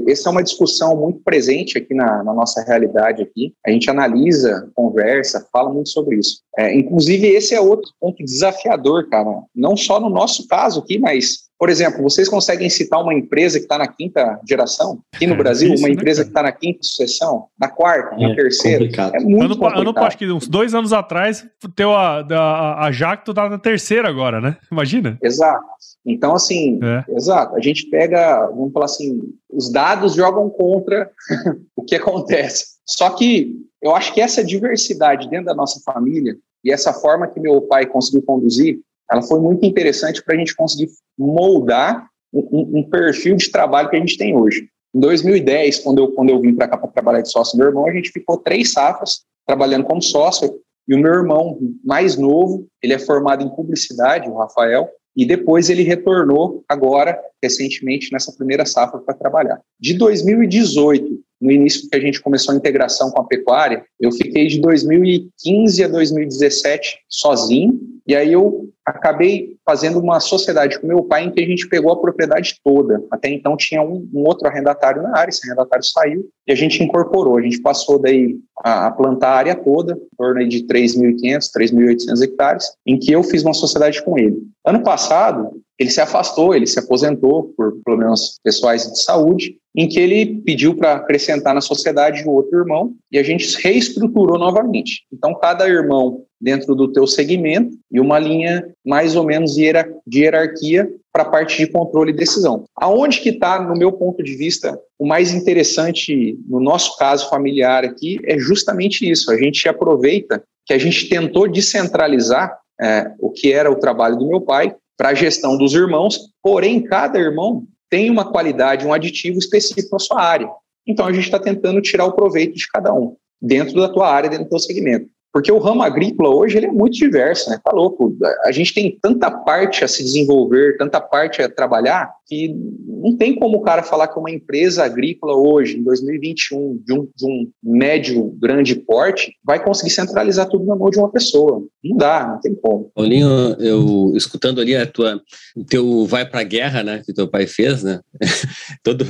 essa 0.08 0.28
é 0.28 0.32
uma 0.32 0.44
discussão 0.44 0.98
muito 0.98 1.22
presente 1.24 1.78
aqui 1.78 1.94
na, 1.94 2.24
na, 2.24 2.34
nossa 2.34 2.62
realidade 2.64 3.22
aqui. 3.24 3.54
A 3.66 3.72
gente 3.72 3.90
analisa, 3.90 4.70
conversa, 4.76 5.48
fala 5.52 5.72
muito 5.72 5.90
sobre 5.90 6.18
isso. 6.18 6.42
É, 6.58 6.76
inclusive, 6.76 7.28
esse 7.28 7.56
é 7.56 7.62
outro 7.62 7.90
ponto 8.00 8.24
desafiador, 8.24 9.08
cara. 9.10 9.30
Não 9.56 9.78
só 9.78 10.00
no 10.00 10.10
nosso 10.10 10.46
caso 10.48 10.82
aqui, 10.82 11.00
mas 11.00 11.50
Por 11.62 11.70
exemplo, 11.70 12.02
vocês 12.02 12.28
conseguem 12.28 12.72
citar 12.72 13.00
uma 13.04 13.14
empresa 13.14 13.60
que 13.60 13.66
está 13.66 13.78
na 13.78 13.88
quinta 13.88 14.40
geração 14.50 15.00
aqui 15.14 15.28
no 15.28 15.36
é, 15.36 15.38
Brasil? 15.38 15.72
Isso, 15.72 15.84
uma 15.84 15.90
né, 15.90 15.94
empresa 15.94 16.22
né, 16.22 16.24
que 16.24 16.32
está 16.32 16.42
na 16.42 16.52
quinta 16.52 16.80
sucessão, 16.82 17.46
na 17.60 17.70
quarta, 17.70 18.16
é, 18.16 18.28
na 18.28 18.36
terceira? 18.36 18.80
Complicado. 18.80 19.16
É 19.16 19.20
muito 19.20 19.44
ano, 19.44 19.58
complicado. 19.58 19.88
Ano, 19.90 20.00
acho 20.00 20.18
que 20.18 20.32
uns 20.32 20.48
dois 20.48 20.74
anos 20.74 20.92
atrás, 20.92 21.46
teu, 21.76 21.92
a, 21.92 22.22
a, 22.22 22.88
a 22.88 22.92
Jacto 22.92 23.32
tá 23.32 23.48
na 23.48 23.60
terceira 23.60 24.10
agora, 24.10 24.42
né? 24.42 24.58
Imagina. 24.72 25.20
Exato. 25.22 25.64
Então, 26.04 26.34
assim, 26.34 26.80
é. 26.82 27.06
exato. 27.16 27.56
A 27.56 27.62
gente 27.62 27.88
pega, 27.92 28.48
vamos 28.48 28.74
falar 28.74 28.86
assim, 28.86 29.20
os 29.48 29.72
dados 29.72 30.16
jogam 30.16 30.50
contra 30.50 31.12
o 31.78 31.84
que 31.84 31.94
acontece. 31.94 32.72
Só 32.88 33.08
que 33.12 33.56
eu 33.80 33.96
acho 33.96 34.12
que 34.16 34.20
essa 34.20 34.44
diversidade 34.44 35.30
dentro 35.30 35.46
da 35.46 35.54
nossa 35.54 35.80
família 35.86 36.36
e 36.66 36.72
essa 36.72 36.92
forma 36.92 37.28
que 37.28 37.40
meu 37.40 37.62
pai 37.62 37.86
conseguiu 37.86 38.24
conduzir, 38.24 38.80
ela 39.12 39.22
foi 39.22 39.40
muito 39.40 39.66
interessante 39.66 40.24
para 40.24 40.36
a 40.36 40.38
gente 40.38 40.56
conseguir 40.56 40.90
moldar 41.18 42.08
um, 42.34 42.80
um, 42.80 42.84
perfil 42.90 43.36
de 43.36 43.52
trabalho 43.52 43.90
que 43.90 43.98
a 43.98 44.00
gente 44.00 44.18
tem 44.18 44.36
hoje. 44.36 44.70
Em 44.96 45.00
2010, 45.00 45.80
quando 45.80 46.00
eu, 46.00 46.12
quando 46.14 46.30
eu 46.30 46.40
vim 46.40 46.56
para 46.56 46.68
cá 46.68 46.78
para 46.78 46.90
trabalhar 46.90 47.22
de 47.22 47.30
sócio 47.30 47.58
do 47.58 47.60
meu 47.60 47.68
irmão, 47.68 47.86
a 47.86 47.94
gente 47.94 48.10
ficou 48.10 48.38
três 48.38 48.72
safras 48.72 49.22
trabalhando 49.46 49.84
como 49.84 50.02
sócio. 50.02 50.60
E 50.88 50.96
o 50.96 51.00
meu 51.00 51.14
irmão 51.14 51.60
mais 51.84 52.18
novo, 52.18 52.66
ele 52.82 52.94
é 52.94 53.00
formado 53.00 53.44
em 53.44 53.50
publicidade, 53.50 54.30
o 54.30 54.38
Rafael, 54.38 54.90
e 55.16 55.26
depois 55.26 55.70
ele 55.70 55.84
retornou 55.84 56.64
agora, 56.68 57.20
recentemente, 57.44 58.12
nessa 58.12 58.32
primeira 58.32 58.66
safra 58.66 59.00
para 59.00 59.14
trabalhar. 59.14 59.62
De 59.80 59.94
2018 59.94 61.22
no 61.42 61.52
início 61.52 61.90
que 61.90 61.96
a 61.96 62.00
gente 62.00 62.22
começou 62.22 62.54
a 62.54 62.58
integração 62.58 63.10
com 63.10 63.22
a 63.22 63.26
pecuária, 63.26 63.84
eu 64.00 64.12
fiquei 64.12 64.48
de 64.48 64.62
2015 64.62 65.84
a 65.84 65.88
2017 65.88 67.00
sozinho, 67.10 67.80
e 68.06 68.16
aí 68.16 68.34
eu 68.34 68.70
acabei 68.86 69.56
fazendo 69.66 70.00
uma 70.00 70.20
sociedade 70.20 70.80
com 70.80 70.88
meu 70.88 71.04
pai 71.04 71.24
em 71.24 71.32
que 71.32 71.42
a 71.42 71.46
gente 71.46 71.68
pegou 71.68 71.92
a 71.92 72.00
propriedade 72.00 72.56
toda. 72.64 73.04
Até 73.12 73.30
então 73.30 73.56
tinha 73.56 73.82
um, 73.82 74.08
um 74.14 74.24
outro 74.26 74.48
arrendatário 74.48 75.02
na 75.02 75.18
área, 75.18 75.30
esse 75.30 75.48
arrendatário 75.48 75.86
saiu 75.86 76.28
e 76.48 76.52
a 76.52 76.56
gente 76.56 76.84
incorporou. 76.84 77.38
A 77.38 77.42
gente 77.42 77.62
passou 77.62 78.00
daí 78.00 78.38
a, 78.64 78.88
a 78.88 78.92
plantar 78.92 79.30
a 79.30 79.38
área 79.38 79.56
toda, 79.56 79.94
em 79.94 80.18
torno 80.18 80.48
de 80.48 80.66
3.500, 80.66 81.50
3.800 81.56 82.22
hectares, 82.24 82.66
em 82.86 82.98
que 82.98 83.12
eu 83.12 83.24
fiz 83.24 83.44
uma 83.44 83.54
sociedade 83.54 84.04
com 84.04 84.18
ele. 84.18 84.38
Ano 84.66 84.84
passado, 84.84 85.62
ele 85.80 85.90
se 85.90 86.02
afastou, 86.02 86.54
ele 86.54 86.68
se 86.68 86.80
aposentou 86.80 87.54
por 87.56 87.82
problemas 87.84 88.40
pessoais 88.44 88.92
de 88.92 89.02
saúde, 89.02 89.58
em 89.76 89.88
que 89.88 90.00
ele 90.00 90.42
pediu 90.42 90.76
para 90.76 90.94
acrescentar 90.94 91.54
na 91.54 91.62
sociedade 91.62 92.24
o 92.26 92.32
outro 92.32 92.60
irmão 92.60 92.94
e 93.12 93.18
a 93.18 93.24
gente 93.24 93.56
reestruturou 93.62 94.38
novamente. 94.38 95.04
Então, 95.12 95.34
cada 95.36 95.68
irmão 95.68 96.24
dentro 96.40 96.76
do 96.76 96.92
teu 96.92 97.06
segmento 97.08 97.78
e 97.92 98.00
uma 98.00 98.20
linha 98.20 98.68
mais 98.86 99.16
ou 99.16 99.24
menos 99.24 99.54
de 99.54 100.20
hierarquia 100.20 100.90
para 101.14 101.24
a 101.24 101.30
parte 101.30 101.58
de 101.58 101.72
controle 101.72 102.12
e 102.12 102.16
decisão. 102.16 102.64
Aonde 102.76 103.22
que 103.22 103.30
está, 103.30 103.62
no 103.62 103.76
meu 103.76 103.92
ponto 103.92 104.24
de 104.24 104.36
vista, 104.36 104.78
o 104.98 105.06
mais 105.06 105.34
interessante 105.34 106.38
no 106.48 106.60
nosso 106.60 106.98
caso 106.98 107.30
familiar 107.30 107.84
aqui 107.84 108.20
é 108.26 108.38
justamente 108.38 109.10
isso. 109.10 109.32
A 109.32 109.38
gente 109.38 109.68
aproveita 109.70 110.44
que 110.66 110.74
a 110.74 110.78
gente 110.78 111.08
tentou 111.08 111.48
descentralizar 111.48 112.58
é, 112.82 113.12
o 113.20 113.30
que 113.30 113.52
era 113.52 113.70
o 113.70 113.76
trabalho 113.76 114.18
do 114.18 114.28
meu 114.28 114.42
pai 114.42 114.76
para 114.98 115.10
a 115.10 115.14
gestão 115.14 115.58
dos 115.58 115.74
irmãos, 115.74 116.20
porém, 116.42 116.82
cada 116.82 117.20
irmão 117.20 117.66
tem 117.92 118.10
uma 118.10 118.32
qualidade, 118.32 118.88
um 118.88 118.94
aditivo 118.94 119.38
específico 119.38 119.90
na 119.92 120.00
sua 120.00 120.22
área. 120.22 120.50
Então, 120.88 121.06
a 121.06 121.12
gente 121.12 121.26
está 121.26 121.38
tentando 121.38 121.82
tirar 121.82 122.06
o 122.06 122.14
proveito 122.14 122.56
de 122.56 122.68
cada 122.70 122.94
um, 122.94 123.18
dentro 123.40 123.80
da 123.80 123.90
tua 123.90 124.10
área, 124.10 124.30
dentro 124.30 124.46
do 124.46 124.50
teu 124.50 124.60
segmento. 124.60 125.10
Porque 125.34 125.52
o 125.52 125.60
ramo 125.60 125.82
agrícola 125.82 126.30
hoje 126.30 126.58
ele 126.58 126.66
é 126.66 126.72
muito 126.72 126.94
diverso, 126.94 127.50
né? 127.50 127.60
Tá 127.64 127.72
louco. 127.72 128.16
A 128.46 128.52
gente 128.52 128.74
tem 128.74 128.98
tanta 129.02 129.32
parte 129.32 129.84
a 129.84 129.88
se 129.88 130.04
desenvolver, 130.04 130.78
tanta 130.78 131.00
parte 131.00 131.42
a 131.42 131.50
trabalhar, 131.50 132.12
que 132.28 132.54
não 132.88 133.16
tem 133.16 133.36
como 133.36 133.58
o 133.58 133.62
cara 133.62 133.82
falar 133.82 134.08
que 134.08 134.20
uma 134.20 134.30
empresa 134.30 134.84
agrícola 134.84 135.36
hoje, 135.36 135.78
em 135.78 135.84
2021, 135.84 136.82
de 136.86 136.94
um, 136.94 137.08
de 137.16 137.26
um 137.26 137.50
médio, 137.64 138.36
grande 138.40 138.76
porte, 138.76 139.34
vai 139.44 139.64
conseguir 139.64 139.92
centralizar 139.92 140.48
tudo 140.48 140.66
na 140.66 140.76
mão 140.76 140.90
de 140.90 140.98
uma 140.98 141.10
pessoa. 141.10 141.64
Não 141.84 141.98
dá, 141.98 142.28
não 142.28 142.40
tem 142.40 142.54
como. 142.56 142.92
Paulinho, 142.94 143.30
eu 143.60 144.14
escutando 144.16 144.60
ali 144.60 144.76
a 144.76 144.86
tua, 144.86 145.22
o 145.56 145.64
teu 145.64 146.06
vai 146.06 146.26
para 146.26 146.42
a 146.42 146.46
guerra, 146.46 146.84
né, 146.84 147.02
que 147.06 147.14
teu 147.14 147.28
pai 147.28 147.48
fez, 147.48 147.84
né? 147.84 148.02
Toda 148.84 149.06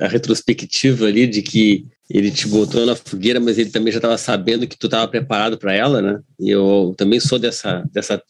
a 0.00 0.08
retrospectiva 0.08 1.06
ali 1.06 1.26
de 1.26 1.42
que 1.42 1.86
ele 2.08 2.30
te 2.30 2.46
botou 2.48 2.84
na 2.84 2.94
fogueira, 2.94 3.40
mas 3.40 3.58
ele 3.58 3.70
também 3.70 3.92
já 3.92 3.98
estava 3.98 4.18
sabendo 4.18 4.66
que 4.66 4.76
tu 4.76 4.86
estava 4.86 5.08
preparado 5.08 5.58
para 5.58 5.72
ela, 5.72 6.02
né? 6.02 6.20
E 6.38 6.50
eu 6.50 6.94
também 6.96 7.18
sou 7.18 7.38
dessa, 7.38 7.82
dessa 7.92 8.22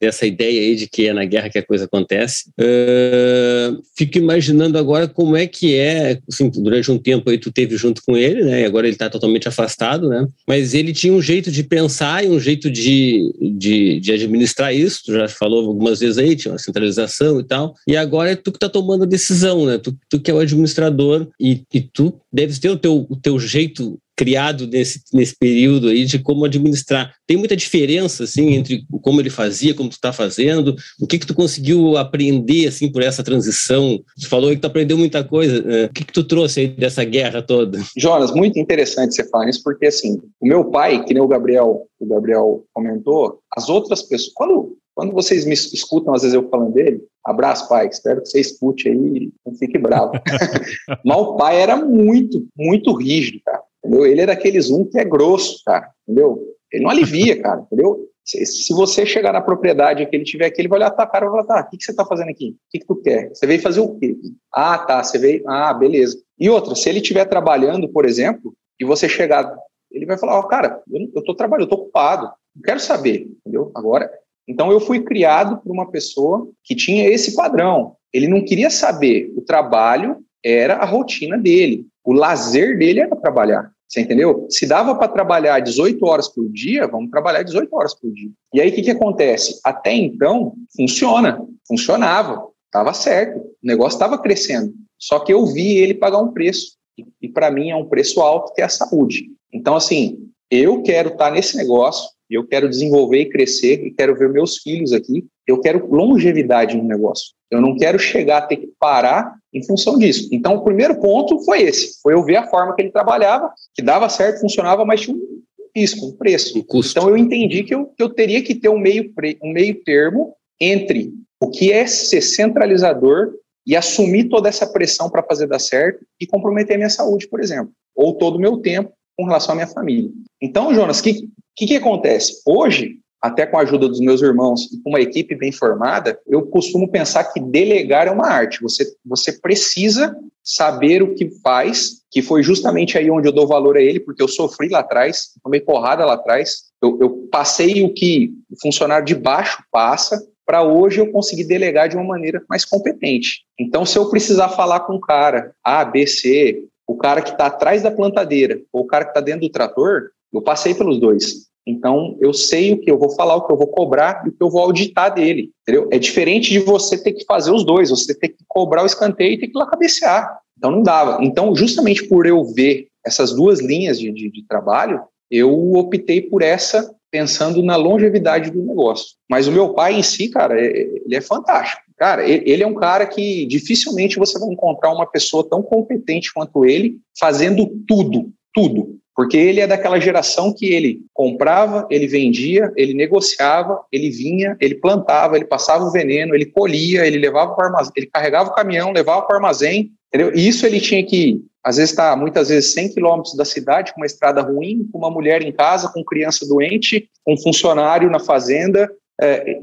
dessa 0.00 0.26
ideia 0.26 0.60
aí 0.60 0.74
de 0.74 0.86
que 0.86 1.08
é 1.08 1.12
na 1.12 1.24
guerra 1.24 1.50
que 1.50 1.58
a 1.58 1.66
coisa 1.66 1.84
acontece. 1.84 2.50
Uh, 2.58 3.82
fico 3.96 4.18
imaginando 4.18 4.78
agora 4.78 5.08
como 5.08 5.36
é 5.36 5.46
que 5.46 5.74
é, 5.74 6.18
assim, 6.28 6.50
durante 6.50 6.90
um 6.90 6.98
tempo 6.98 7.30
aí 7.30 7.38
tu 7.38 7.50
teve 7.50 7.76
junto 7.76 8.02
com 8.04 8.16
ele, 8.16 8.44
né, 8.44 8.62
e 8.62 8.64
agora 8.64 8.86
ele 8.86 8.94
está 8.94 9.08
totalmente 9.10 9.48
afastado, 9.48 10.08
né, 10.08 10.26
mas 10.46 10.74
ele 10.74 10.92
tinha 10.92 11.12
um 11.12 11.22
jeito 11.22 11.50
de 11.50 11.62
pensar 11.62 12.24
e 12.24 12.28
um 12.28 12.40
jeito 12.40 12.70
de, 12.70 13.32
de, 13.56 14.00
de, 14.00 14.12
administrar 14.12 14.74
isso, 14.74 15.02
tu 15.06 15.12
já 15.12 15.28
falou 15.28 15.66
algumas 15.66 16.00
vezes 16.00 16.18
aí, 16.18 16.36
tinha 16.36 16.52
uma 16.52 16.58
centralização 16.58 17.40
e 17.40 17.44
tal, 17.44 17.74
e 17.86 17.96
agora 17.96 18.30
é 18.30 18.36
tu 18.36 18.50
que 18.50 18.56
está 18.56 18.68
tomando 18.68 19.04
a 19.04 19.06
decisão, 19.06 19.66
né, 19.66 19.78
tu, 19.78 19.96
tu 20.08 20.20
que 20.20 20.30
é 20.30 20.34
o 20.34 20.38
administrador 20.38 21.28
e, 21.40 21.62
e 21.72 21.80
tu 21.80 22.14
deves 22.32 22.58
ter 22.58 22.70
o 22.70 22.76
teu, 22.76 23.06
o 23.08 23.16
teu 23.16 23.38
jeito 23.38 23.98
criado 24.18 24.66
nesse, 24.66 25.00
nesse 25.14 25.36
período 25.38 25.86
aí 25.86 26.04
de 26.04 26.18
como 26.18 26.44
administrar. 26.44 27.14
Tem 27.24 27.36
muita 27.36 27.56
diferença, 27.56 28.24
assim, 28.24 28.54
entre 28.54 28.82
como 29.00 29.20
ele 29.20 29.30
fazia, 29.30 29.74
como 29.74 29.88
tu 29.88 29.92
está 29.92 30.12
fazendo, 30.12 30.74
o 31.00 31.06
que 31.06 31.20
que 31.20 31.26
tu 31.26 31.34
conseguiu 31.34 31.96
aprender, 31.96 32.66
assim, 32.66 32.90
por 32.90 33.00
essa 33.00 33.22
transição? 33.22 34.00
Tu 34.20 34.28
falou 34.28 34.50
que 34.50 34.56
tu 34.56 34.66
aprendeu 34.66 34.98
muita 34.98 35.22
coisa, 35.22 35.62
né? 35.62 35.84
o 35.84 35.92
que 35.92 36.04
que 36.04 36.12
tu 36.12 36.24
trouxe 36.24 36.60
aí 36.60 36.66
dessa 36.66 37.04
guerra 37.04 37.40
toda? 37.40 37.78
Jonas, 37.96 38.32
muito 38.32 38.58
interessante 38.58 39.14
você 39.14 39.28
falar 39.28 39.48
isso, 39.48 39.62
porque, 39.62 39.86
assim, 39.86 40.20
o 40.40 40.46
meu 40.48 40.64
pai, 40.64 41.04
que 41.04 41.14
nem 41.14 41.22
o 41.22 41.28
Gabriel, 41.28 41.86
o 42.00 42.06
Gabriel 42.06 42.64
comentou, 42.74 43.38
as 43.56 43.68
outras 43.68 44.02
pessoas, 44.02 44.32
quando 44.34 44.76
quando 44.98 45.12
vocês 45.12 45.46
me 45.46 45.54
escutam, 45.54 46.12
às 46.12 46.22
vezes 46.22 46.34
eu 46.34 46.48
falando 46.48 46.72
dele, 46.72 47.00
abraço, 47.24 47.68
pai, 47.68 47.86
espero 47.86 48.20
que 48.20 48.30
você 48.30 48.40
escute 48.40 48.88
aí, 48.88 49.30
não 49.46 49.54
fique 49.54 49.78
bravo. 49.78 50.10
Mas 51.06 51.16
o 51.16 51.36
pai 51.36 51.62
era 51.62 51.76
muito, 51.76 52.44
muito 52.56 52.92
rígido, 52.92 53.38
cara. 53.46 53.62
Entendeu? 53.84 54.06
Ele 54.06 54.20
é 54.20 54.26
daqueles 54.26 54.70
um 54.70 54.84
que 54.84 54.98
é 54.98 55.04
grosso, 55.04 55.62
cara, 55.64 55.90
entendeu? 56.06 56.42
Ele 56.72 56.82
não 56.82 56.90
alivia, 56.90 57.40
cara, 57.40 57.60
entendeu? 57.62 58.08
Se, 58.24 58.44
se 58.44 58.74
você 58.74 59.06
chegar 59.06 59.32
na 59.32 59.40
propriedade 59.40 60.04
que 60.04 60.14
ele 60.14 60.24
tiver 60.24 60.46
aqui, 60.46 60.60
ele 60.60 60.68
vai 60.68 60.78
olhar 60.78 60.90
tua 60.90 61.06
cara 61.06 61.24
e 61.24 61.28
vai 61.30 61.42
falar, 61.42 61.62
tá, 61.62 61.66
o 61.66 61.70
que, 61.70 61.78
que 61.78 61.84
você 61.84 61.94
tá 61.94 62.04
fazendo 62.04 62.28
aqui? 62.28 62.50
O 62.50 62.70
que, 62.70 62.78
que 62.80 62.86
tu 62.86 62.96
quer? 62.96 63.30
Você 63.30 63.46
veio 63.46 63.62
fazer 63.62 63.80
o 63.80 63.98
quê? 63.98 64.16
Ah, 64.52 64.78
tá, 64.78 65.02
você 65.02 65.18
veio, 65.18 65.48
ah, 65.48 65.72
beleza. 65.72 66.20
E 66.38 66.50
outra, 66.50 66.74
se 66.74 66.88
ele 66.88 66.98
estiver 66.98 67.24
trabalhando, 67.24 67.88
por 67.88 68.04
exemplo, 68.04 68.54
e 68.78 68.84
você 68.84 69.08
chegar, 69.08 69.56
ele 69.90 70.04
vai 70.04 70.18
falar, 70.18 70.36
ó, 70.36 70.40
oh, 70.40 70.46
cara, 70.46 70.82
eu, 70.92 71.10
eu 71.16 71.24
tô 71.24 71.34
trabalhando, 71.34 71.66
eu 71.66 71.70
tô 71.70 71.76
ocupado, 71.76 72.30
não 72.54 72.62
quero 72.62 72.80
saber, 72.80 73.28
entendeu? 73.40 73.72
Agora, 73.74 74.10
então 74.46 74.70
eu 74.70 74.80
fui 74.80 75.00
criado 75.00 75.58
por 75.62 75.72
uma 75.72 75.90
pessoa 75.90 76.50
que 76.64 76.74
tinha 76.74 77.08
esse 77.08 77.34
padrão. 77.34 77.96
Ele 78.12 78.28
não 78.28 78.44
queria 78.44 78.68
saber, 78.68 79.32
o 79.36 79.42
trabalho 79.42 80.18
era 80.44 80.76
a 80.76 80.84
rotina 80.84 81.36
dele, 81.36 81.86
o 82.08 82.14
lazer 82.14 82.78
dele 82.78 83.00
era 83.00 83.14
trabalhar. 83.14 83.70
Você 83.86 84.00
entendeu? 84.00 84.46
Se 84.48 84.66
dava 84.66 84.94
para 84.94 85.08
trabalhar 85.08 85.60
18 85.60 86.02
horas 86.06 86.26
por 86.26 86.48
dia, 86.48 86.86
vamos 86.86 87.10
trabalhar 87.10 87.42
18 87.42 87.68
horas 87.70 87.94
por 87.94 88.10
dia. 88.10 88.30
E 88.54 88.62
aí 88.62 88.70
o 88.70 88.74
que, 88.74 88.80
que 88.80 88.90
acontece? 88.90 89.60
Até 89.62 89.92
então, 89.92 90.54
funciona, 90.74 91.38
funcionava, 91.66 92.48
estava 92.64 92.94
certo, 92.94 93.40
o 93.40 93.52
negócio 93.62 93.96
estava 93.96 94.16
crescendo. 94.16 94.72
Só 94.98 95.20
que 95.20 95.34
eu 95.34 95.44
vi 95.44 95.76
ele 95.76 95.92
pagar 95.92 96.18
um 96.20 96.32
preço. 96.32 96.78
E, 96.96 97.04
e 97.20 97.28
para 97.28 97.50
mim 97.50 97.68
é 97.68 97.76
um 97.76 97.86
preço 97.86 98.22
alto 98.22 98.54
que 98.54 98.62
é 98.62 98.64
a 98.64 98.70
saúde. 98.70 99.26
Então, 99.52 99.76
assim, 99.76 100.30
eu 100.50 100.82
quero 100.82 101.10
estar 101.10 101.26
tá 101.26 101.30
nesse 101.30 101.58
negócio, 101.58 102.08
eu 102.36 102.46
quero 102.46 102.68
desenvolver 102.68 103.20
e 103.20 103.30
crescer 103.30 103.84
e 103.84 103.90
quero 103.90 104.16
ver 104.16 104.28
meus 104.28 104.58
filhos 104.58 104.92
aqui. 104.92 105.26
Eu 105.46 105.60
quero 105.60 105.86
longevidade 105.90 106.76
no 106.76 106.84
negócio. 106.84 107.32
Eu 107.50 107.60
não 107.60 107.76
quero 107.76 107.98
chegar 107.98 108.38
a 108.38 108.46
ter 108.46 108.56
que 108.56 108.70
parar 108.78 109.34
em 109.52 109.64
função 109.64 109.98
disso. 109.98 110.28
Então, 110.30 110.56
o 110.56 110.64
primeiro 110.64 111.00
ponto 111.00 111.42
foi 111.44 111.62
esse: 111.62 111.98
foi 112.02 112.12
eu 112.12 112.22
ver 112.22 112.36
a 112.36 112.46
forma 112.46 112.74
que 112.74 112.82
ele 112.82 112.90
trabalhava, 112.90 113.52
que 113.74 113.82
dava 113.82 114.08
certo, 114.08 114.40
funcionava, 114.40 114.84
mas 114.84 115.00
tinha 115.00 115.16
um 115.16 115.42
risco, 115.74 116.06
um 116.06 116.16
preço. 116.16 116.58
Um 116.58 116.80
então, 116.80 117.08
eu 117.08 117.16
entendi 117.16 117.64
que 117.64 117.74
eu, 117.74 117.86
que 117.86 118.02
eu 118.02 118.10
teria 118.10 118.42
que 118.42 118.54
ter 118.54 118.68
um 118.68 118.78
meio, 118.78 119.10
um 119.42 119.52
meio 119.52 119.82
termo 119.82 120.34
entre 120.60 121.12
o 121.40 121.48
que 121.48 121.72
é 121.72 121.86
ser 121.86 122.20
centralizador 122.20 123.32
e 123.66 123.76
assumir 123.76 124.28
toda 124.28 124.48
essa 124.48 124.66
pressão 124.66 125.08
para 125.08 125.22
fazer 125.22 125.46
dar 125.46 125.58
certo 125.58 126.04
e 126.20 126.26
comprometer 126.26 126.74
a 126.74 126.78
minha 126.78 126.90
saúde, 126.90 127.28
por 127.28 127.40
exemplo, 127.40 127.70
ou 127.94 128.14
todo 128.14 128.36
o 128.36 128.40
meu 128.40 128.58
tempo 128.58 128.92
com 129.16 129.24
relação 129.24 129.52
à 129.52 129.56
minha 129.56 129.66
família. 129.66 130.10
Então, 130.40 130.72
Jonas, 130.72 131.00
que, 131.00 131.28
que, 131.58 131.66
que 131.66 131.76
acontece? 131.76 132.40
Hoje, 132.46 132.98
até 133.20 133.44
com 133.44 133.58
a 133.58 133.62
ajuda 133.62 133.88
dos 133.88 133.98
meus 133.98 134.22
irmãos 134.22 134.72
e 134.72 134.80
com 134.80 134.90
uma 134.90 135.00
equipe 135.00 135.34
bem 135.34 135.50
formada, 135.50 136.18
eu 136.26 136.46
costumo 136.46 136.88
pensar 136.88 137.24
que 137.24 137.40
delegar 137.40 138.06
é 138.06 138.12
uma 138.12 138.28
arte. 138.28 138.62
Você, 138.62 138.86
você 139.04 139.32
precisa 139.32 140.16
saber 140.42 141.02
o 141.02 141.14
que 141.14 141.28
faz, 141.42 142.02
que 142.10 142.22
foi 142.22 142.44
justamente 142.44 142.96
aí 142.96 143.10
onde 143.10 143.26
eu 143.26 143.32
dou 143.32 143.46
valor 143.46 143.76
a 143.76 143.82
ele, 143.82 143.98
porque 143.98 144.22
eu 144.22 144.28
sofri 144.28 144.68
lá 144.68 144.78
atrás, 144.78 145.30
tomei 145.42 145.60
porrada 145.60 146.06
lá 146.06 146.14
atrás, 146.14 146.68
eu, 146.80 146.96
eu 147.00 147.10
passei 147.30 147.82
o 147.82 147.92
que 147.92 148.30
o 148.48 148.56
funcionário 148.62 149.04
de 149.04 149.16
baixo 149.16 149.62
passa, 149.70 150.24
para 150.46 150.62
hoje 150.62 151.00
eu 151.00 151.10
conseguir 151.10 151.44
delegar 151.44 151.88
de 151.88 151.96
uma 151.96 152.06
maneira 152.06 152.42
mais 152.48 152.64
competente. 152.64 153.42
Então, 153.58 153.84
se 153.84 153.98
eu 153.98 154.08
precisar 154.08 154.48
falar 154.50 154.80
com 154.80 154.94
o 154.94 155.00
cara 155.00 155.52
A, 155.62 155.84
B, 155.84 156.06
C, 156.06 156.64
o 156.86 156.96
cara 156.96 157.20
que 157.20 157.32
está 157.32 157.46
atrás 157.46 157.82
da 157.82 157.90
plantadeira 157.90 158.58
ou 158.72 158.82
o 158.82 158.86
cara 158.86 159.04
que 159.04 159.10
está 159.10 159.20
dentro 159.20 159.42
do 159.42 159.50
trator, 159.50 160.10
eu 160.32 160.40
passei 160.40 160.74
pelos 160.74 160.98
dois. 160.98 161.47
Então, 161.68 162.16
eu 162.20 162.32
sei 162.32 162.72
o 162.72 162.80
que 162.80 162.90
eu 162.90 162.98
vou 162.98 163.10
falar, 163.10 163.36
o 163.36 163.46
que 163.46 163.52
eu 163.52 163.56
vou 163.56 163.66
cobrar 163.66 164.22
e 164.24 164.30
o 164.30 164.32
que 164.32 164.42
eu 164.42 164.48
vou 164.48 164.62
auditar 164.62 165.14
dele, 165.14 165.50
entendeu? 165.62 165.88
É 165.92 165.98
diferente 165.98 166.50
de 166.50 166.60
você 166.60 166.96
ter 166.96 167.12
que 167.12 167.24
fazer 167.24 167.52
os 167.52 167.64
dois, 167.64 167.90
você 167.90 168.14
ter 168.14 168.28
que 168.28 168.44
cobrar 168.48 168.82
o 168.82 168.86
escanteio 168.86 169.32
e 169.32 169.38
ter 169.38 169.48
que 169.48 169.56
ir 169.56 169.60
lá 169.60 169.66
cabecear. 169.66 170.38
Então, 170.56 170.70
não 170.70 170.82
dava. 170.82 171.22
Então, 171.22 171.54
justamente 171.54 172.08
por 172.08 172.26
eu 172.26 172.42
ver 172.44 172.88
essas 173.04 173.32
duas 173.32 173.60
linhas 173.60 173.98
de, 173.98 174.10
de, 174.10 174.30
de 174.30 174.46
trabalho, 174.46 175.00
eu 175.30 175.72
optei 175.74 176.22
por 176.22 176.42
essa 176.42 176.94
pensando 177.10 177.62
na 177.62 177.76
longevidade 177.76 178.50
do 178.50 178.62
negócio. 178.62 179.16
Mas 179.30 179.46
o 179.46 179.52
meu 179.52 179.74
pai 179.74 179.94
em 179.94 180.02
si, 180.02 180.28
cara, 180.28 180.60
é, 180.60 180.70
ele 180.70 181.16
é 181.16 181.20
fantástico. 181.20 181.82
Cara, 181.96 182.24
ele 182.28 182.62
é 182.62 182.66
um 182.66 182.74
cara 182.74 183.06
que 183.06 183.44
dificilmente 183.46 184.20
você 184.20 184.38
vai 184.38 184.48
encontrar 184.48 184.92
uma 184.92 185.04
pessoa 185.04 185.48
tão 185.48 185.60
competente 185.60 186.32
quanto 186.32 186.64
ele 186.64 186.96
fazendo 187.18 187.66
tudo, 187.88 188.30
tudo. 188.54 188.97
Porque 189.18 189.36
ele 189.36 189.60
é 189.60 189.66
daquela 189.66 189.98
geração 189.98 190.54
que 190.54 190.72
ele 190.72 191.00
comprava, 191.12 191.88
ele 191.90 192.06
vendia, 192.06 192.72
ele 192.76 192.94
negociava, 192.94 193.80
ele 193.90 194.10
vinha, 194.10 194.56
ele 194.60 194.76
plantava, 194.76 195.34
ele 195.34 195.44
passava 195.44 195.82
o 195.82 195.90
veneno, 195.90 196.36
ele 196.36 196.46
colhia, 196.46 197.04
ele 197.04 197.18
levava 197.18 197.52
para 197.52 197.66
armazém, 197.66 197.92
ele 197.96 198.06
carregava 198.06 198.50
o 198.50 198.54
caminhão, 198.54 198.92
levava 198.92 199.22
para 199.22 199.34
o 199.34 199.36
armazém, 199.38 199.90
entendeu? 200.06 200.32
E 200.36 200.46
isso 200.46 200.64
ele 200.64 200.78
tinha 200.78 201.04
que, 201.04 201.42
às 201.64 201.78
vezes, 201.78 201.96
tá, 201.96 202.14
muitas 202.14 202.48
vezes 202.48 202.72
100 202.72 202.94
quilômetros 202.94 203.34
da 203.34 203.44
cidade, 203.44 203.92
com 203.92 204.00
uma 204.00 204.06
estrada 204.06 204.40
ruim, 204.40 204.88
com 204.92 204.98
uma 204.98 205.10
mulher 205.10 205.42
em 205.42 205.50
casa, 205.50 205.90
com 205.92 206.04
criança 206.04 206.46
doente, 206.46 207.10
com 207.24 207.34
um 207.34 207.42
funcionário 207.42 208.08
na 208.08 208.20
fazenda, 208.20 208.88
é, 209.20 209.58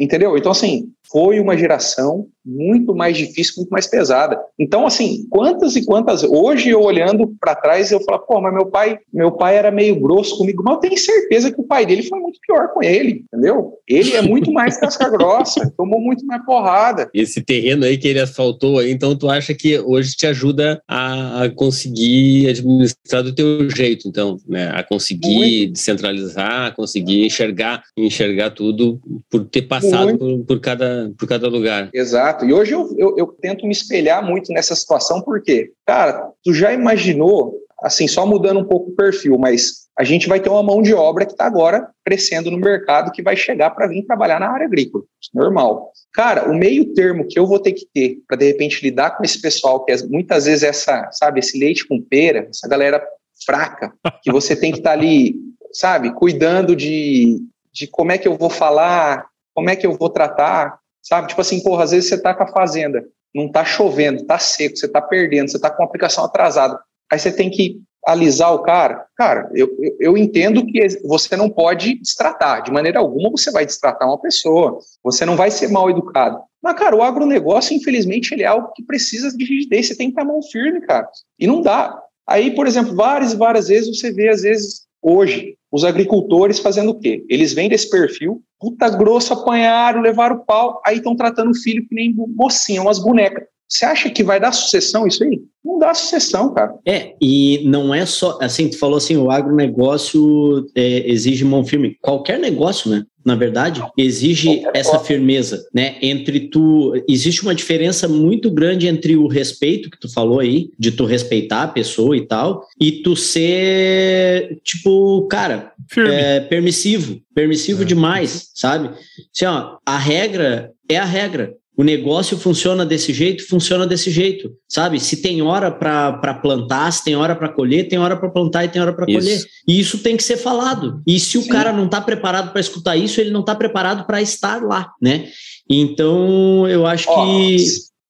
entendeu? 0.00 0.36
Então, 0.36 0.50
assim, 0.50 0.90
foi 1.10 1.38
uma 1.38 1.56
geração 1.56 2.26
muito 2.44 2.94
mais 2.94 3.16
difícil, 3.16 3.54
muito 3.56 3.70
mais 3.70 3.86
pesada. 3.86 4.38
Então, 4.58 4.86
assim, 4.86 5.26
quantas 5.28 5.74
e 5.74 5.84
quantas. 5.84 6.22
Hoje, 6.22 6.70
eu 6.70 6.80
olhando 6.80 7.34
para 7.40 7.54
trás, 7.54 7.90
eu 7.90 8.00
falo, 8.00 8.20
pô, 8.20 8.40
mas 8.40 8.54
meu 8.54 8.66
pai, 8.66 8.98
meu 9.12 9.32
pai 9.32 9.56
era 9.56 9.70
meio 9.70 9.98
grosso 9.98 10.36
comigo, 10.38 10.62
mas 10.64 10.74
eu 10.74 10.80
tenho 10.80 10.98
certeza 10.98 11.52
que 11.52 11.60
o 11.60 11.64
pai 11.64 11.84
dele 11.84 12.02
foi 12.02 12.18
muito 12.20 12.38
pior 12.46 12.68
com 12.72 12.82
ele, 12.82 13.24
entendeu? 13.32 13.74
Ele 13.88 14.14
é 14.14 14.22
muito 14.22 14.52
mais 14.52 14.78
casca 14.78 15.08
grossa, 15.08 15.72
tomou 15.76 16.00
muito 16.00 16.24
mais 16.26 16.44
porrada. 16.44 17.08
Esse 17.12 17.42
terreno 17.42 17.84
aí 17.84 17.98
que 17.98 18.08
ele 18.08 18.20
asfaltou 18.20 18.78
aí, 18.78 18.90
então 18.90 19.16
tu 19.16 19.28
acha 19.28 19.54
que 19.54 19.78
hoje 19.78 20.16
te 20.16 20.26
ajuda 20.26 20.80
a, 20.88 21.44
a 21.44 21.50
conseguir 21.50 22.48
administrar 22.48 23.22
do 23.22 23.34
teu 23.34 23.68
jeito, 23.70 24.08
então, 24.08 24.36
né? 24.48 24.70
A 24.72 24.82
conseguir 24.82 25.34
muito. 25.34 25.72
descentralizar, 25.72 26.66
a 26.66 26.70
conseguir 26.70 27.26
enxergar, 27.26 27.82
enxergar 27.96 28.50
tudo 28.50 28.95
por 29.30 29.44
ter 29.46 29.62
passado 29.62 30.18
por, 30.18 30.44
por 30.44 30.60
cada 30.60 31.12
por 31.18 31.28
cada 31.28 31.48
lugar. 31.48 31.90
Exato. 31.92 32.44
E 32.44 32.52
hoje 32.52 32.72
eu, 32.72 32.94
eu, 32.96 33.14
eu 33.16 33.26
tento 33.40 33.66
me 33.66 33.72
espelhar 33.72 34.24
muito 34.24 34.52
nessa 34.52 34.74
situação, 34.74 35.20
porque, 35.22 35.72
cara, 35.86 36.30
tu 36.42 36.52
já 36.52 36.72
imaginou, 36.72 37.54
assim, 37.82 38.06
só 38.06 38.26
mudando 38.26 38.60
um 38.60 38.64
pouco 38.64 38.90
o 38.90 38.94
perfil, 38.94 39.38
mas 39.38 39.86
a 39.98 40.04
gente 40.04 40.28
vai 40.28 40.38
ter 40.38 40.50
uma 40.50 40.62
mão 40.62 40.82
de 40.82 40.92
obra 40.92 41.24
que 41.24 41.32
está 41.32 41.46
agora 41.46 41.88
crescendo 42.04 42.50
no 42.50 42.58
mercado 42.58 43.10
que 43.10 43.22
vai 43.22 43.34
chegar 43.34 43.70
para 43.70 43.86
vir 43.86 44.04
trabalhar 44.04 44.38
na 44.38 44.50
área 44.50 44.66
agrícola. 44.66 45.04
Normal. 45.32 45.90
Cara, 46.12 46.50
o 46.50 46.54
meio 46.54 46.92
termo 46.92 47.26
que 47.26 47.38
eu 47.38 47.46
vou 47.46 47.58
ter 47.58 47.72
que 47.72 47.86
ter 47.92 48.18
para 48.28 48.36
de 48.36 48.46
repente 48.46 48.82
lidar 48.82 49.16
com 49.16 49.24
esse 49.24 49.40
pessoal 49.40 49.84
que 49.84 49.92
é, 49.92 49.96
muitas 50.06 50.44
vezes 50.44 50.62
essa, 50.62 51.08
sabe, 51.12 51.40
esse 51.40 51.58
leite 51.58 51.86
com 51.86 52.00
pera, 52.00 52.46
essa 52.50 52.68
galera 52.68 53.02
fraca, 53.44 53.92
que 54.22 54.30
você 54.30 54.54
tem 54.54 54.70
que 54.70 54.78
estar 54.78 54.90
tá 54.90 54.96
ali, 54.96 55.34
sabe, 55.72 56.12
cuidando 56.14 56.76
de, 56.76 57.38
de 57.76 57.86
como 57.86 58.12
é 58.12 58.18
que 58.18 58.26
eu 58.26 58.36
vou 58.36 58.50
falar, 58.50 59.26
como 59.54 59.70
é 59.70 59.76
que 59.76 59.86
eu 59.86 59.96
vou 59.96 60.08
tratar, 60.08 60.78
Sabe? 61.06 61.28
Tipo 61.28 61.40
assim, 61.40 61.62
porra, 61.62 61.84
às 61.84 61.92
vezes 61.92 62.08
você 62.08 62.20
tá 62.20 62.34
com 62.34 62.42
a 62.42 62.48
fazenda, 62.48 63.04
não 63.32 63.48
tá 63.48 63.64
chovendo, 63.64 64.26
tá 64.26 64.40
seco, 64.40 64.76
você 64.76 64.88
tá 64.88 65.00
perdendo, 65.00 65.48
você 65.48 65.58
tá 65.58 65.70
com 65.70 65.84
a 65.84 65.86
aplicação 65.86 66.24
atrasada. 66.24 66.80
Aí 67.10 67.16
você 67.16 67.30
tem 67.30 67.48
que 67.48 67.80
alisar 68.04 68.52
o 68.52 68.62
cara. 68.62 69.06
Cara, 69.16 69.48
eu, 69.54 69.68
eu, 69.78 69.96
eu 70.00 70.18
entendo 70.18 70.66
que 70.66 70.84
você 71.04 71.36
não 71.36 71.48
pode 71.48 71.94
destratar, 72.00 72.60
de 72.62 72.72
maneira 72.72 72.98
alguma 72.98 73.30
você 73.30 73.52
vai 73.52 73.64
destratar 73.64 74.08
uma 74.08 74.20
pessoa, 74.20 74.80
você 75.02 75.24
não 75.24 75.36
vai 75.36 75.48
ser 75.48 75.68
mal 75.68 75.88
educado. 75.88 76.40
Mas, 76.60 76.76
cara, 76.76 76.96
o 76.96 77.02
agronegócio, 77.02 77.76
infelizmente, 77.76 78.34
ele 78.34 78.42
é 78.42 78.46
algo 78.46 78.72
que 78.74 78.82
precisa 78.82 79.30
de 79.30 79.44
rigidez, 79.44 79.86
você 79.86 79.96
tem 79.96 80.10
que 80.10 80.16
ter 80.16 80.24
mão 80.24 80.42
firme, 80.42 80.80
cara. 80.80 81.08
E 81.38 81.46
não 81.46 81.62
dá. 81.62 81.96
Aí, 82.28 82.52
por 82.52 82.66
exemplo, 82.66 82.96
várias 82.96 83.32
e 83.32 83.36
várias 83.36 83.68
vezes 83.68 83.96
você 83.96 84.10
vê, 84.10 84.28
às 84.28 84.42
vezes, 84.42 84.85
hoje, 85.06 85.56
os 85.70 85.84
agricultores 85.84 86.58
fazendo 86.58 86.90
o 86.90 86.98
quê? 86.98 87.24
Eles 87.28 87.52
vêm 87.52 87.68
desse 87.68 87.88
perfil, 87.88 88.42
puta 88.58 88.88
grosso, 88.88 89.32
apanharam, 89.32 90.00
levaram 90.00 90.36
o 90.36 90.44
pau, 90.44 90.80
aí 90.84 90.96
estão 90.96 91.14
tratando 91.14 91.50
o 91.50 91.54
filho 91.54 91.86
que 91.86 91.94
nem 91.94 92.12
mocinha, 92.14 92.82
umas 92.82 92.98
bonecas. 92.98 93.44
Você 93.68 93.84
acha 93.84 94.10
que 94.10 94.22
vai 94.22 94.38
dar 94.38 94.52
sucessão 94.52 95.06
isso 95.06 95.24
aí? 95.24 95.40
Não 95.64 95.78
dá 95.78 95.92
sucessão, 95.92 96.54
cara. 96.54 96.74
É, 96.86 97.14
e 97.20 97.62
não 97.64 97.92
é 97.92 98.06
só, 98.06 98.38
assim, 98.40 98.70
tu 98.70 98.78
falou 98.78 98.98
assim, 98.98 99.16
o 99.16 99.30
agronegócio 99.30 100.64
é, 100.74 101.10
exige 101.10 101.44
mão 101.44 101.64
firme. 101.64 101.96
Qualquer 102.00 102.38
negócio, 102.38 102.88
né? 102.88 103.04
Na 103.24 103.34
verdade, 103.34 103.82
exige 103.98 104.62
essa 104.72 105.00
firmeza, 105.00 105.66
né? 105.74 105.96
Entre 106.00 106.48
tu, 106.48 106.92
existe 107.08 107.42
uma 107.42 107.56
diferença 107.56 108.06
muito 108.06 108.48
grande 108.52 108.86
entre 108.86 109.16
o 109.16 109.26
respeito 109.26 109.90
que 109.90 109.98
tu 109.98 110.08
falou 110.08 110.38
aí, 110.38 110.70
de 110.78 110.92
tu 110.92 111.04
respeitar 111.04 111.64
a 111.64 111.68
pessoa 111.68 112.16
e 112.16 112.24
tal, 112.24 112.64
e 112.80 113.02
tu 113.02 113.16
ser, 113.16 114.60
tipo, 114.62 115.26
cara, 115.26 115.72
é, 115.96 116.38
permissivo, 116.38 117.20
permissivo 117.34 117.82
é. 117.82 117.84
demais, 117.84 118.52
sabe? 118.54 118.90
Assim, 119.34 119.46
ó, 119.46 119.78
a 119.84 119.98
regra 119.98 120.70
é 120.88 120.96
a 120.96 121.04
regra. 121.04 121.52
O 121.76 121.84
negócio 121.84 122.38
funciona 122.38 122.86
desse 122.86 123.12
jeito, 123.12 123.46
funciona 123.46 123.86
desse 123.86 124.10
jeito, 124.10 124.50
sabe? 124.66 124.98
Se 124.98 125.20
tem 125.20 125.42
hora 125.42 125.70
para 125.70 126.34
plantar, 126.34 126.90
se 126.90 127.04
tem 127.04 127.14
hora 127.14 127.36
para 127.36 127.50
colher, 127.50 127.86
tem 127.86 127.98
hora 127.98 128.16
para 128.16 128.30
plantar 128.30 128.64
e 128.64 128.68
tem 128.68 128.80
hora 128.80 128.94
para 128.94 129.04
colher. 129.04 129.42
E 129.68 129.78
isso 129.78 129.98
tem 129.98 130.16
que 130.16 130.22
ser 130.22 130.38
falado. 130.38 131.02
E 131.06 131.20
se 131.20 131.36
o 131.36 131.42
Sim. 131.42 131.50
cara 131.50 131.72
não 131.72 131.84
está 131.84 132.00
preparado 132.00 132.50
para 132.50 132.60
escutar 132.60 132.96
isso, 132.96 133.20
ele 133.20 133.30
não 133.30 133.40
está 133.40 133.54
preparado 133.54 134.06
para 134.06 134.22
estar 134.22 134.62
lá, 134.62 134.90
né? 135.02 135.28
Então, 135.68 136.66
eu 136.66 136.86
acho 136.86 137.10
oh, 137.10 137.24
que. 137.26 137.56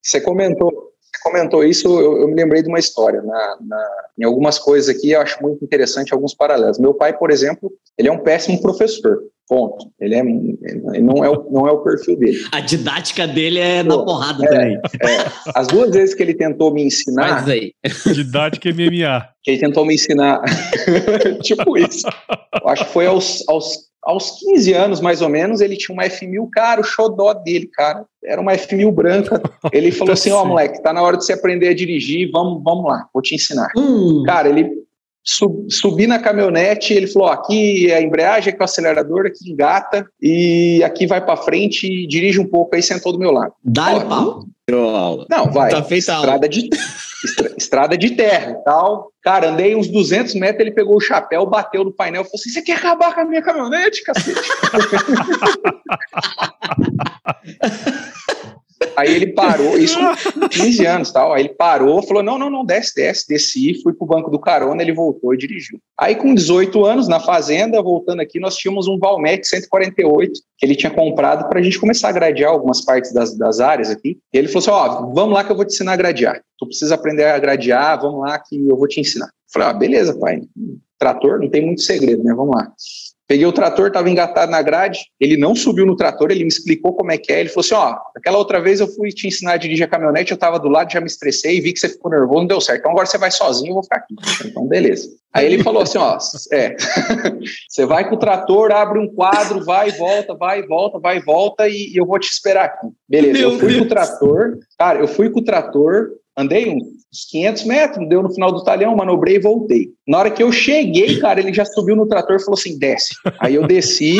Você 0.00 0.20
comentou, 0.20 0.85
comentou 1.26 1.64
isso, 1.64 1.88
eu, 1.88 2.20
eu, 2.20 2.28
me 2.28 2.34
lembrei 2.34 2.62
de 2.62 2.68
uma 2.68 2.78
história. 2.78 3.20
Na, 3.20 3.56
na, 3.60 3.88
em 4.18 4.24
algumas 4.24 4.58
coisas 4.58 4.88
aqui, 4.88 5.10
eu 5.10 5.20
acho 5.20 5.42
muito 5.42 5.64
interessante 5.64 6.14
alguns 6.14 6.34
paralelos. 6.34 6.78
Meu 6.78 6.94
pai, 6.94 7.16
por 7.16 7.32
exemplo, 7.32 7.72
ele 7.98 8.08
é 8.08 8.12
um 8.12 8.22
péssimo 8.22 8.60
professor. 8.62 9.18
Ponto. 9.48 9.92
Ele, 10.00 10.14
é, 10.16 10.20
ele 10.20 11.02
não, 11.02 11.24
é 11.24 11.30
o, 11.30 11.48
não 11.50 11.68
é 11.68 11.70
o 11.70 11.78
perfil 11.78 12.16
dele. 12.18 12.38
A 12.50 12.60
didática 12.60 13.28
dele 13.28 13.60
é 13.60 13.84
Pô, 13.84 13.90
na 13.90 14.04
porrada 14.04 14.44
é, 14.44 14.48
também. 14.48 14.76
É. 14.76 15.24
As 15.54 15.68
duas 15.68 15.90
vezes 15.90 16.16
que 16.16 16.22
ele 16.22 16.34
tentou 16.34 16.74
me 16.74 16.82
ensinar. 16.82 17.30
Mas 17.30 17.48
aí. 17.48 17.72
Didática 18.12 18.68
MMA. 18.70 19.28
Que 19.44 19.52
ele 19.52 19.60
tentou 19.60 19.84
me 19.84 19.94
ensinar. 19.94 20.42
tipo 21.42 21.78
isso. 21.78 22.08
Eu 22.60 22.68
acho 22.68 22.86
que 22.86 22.92
foi 22.92 23.06
aos, 23.06 23.48
aos, 23.48 23.86
aos 24.06 24.38
15 24.38 24.72
anos, 24.72 25.00
mais 25.00 25.20
ou 25.20 25.28
menos, 25.28 25.60
ele 25.60 25.76
tinha 25.76 25.92
uma 25.92 26.04
F1000, 26.04 26.48
cara, 26.52 26.80
o 26.80 26.84
xodó 26.84 27.34
dele, 27.34 27.66
cara. 27.66 28.04
Era 28.24 28.40
uma 28.40 28.52
F1000 28.52 28.92
branca. 28.92 29.42
Ele 29.72 29.92
falou 29.92 30.14
assim: 30.14 30.30
Ó, 30.30 30.42
oh, 30.42 30.46
moleque, 30.46 30.82
tá 30.82 30.92
na 30.92 31.02
hora 31.02 31.16
de 31.16 31.24
você 31.24 31.32
aprender 31.32 31.68
a 31.68 31.74
dirigir, 31.74 32.30
vamos, 32.32 32.62
vamos 32.62 32.84
lá, 32.84 33.06
vou 33.12 33.22
te 33.22 33.34
ensinar. 33.34 33.68
Hum. 33.76 34.22
Cara, 34.26 34.48
ele 34.48 34.68
Sub, 35.28 35.66
subi 35.68 36.06
na 36.06 36.20
caminhonete, 36.20 36.94
ele 36.94 37.08
falou: 37.08 37.28
aqui 37.28 37.90
é 37.90 37.96
a 37.96 38.02
embreagem, 38.02 38.50
aqui 38.52 38.60
é 38.60 38.62
o 38.62 38.64
acelerador, 38.64 39.26
aqui 39.26 39.50
engata, 39.50 40.06
e 40.22 40.80
aqui 40.84 41.04
vai 41.04 41.20
para 41.24 41.36
frente 41.36 41.84
e 41.84 42.06
dirige 42.06 42.38
um 42.38 42.46
pouco, 42.46 42.76
aí 42.76 42.82
sentou 42.82 43.12
do 43.12 43.18
meu 43.18 43.32
lado. 43.32 43.52
Dá-lhe 43.64 44.04
pau? 44.04 44.44
Não, 45.28 45.50
vai. 45.50 45.72
Tá 45.72 45.82
feita 45.82 46.12
estrada 46.12 46.48
de, 46.48 46.68
estrada 47.66 47.98
de 47.98 48.10
terra 48.10 48.52
e 48.52 48.64
tal. 48.64 49.10
Cara, 49.22 49.50
andei 49.50 49.74
uns 49.74 49.88
200 49.88 50.34
metros, 50.34 50.60
ele 50.60 50.74
pegou 50.74 50.96
o 50.96 51.00
chapéu, 51.00 51.46
bateu 51.46 51.84
no 51.84 51.92
painel 51.92 52.22
e 52.22 52.24
falou 52.24 52.36
assim: 52.36 52.50
Você 52.50 52.62
quer 52.62 52.78
acabar 52.78 53.14
com 53.14 53.20
a 53.20 53.24
minha 53.24 53.42
caminhonete, 53.42 54.02
cacete? 54.02 54.40
Aí 58.96 59.14
ele 59.14 59.28
parou, 59.28 59.78
isso 59.78 59.98
com 59.98 60.48
15 60.48 60.86
anos 60.86 61.12
tal. 61.12 61.32
Aí 61.32 61.42
ele 61.42 61.54
parou, 61.54 62.02
falou: 62.02 62.22
não, 62.22 62.38
não, 62.38 62.50
não, 62.50 62.64
desce, 62.64 62.94
desce, 62.94 63.28
desci, 63.28 63.82
fui 63.82 63.92
pro 63.92 64.06
banco 64.06 64.30
do 64.30 64.38
carona, 64.38 64.82
ele 64.82 64.92
voltou 64.92 65.34
e 65.34 65.36
dirigiu. 65.36 65.78
Aí, 65.98 66.14
com 66.14 66.34
18 66.34 66.84
anos, 66.84 67.08
na 67.08 67.20
fazenda, 67.20 67.82
voltando 67.82 68.20
aqui, 68.20 68.40
nós 68.40 68.56
tínhamos 68.56 68.88
um 68.88 68.98
Valmet 68.98 69.46
148 69.46 70.32
que 70.58 70.64
ele 70.64 70.74
tinha 70.74 70.90
comprado 70.90 71.48
para 71.48 71.60
a 71.60 71.62
gente 71.62 71.78
começar 71.78 72.08
a 72.08 72.12
gradear 72.12 72.50
algumas 72.50 72.84
partes 72.84 73.12
das, 73.12 73.36
das 73.36 73.60
áreas 73.60 73.90
aqui. 73.90 74.18
E 74.32 74.38
ele 74.38 74.48
falou 74.48 74.60
assim: 74.60 74.70
ó, 74.70 75.02
oh, 75.02 75.14
vamos 75.14 75.34
lá 75.34 75.44
que 75.44 75.52
eu 75.52 75.56
vou 75.56 75.64
te 75.64 75.74
ensinar 75.74 75.92
a 75.92 75.96
gradear. 75.96 76.40
Tu 76.58 76.66
precisa 76.66 76.94
aprender 76.94 77.24
a 77.24 77.38
gradear, 77.38 78.00
vamos 78.00 78.20
lá 78.20 78.38
que 78.38 78.56
eu 78.56 78.76
vou 78.76 78.88
te 78.88 79.00
ensinar. 79.00 79.26
Eu 79.26 79.52
falei: 79.52 79.68
ah, 79.68 79.72
beleza, 79.72 80.18
pai. 80.18 80.40
Trator 80.98 81.38
não 81.40 81.50
tem 81.50 81.64
muito 81.64 81.82
segredo, 81.82 82.24
né? 82.24 82.32
Vamos 82.34 82.56
lá. 82.56 82.72
Peguei 83.26 83.44
o 83.44 83.52
trator, 83.52 83.88
estava 83.88 84.08
engatado 84.08 84.52
na 84.52 84.62
grade, 84.62 85.00
ele 85.18 85.36
não 85.36 85.54
subiu 85.54 85.84
no 85.84 85.96
trator, 85.96 86.30
ele 86.30 86.44
me 86.44 86.48
explicou 86.48 86.94
como 86.94 87.10
é 87.10 87.18
que 87.18 87.32
é, 87.32 87.40
ele 87.40 87.48
falou 87.48 87.64
assim, 87.64 87.74
ó, 87.74 87.98
aquela 88.16 88.38
outra 88.38 88.60
vez 88.60 88.78
eu 88.78 88.86
fui 88.86 89.10
te 89.10 89.26
ensinar 89.26 89.52
a 89.52 89.56
dirigir 89.56 89.84
a 89.84 89.88
caminhonete, 89.88 90.30
eu 90.30 90.36
estava 90.36 90.60
do 90.60 90.68
lado, 90.68 90.92
já 90.92 91.00
me 91.00 91.06
estressei, 91.06 91.60
vi 91.60 91.72
que 91.72 91.80
você 91.80 91.88
ficou 91.88 92.10
nervoso, 92.10 92.40
não 92.40 92.46
deu 92.46 92.60
certo, 92.60 92.80
então 92.80 92.92
agora 92.92 93.06
você 93.06 93.18
vai 93.18 93.30
sozinho, 93.32 93.70
eu 93.70 93.74
vou 93.74 93.82
ficar 93.82 93.96
aqui. 93.96 94.14
Então, 94.44 94.66
beleza. 94.66 95.08
Aí 95.32 95.44
ele 95.44 95.62
falou 95.62 95.82
assim, 95.82 95.98
ó, 95.98 96.16
é, 96.52 96.76
você 97.68 97.84
vai 97.84 98.08
com 98.08 98.14
o 98.14 98.18
trator, 98.18 98.70
abre 98.70 98.98
um 98.98 99.12
quadro, 99.12 99.64
vai 99.64 99.88
e 99.88 99.92
volta, 99.92 100.34
vai 100.34 100.60
e 100.60 100.66
volta, 100.66 100.98
vai 100.98 101.16
e 101.18 101.20
volta, 101.20 101.68
e, 101.68 101.92
e 101.92 101.96
eu 101.96 102.06
vou 102.06 102.18
te 102.18 102.30
esperar 102.30 102.64
aqui. 102.66 102.86
Beleza, 103.08 103.40
Meu 103.40 103.52
eu 103.52 103.58
fui 103.58 103.68
Deus. 103.68 103.80
com 103.80 103.84
o 103.84 103.88
trator, 103.88 104.58
cara, 104.78 104.98
eu 105.00 105.08
fui 105.08 105.30
com 105.30 105.40
o 105.40 105.44
trator, 105.44 106.10
andei 106.36 106.68
uns 106.68 107.24
500 107.30 107.64
metros, 107.64 108.08
deu 108.08 108.22
no 108.22 108.32
final 108.32 108.52
do 108.52 108.62
talhão, 108.62 108.94
manobrei 108.94 109.36
e 109.36 109.40
voltei. 109.40 109.88
Na 110.06 110.18
hora 110.18 110.30
que 110.30 110.42
eu 110.42 110.52
cheguei, 110.52 111.18
cara, 111.18 111.40
ele 111.40 111.52
já 111.52 111.64
subiu 111.64 111.96
no 111.96 112.06
trator 112.06 112.36
e 112.36 112.40
falou 112.40 112.58
assim: 112.58 112.78
desce. 112.78 113.14
Aí 113.40 113.54
eu 113.54 113.66
desci, 113.66 114.18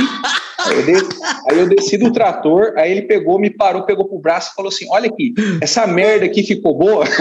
aí 0.59 0.77
eu, 0.77 0.87
desci, 0.87 1.09
aí 1.51 1.59
eu 1.59 1.69
desci 1.69 1.99
do 1.99 2.11
trator, 2.13 2.73
aí 2.77 2.91
ele 2.91 3.03
pegou, 3.03 3.39
me 3.39 3.51
parou, 3.51 3.83
pegou 3.83 4.09
pro 4.09 4.19
braço 4.19 4.53
e 4.53 4.55
falou 4.55 4.71
assim: 4.71 4.87
olha 4.91 5.09
aqui, 5.09 5.35
essa 5.61 5.87
merda 5.87 6.25
aqui 6.25 6.43
ficou 6.43 6.77
boa. 6.77 7.05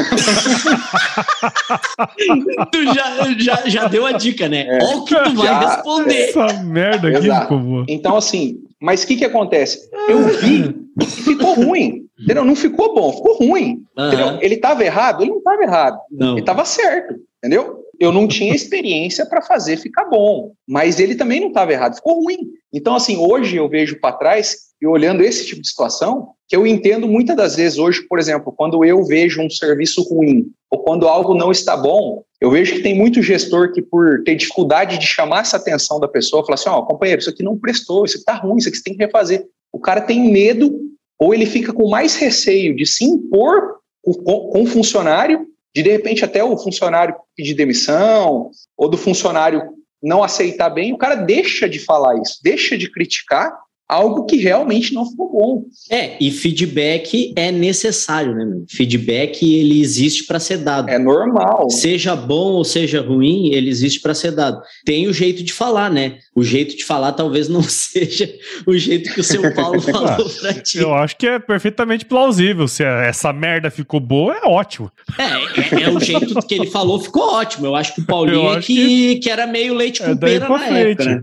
tu 2.71 2.83
já, 2.93 3.33
já, 3.37 3.69
já 3.69 3.87
deu 3.87 4.05
a 4.05 4.13
dica, 4.13 4.47
né? 4.47 4.65
É, 4.67 4.83
Olha 4.83 4.97
o 4.97 5.05
que 5.05 5.15
tu 5.15 5.35
vai 5.35 5.45
já, 5.47 5.59
responder. 5.59 6.29
Essa 6.29 6.63
merda 6.63 7.09
aqui 7.09 7.17
Exato. 7.17 7.41
ficou 7.41 7.59
boa. 7.59 7.85
Então, 7.89 8.15
assim, 8.15 8.63
mas 8.85 9.03
o 9.03 9.07
que 9.07 9.17
que 9.17 9.25
acontece? 9.25 9.89
Eu 10.07 10.27
vi 10.39 10.75
e 11.01 11.05
ficou 11.05 11.55
ruim. 11.55 12.05
Entendeu? 12.19 12.45
Não 12.45 12.55
ficou 12.55 12.93
bom, 12.93 13.11
ficou 13.11 13.37
ruim. 13.37 13.83
Uhum. 13.97 14.39
Ele 14.41 14.55
estava 14.55 14.85
errado? 14.85 15.23
Ele 15.23 15.31
não 15.31 15.39
estava 15.39 15.63
errado. 15.63 15.99
Não. 16.11 16.31
Ele 16.33 16.41
estava 16.41 16.63
certo, 16.63 17.15
entendeu? 17.39 17.83
Eu 17.99 18.11
não 18.11 18.27
tinha 18.27 18.53
experiência 18.53 19.25
para 19.25 19.41
fazer 19.41 19.77
ficar 19.77 20.05
bom, 20.05 20.51
mas 20.67 20.99
ele 20.99 21.15
também 21.15 21.39
não 21.39 21.47
estava 21.47 21.73
errado, 21.73 21.95
ficou 21.95 22.21
ruim. 22.21 22.37
Então, 22.71 22.95
assim, 22.95 23.17
hoje 23.17 23.55
eu 23.55 23.67
vejo 23.67 23.99
para 23.99 24.15
trás 24.15 24.55
e 24.81 24.85
olhando 24.85 25.23
esse 25.23 25.45
tipo 25.45 25.61
de 25.61 25.67
situação, 25.67 26.29
que 26.47 26.55
eu 26.55 26.67
entendo 26.67 27.07
muitas 27.07 27.35
das 27.35 27.55
vezes 27.55 27.79
hoje, 27.79 28.03
por 28.07 28.19
exemplo, 28.19 28.53
quando 28.55 28.85
eu 28.85 29.03
vejo 29.03 29.41
um 29.41 29.49
serviço 29.49 30.03
ruim 30.03 30.45
ou 30.69 30.79
quando 30.83 31.07
algo 31.07 31.33
não 31.33 31.51
está 31.51 31.75
bom, 31.75 32.23
eu 32.41 32.51
vejo 32.51 32.75
que 32.75 32.81
tem 32.81 32.95
muito 32.95 33.21
gestor 33.21 33.71
que, 33.71 33.81
por 33.81 34.23
ter 34.23 34.35
dificuldade 34.35 34.97
de 34.97 35.05
chamar 35.05 35.41
essa 35.41 35.57
atenção 35.57 35.99
da 35.99 36.07
pessoa, 36.07 36.43
fala 36.43 36.55
assim: 36.55 36.69
ó, 36.69 36.79
oh, 36.79 36.85
companheiro, 36.85 37.21
isso 37.21 37.29
aqui 37.29 37.43
não 37.43 37.57
prestou, 37.57 38.05
isso 38.05 38.15
aqui 38.15 38.21
está 38.21 38.33
ruim, 38.33 38.57
isso 38.57 38.67
aqui 38.67 38.77
você 38.77 38.83
tem 38.83 38.95
que 38.95 39.03
refazer. 39.03 39.45
O 39.71 39.79
cara 39.79 40.01
tem 40.01 40.31
medo 40.31 40.79
ou 41.17 41.33
ele 41.33 41.45
fica 41.45 41.71
com 41.71 41.89
mais 41.89 42.15
receio 42.15 42.75
de 42.75 42.85
se 42.85 43.05
impor 43.05 43.75
com 44.03 44.61
o 44.61 44.67
funcionário, 44.67 45.47
de 45.73 45.81
de 45.81 45.89
repente 45.89 46.23
até 46.23 46.43
o 46.43 46.57
funcionário 46.57 47.15
pedir 47.35 47.53
demissão, 47.53 48.51
ou 48.77 48.89
do 48.89 48.97
funcionário 48.97 49.63
não 50.03 50.23
aceitar 50.23 50.69
bem, 50.69 50.93
o 50.93 50.97
cara 50.97 51.15
deixa 51.15 51.67
de 51.67 51.79
falar 51.79 52.21
isso, 52.21 52.39
deixa 52.43 52.77
de 52.77 52.91
criticar 52.91 53.57
algo 53.87 54.25
que 54.25 54.37
realmente 54.37 54.93
não 54.93 55.05
ficou 55.05 55.31
bom. 55.31 55.63
É, 55.91 56.17
e 56.19 56.31
feedback 56.31 57.33
é 57.35 57.51
necessário, 57.51 58.33
né? 58.33 58.45
Meu? 58.45 58.65
Feedback 58.67 59.43
ele 59.43 59.79
existe 59.79 60.25
para 60.25 60.39
ser 60.39 60.57
dado. 60.57 60.89
É 60.89 60.97
normal. 60.97 61.69
Seja 61.69 62.15
bom 62.15 62.53
ou 62.53 62.63
seja 62.63 63.01
ruim, 63.01 63.53
ele 63.53 63.69
existe 63.69 63.99
para 63.99 64.13
ser 64.13 64.31
dado. 64.31 64.59
Tem 64.83 65.07
o 65.07 65.13
jeito 65.13 65.43
de 65.43 65.53
falar, 65.53 65.91
né? 65.91 66.17
O 66.33 66.43
jeito 66.43 66.75
de 66.75 66.83
falar 66.83 67.11
talvez 67.11 67.47
não 67.47 67.61
seja 67.63 68.33
o 68.65 68.75
jeito 68.75 69.13
que 69.13 69.21
o 69.21 69.23
seu 69.23 69.53
Paulo 69.53 69.79
falou 69.81 70.29
pra 70.29 70.53
ti. 70.53 70.79
Eu 70.79 70.93
acho 70.93 71.15
que 71.15 71.27
é 71.27 71.37
perfeitamente 71.37 72.05
plausível. 72.05 72.67
Se 72.67 72.83
essa 72.83 73.31
merda 73.31 73.69
ficou 73.69 73.99
boa, 73.99 74.33
é 74.33 74.47
ótimo. 74.47 74.91
É, 75.17 75.75
é, 75.75 75.83
é 75.83 75.89
o 75.89 75.99
jeito 75.99 76.35
que 76.47 76.55
ele 76.55 76.67
falou 76.67 76.99
ficou 76.99 77.33
ótimo. 77.33 77.67
Eu 77.67 77.75
acho 77.75 77.93
que 77.93 78.01
o 78.01 78.05
Paulinho 78.05 78.53
é 78.53 78.59
que, 78.59 78.75
que... 78.75 79.15
que, 79.17 79.29
era 79.29 79.45
meio 79.45 79.73
leite 79.73 80.01
com 80.01 80.11
é 80.11 80.15
pera 80.15 80.49
na 80.49 80.59
frente. 80.59 81.01
época, 81.01 81.05
né? 81.05 81.21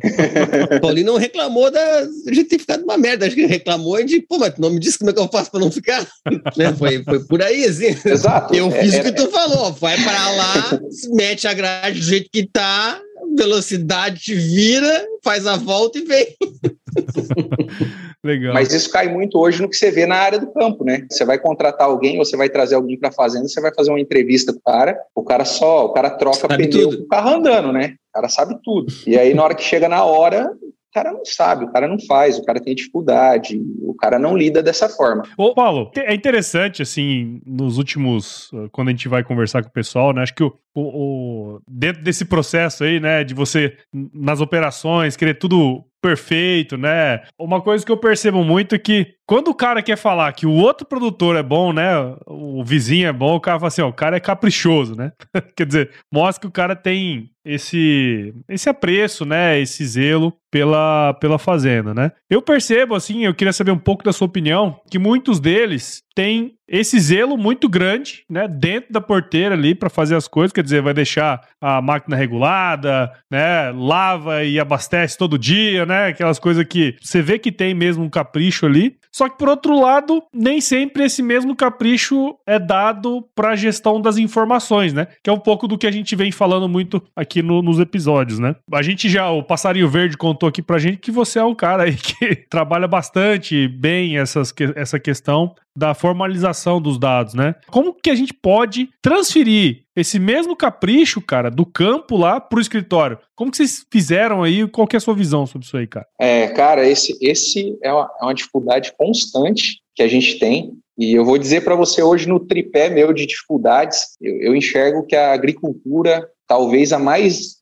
O 0.77 0.81
Paulinho 0.81 1.07
não 1.07 1.16
reclamou 1.16 1.70
da 1.70 2.07
gente 2.31 2.52
ter 2.53 2.59
ficado 2.59 2.85
uma 2.85 2.99
merda. 2.99 3.27
Acho 3.27 3.35
que 3.35 3.43
ele 3.43 3.53
reclamou 3.53 4.03
de, 4.05 4.21
pô, 4.21 4.38
mas 4.38 4.55
tu 4.55 4.61
não 4.61 4.71
me 4.71 4.79
disse 4.79 4.99
como 4.99 5.11
é 5.11 5.12
que 5.15 5.21
eu 5.21 5.29
faço 5.29 5.51
pra 5.51 5.61
não 5.61 5.71
ficar. 5.71 6.07
né? 6.57 6.73
foi, 6.77 7.03
foi 7.03 7.25
por 7.25 7.43
aí, 7.43 7.65
assim. 7.65 7.97
Exato. 8.05 8.55
Eu 8.55 8.71
fiz 8.71 8.95
é, 8.95 9.01
o 9.01 9.05
que 9.05 9.12
tu 9.12 9.31
falou. 9.31 9.73
Vai 9.73 9.97
pra 10.03 10.31
lá, 10.31 10.81
mete 11.11 11.49
a 11.49 11.55
grade 11.55 11.99
do 11.99 12.05
jeito 12.05 12.29
que 12.31 12.47
tá, 12.47 13.01
velocidade 13.37 14.21
te 14.21 14.35
vira, 14.35 15.07
faz 15.25 15.47
a 15.47 15.57
volta 15.57 15.99
e 15.99 16.05
vem. 16.05 16.27
Legal. 18.25 18.55
Mas 18.55 18.73
isso 18.73 18.88
cai 18.91 19.09
muito 19.09 19.37
hoje 19.37 19.61
no 19.61 19.69
que 19.69 19.75
você 19.75 19.91
vê 19.91 20.07
na 20.07 20.15
área 20.15 20.38
do 20.38 20.53
campo, 20.53 20.85
né? 20.85 21.05
Você 21.11 21.25
vai 21.25 21.38
contratar 21.38 21.88
alguém, 21.88 22.19
você 22.19 22.37
vai 22.37 22.49
trazer 22.49 22.77
alguém 22.77 22.97
para 22.97 23.09
a 23.09 23.12
fazenda, 23.12 23.49
você 23.49 23.61
vai 23.61 23.75
fazer 23.75 23.91
uma 23.91 23.99
entrevista 23.99 24.53
com 24.53 24.61
o 24.61 24.62
cara, 24.62 24.97
o 25.12 25.25
cara 25.25 25.45
só, 25.45 25.87
o 25.87 25.93
cara 25.93 26.11
troca 26.11 26.38
sabe 26.38 26.69
pneu 26.69 26.91
tudo. 26.91 26.99
com 26.99 27.05
o 27.05 27.09
carro 27.09 27.35
andando, 27.35 27.73
né? 27.73 27.97
O 28.11 28.15
cara 28.15 28.29
sabe 28.29 28.57
tudo. 28.62 28.93
E 29.07 29.19
aí, 29.19 29.35
na 29.35 29.43
hora 29.43 29.57
que 29.57 29.65
chega 29.65 29.88
na 29.88 30.05
hora, 30.05 30.53
o 30.92 30.94
cara 30.94 31.11
não 31.11 31.24
sabe, 31.24 31.64
o 31.64 31.72
cara 31.72 31.88
não 31.88 31.98
faz, 32.07 32.38
o 32.38 32.44
cara 32.44 32.61
tem 32.61 32.74
dificuldade, 32.74 33.59
o 33.81 33.94
cara 33.94 34.18
não 34.18 34.37
lida 34.37 34.62
dessa 34.62 34.90
forma. 34.90 35.22
Ô, 35.38 35.55
Paulo, 35.55 35.90
é 35.96 36.14
interessante, 36.14 36.83
assim, 36.83 37.40
nos 37.46 37.78
últimos. 37.78 38.50
Quando 38.70 38.88
a 38.88 38.90
gente 38.90 39.09
vai 39.09 39.24
conversar 39.24 39.62
com 39.62 39.70
o 39.70 39.72
pessoal, 39.72 40.12
né? 40.12 40.22
Acho 40.22 40.35
que 40.35 40.44
o, 40.44 40.52
o, 40.74 40.83
o 40.83 41.61
dentro 41.66 42.02
desse 42.02 42.26
processo 42.26 42.85
aí, 42.85 43.00
né, 43.00 43.24
de 43.24 43.33
você, 43.33 43.74
nas 44.12 44.42
operações, 44.42 45.16
querer 45.16 45.38
tudo 45.38 45.83
perfeito, 46.03 46.77
né? 46.77 47.23
Uma 47.38 47.62
coisa 47.62 47.87
que 47.87 47.93
eu 47.93 47.97
percebo 47.97 48.43
muito 48.43 48.75
é 48.75 48.79
que 48.79 49.15
quando 49.25 49.49
o 49.49 49.55
cara 49.55 49.81
quer 49.81 49.97
falar 49.97 50.33
que 50.33 50.45
o 50.45 50.53
outro 50.53 50.87
produtor 50.87 51.37
é 51.37 51.43
bom, 51.43 51.73
né? 51.73 51.93
O 52.27 52.65
vizinho 52.65 53.07
é 53.07 53.12
bom, 53.12 53.37
o 53.37 53.41
cara 53.41 53.59
fala 53.59 53.69
assim, 53.69 53.81
ó, 53.81 53.88
o 53.88 53.93
cara 53.93 54.17
é 54.17 54.21
caprichoso, 54.21 54.97
né? 54.97 55.12
Quer 55.57 55.67
dizer, 55.67 55.91
mostra 56.12 56.41
que 56.41 56.47
o 56.47 56.51
cara 56.51 56.75
tem 56.75 57.31
esse 57.45 58.35
esse 58.49 58.69
apreço, 58.69 59.25
né, 59.25 59.59
esse 59.59 59.85
zelo 59.87 60.33
pela, 60.51 61.15
pela 61.15 61.38
fazenda, 61.38 61.95
né? 61.95 62.12
Eu 62.29 62.43
percebo 62.43 62.95
assim, 62.95 63.25
eu 63.25 63.35
queria 63.35 63.53
saber 63.53 63.71
um 63.71 63.79
pouco 63.79 64.05
da 64.05 64.12
sua 64.12 64.27
opinião, 64.27 64.81
que 64.91 64.99
muitos 64.99 65.41
deles 65.41 66.03
têm 66.15 66.55
esse 66.73 66.99
zelo 66.99 67.37
muito 67.37 67.69
grande, 67.69 68.25
né, 68.31 68.49
dentro 68.49 68.91
da 68.91 69.01
porteira 69.01 69.55
ali 69.55 69.75
para 69.75 69.91
fazer 69.91 70.17
as 70.17 70.27
coisas, 70.27 70.55
quer 70.55 70.65
dizer, 70.65 70.81
vai 70.81 70.95
deixar 70.95 71.47
a 71.61 71.83
máquina 71.83 72.17
regulada, 72.17 73.13
né, 73.31 73.71
lava 73.73 74.43
e 74.43 74.59
abastece 74.59 75.19
todo 75.19 75.39
dia, 75.39 75.85
né, 75.85 76.07
aquelas 76.07 76.39
coisas 76.39 76.65
que 76.65 76.97
você 76.99 77.21
vê 77.21 77.39
que 77.39 77.53
tem 77.53 77.75
mesmo 77.75 78.03
um 78.03 78.09
capricho 78.09 78.65
ali. 78.65 78.97
Só 79.12 79.29
que 79.29 79.37
por 79.37 79.48
outro 79.48 79.79
lado, 79.79 80.22
nem 80.33 80.61
sempre 80.61 81.05
esse 81.05 81.22
mesmo 81.22 81.55
capricho 81.55 82.35
é 82.46 82.59
dado 82.59 83.22
para 83.35 83.51
a 83.51 83.57
gestão 83.57 84.01
das 84.01 84.16
informações, 84.16 84.92
né? 84.92 85.07
Que 85.22 85.29
é 85.29 85.33
um 85.33 85.38
pouco 85.38 85.68
do 85.68 85.77
que 85.77 85.87
a 85.87 85.90
gente 85.90 86.16
vem 86.16 86.33
falando 86.33 86.68
muito 86.68 87.03
aqui 87.14 87.42
no, 87.42 87.61
nos 87.61 87.79
episódios, 87.79 88.38
né? 88.38 88.57
A 88.72 88.83
gente 88.83 89.09
já, 89.09 89.31
o 89.31 89.42
Passarinho 89.42 89.88
Verde 89.88 90.16
contou 90.16 90.48
aqui 90.48 90.62
pra 90.62 90.79
gente 90.79 90.96
que 90.96 91.11
você 91.11 91.38
é 91.38 91.44
um 91.44 91.55
cara 91.55 91.85
aí 91.85 91.94
que 91.96 92.37
trabalha 92.48 92.88
bastante 92.88 93.68
bem 93.68 94.16
essas, 94.16 94.53
essa 94.75 94.98
questão 94.98 95.55
da 95.77 95.94
formalização 95.94 96.81
dos 96.81 96.98
dados, 96.98 97.35
né? 97.35 97.55
Como 97.68 97.94
que 97.94 98.11
a 98.11 98.14
gente 98.14 98.35
pode 98.35 98.90
transferir 99.01 99.82
esse 99.94 100.18
mesmo 100.18 100.57
capricho, 100.57 101.20
cara, 101.20 101.50
do 101.50 101.66
campo 101.66 102.16
lá 102.16 102.40
pro 102.40 102.61
escritório? 102.61 103.18
Como 103.35 103.50
que 103.50 103.57
vocês 103.57 103.85
fizeram 103.90 104.42
aí? 104.42 104.66
Qual 104.68 104.87
que 104.87 104.96
é 104.96 104.98
a 104.98 105.00
sua 105.00 105.14
visão 105.14 105.46
sobre 105.46 105.66
isso 105.66 105.76
aí, 105.76 105.87
cara? 105.87 106.07
É, 106.18 106.48
cara, 106.48 106.88
esse, 106.88 107.16
esse 107.20 107.78
é, 107.83 107.92
uma, 107.92 108.11
é 108.20 108.24
uma 108.24 108.35
dificuldade 108.35 108.92
constante 108.96 109.81
que 109.94 110.02
a 110.02 110.09
gente 110.09 110.38
tem. 110.38 110.72
E 110.98 111.12
eu 111.12 111.24
vou 111.24 111.38
dizer 111.38 111.62
para 111.62 111.74
você 111.74 112.02
hoje 112.02 112.28
no 112.28 112.40
tripé 112.40 112.88
meu 112.88 113.12
de 113.12 113.26
dificuldades, 113.26 114.16
eu, 114.20 114.35
eu 114.40 114.57
enxergo 114.57 115.07
que 115.07 115.16
a 115.16 115.33
agricultura, 115.33 116.28
talvez 116.46 116.92
a 116.92 116.98
mais 116.98 117.62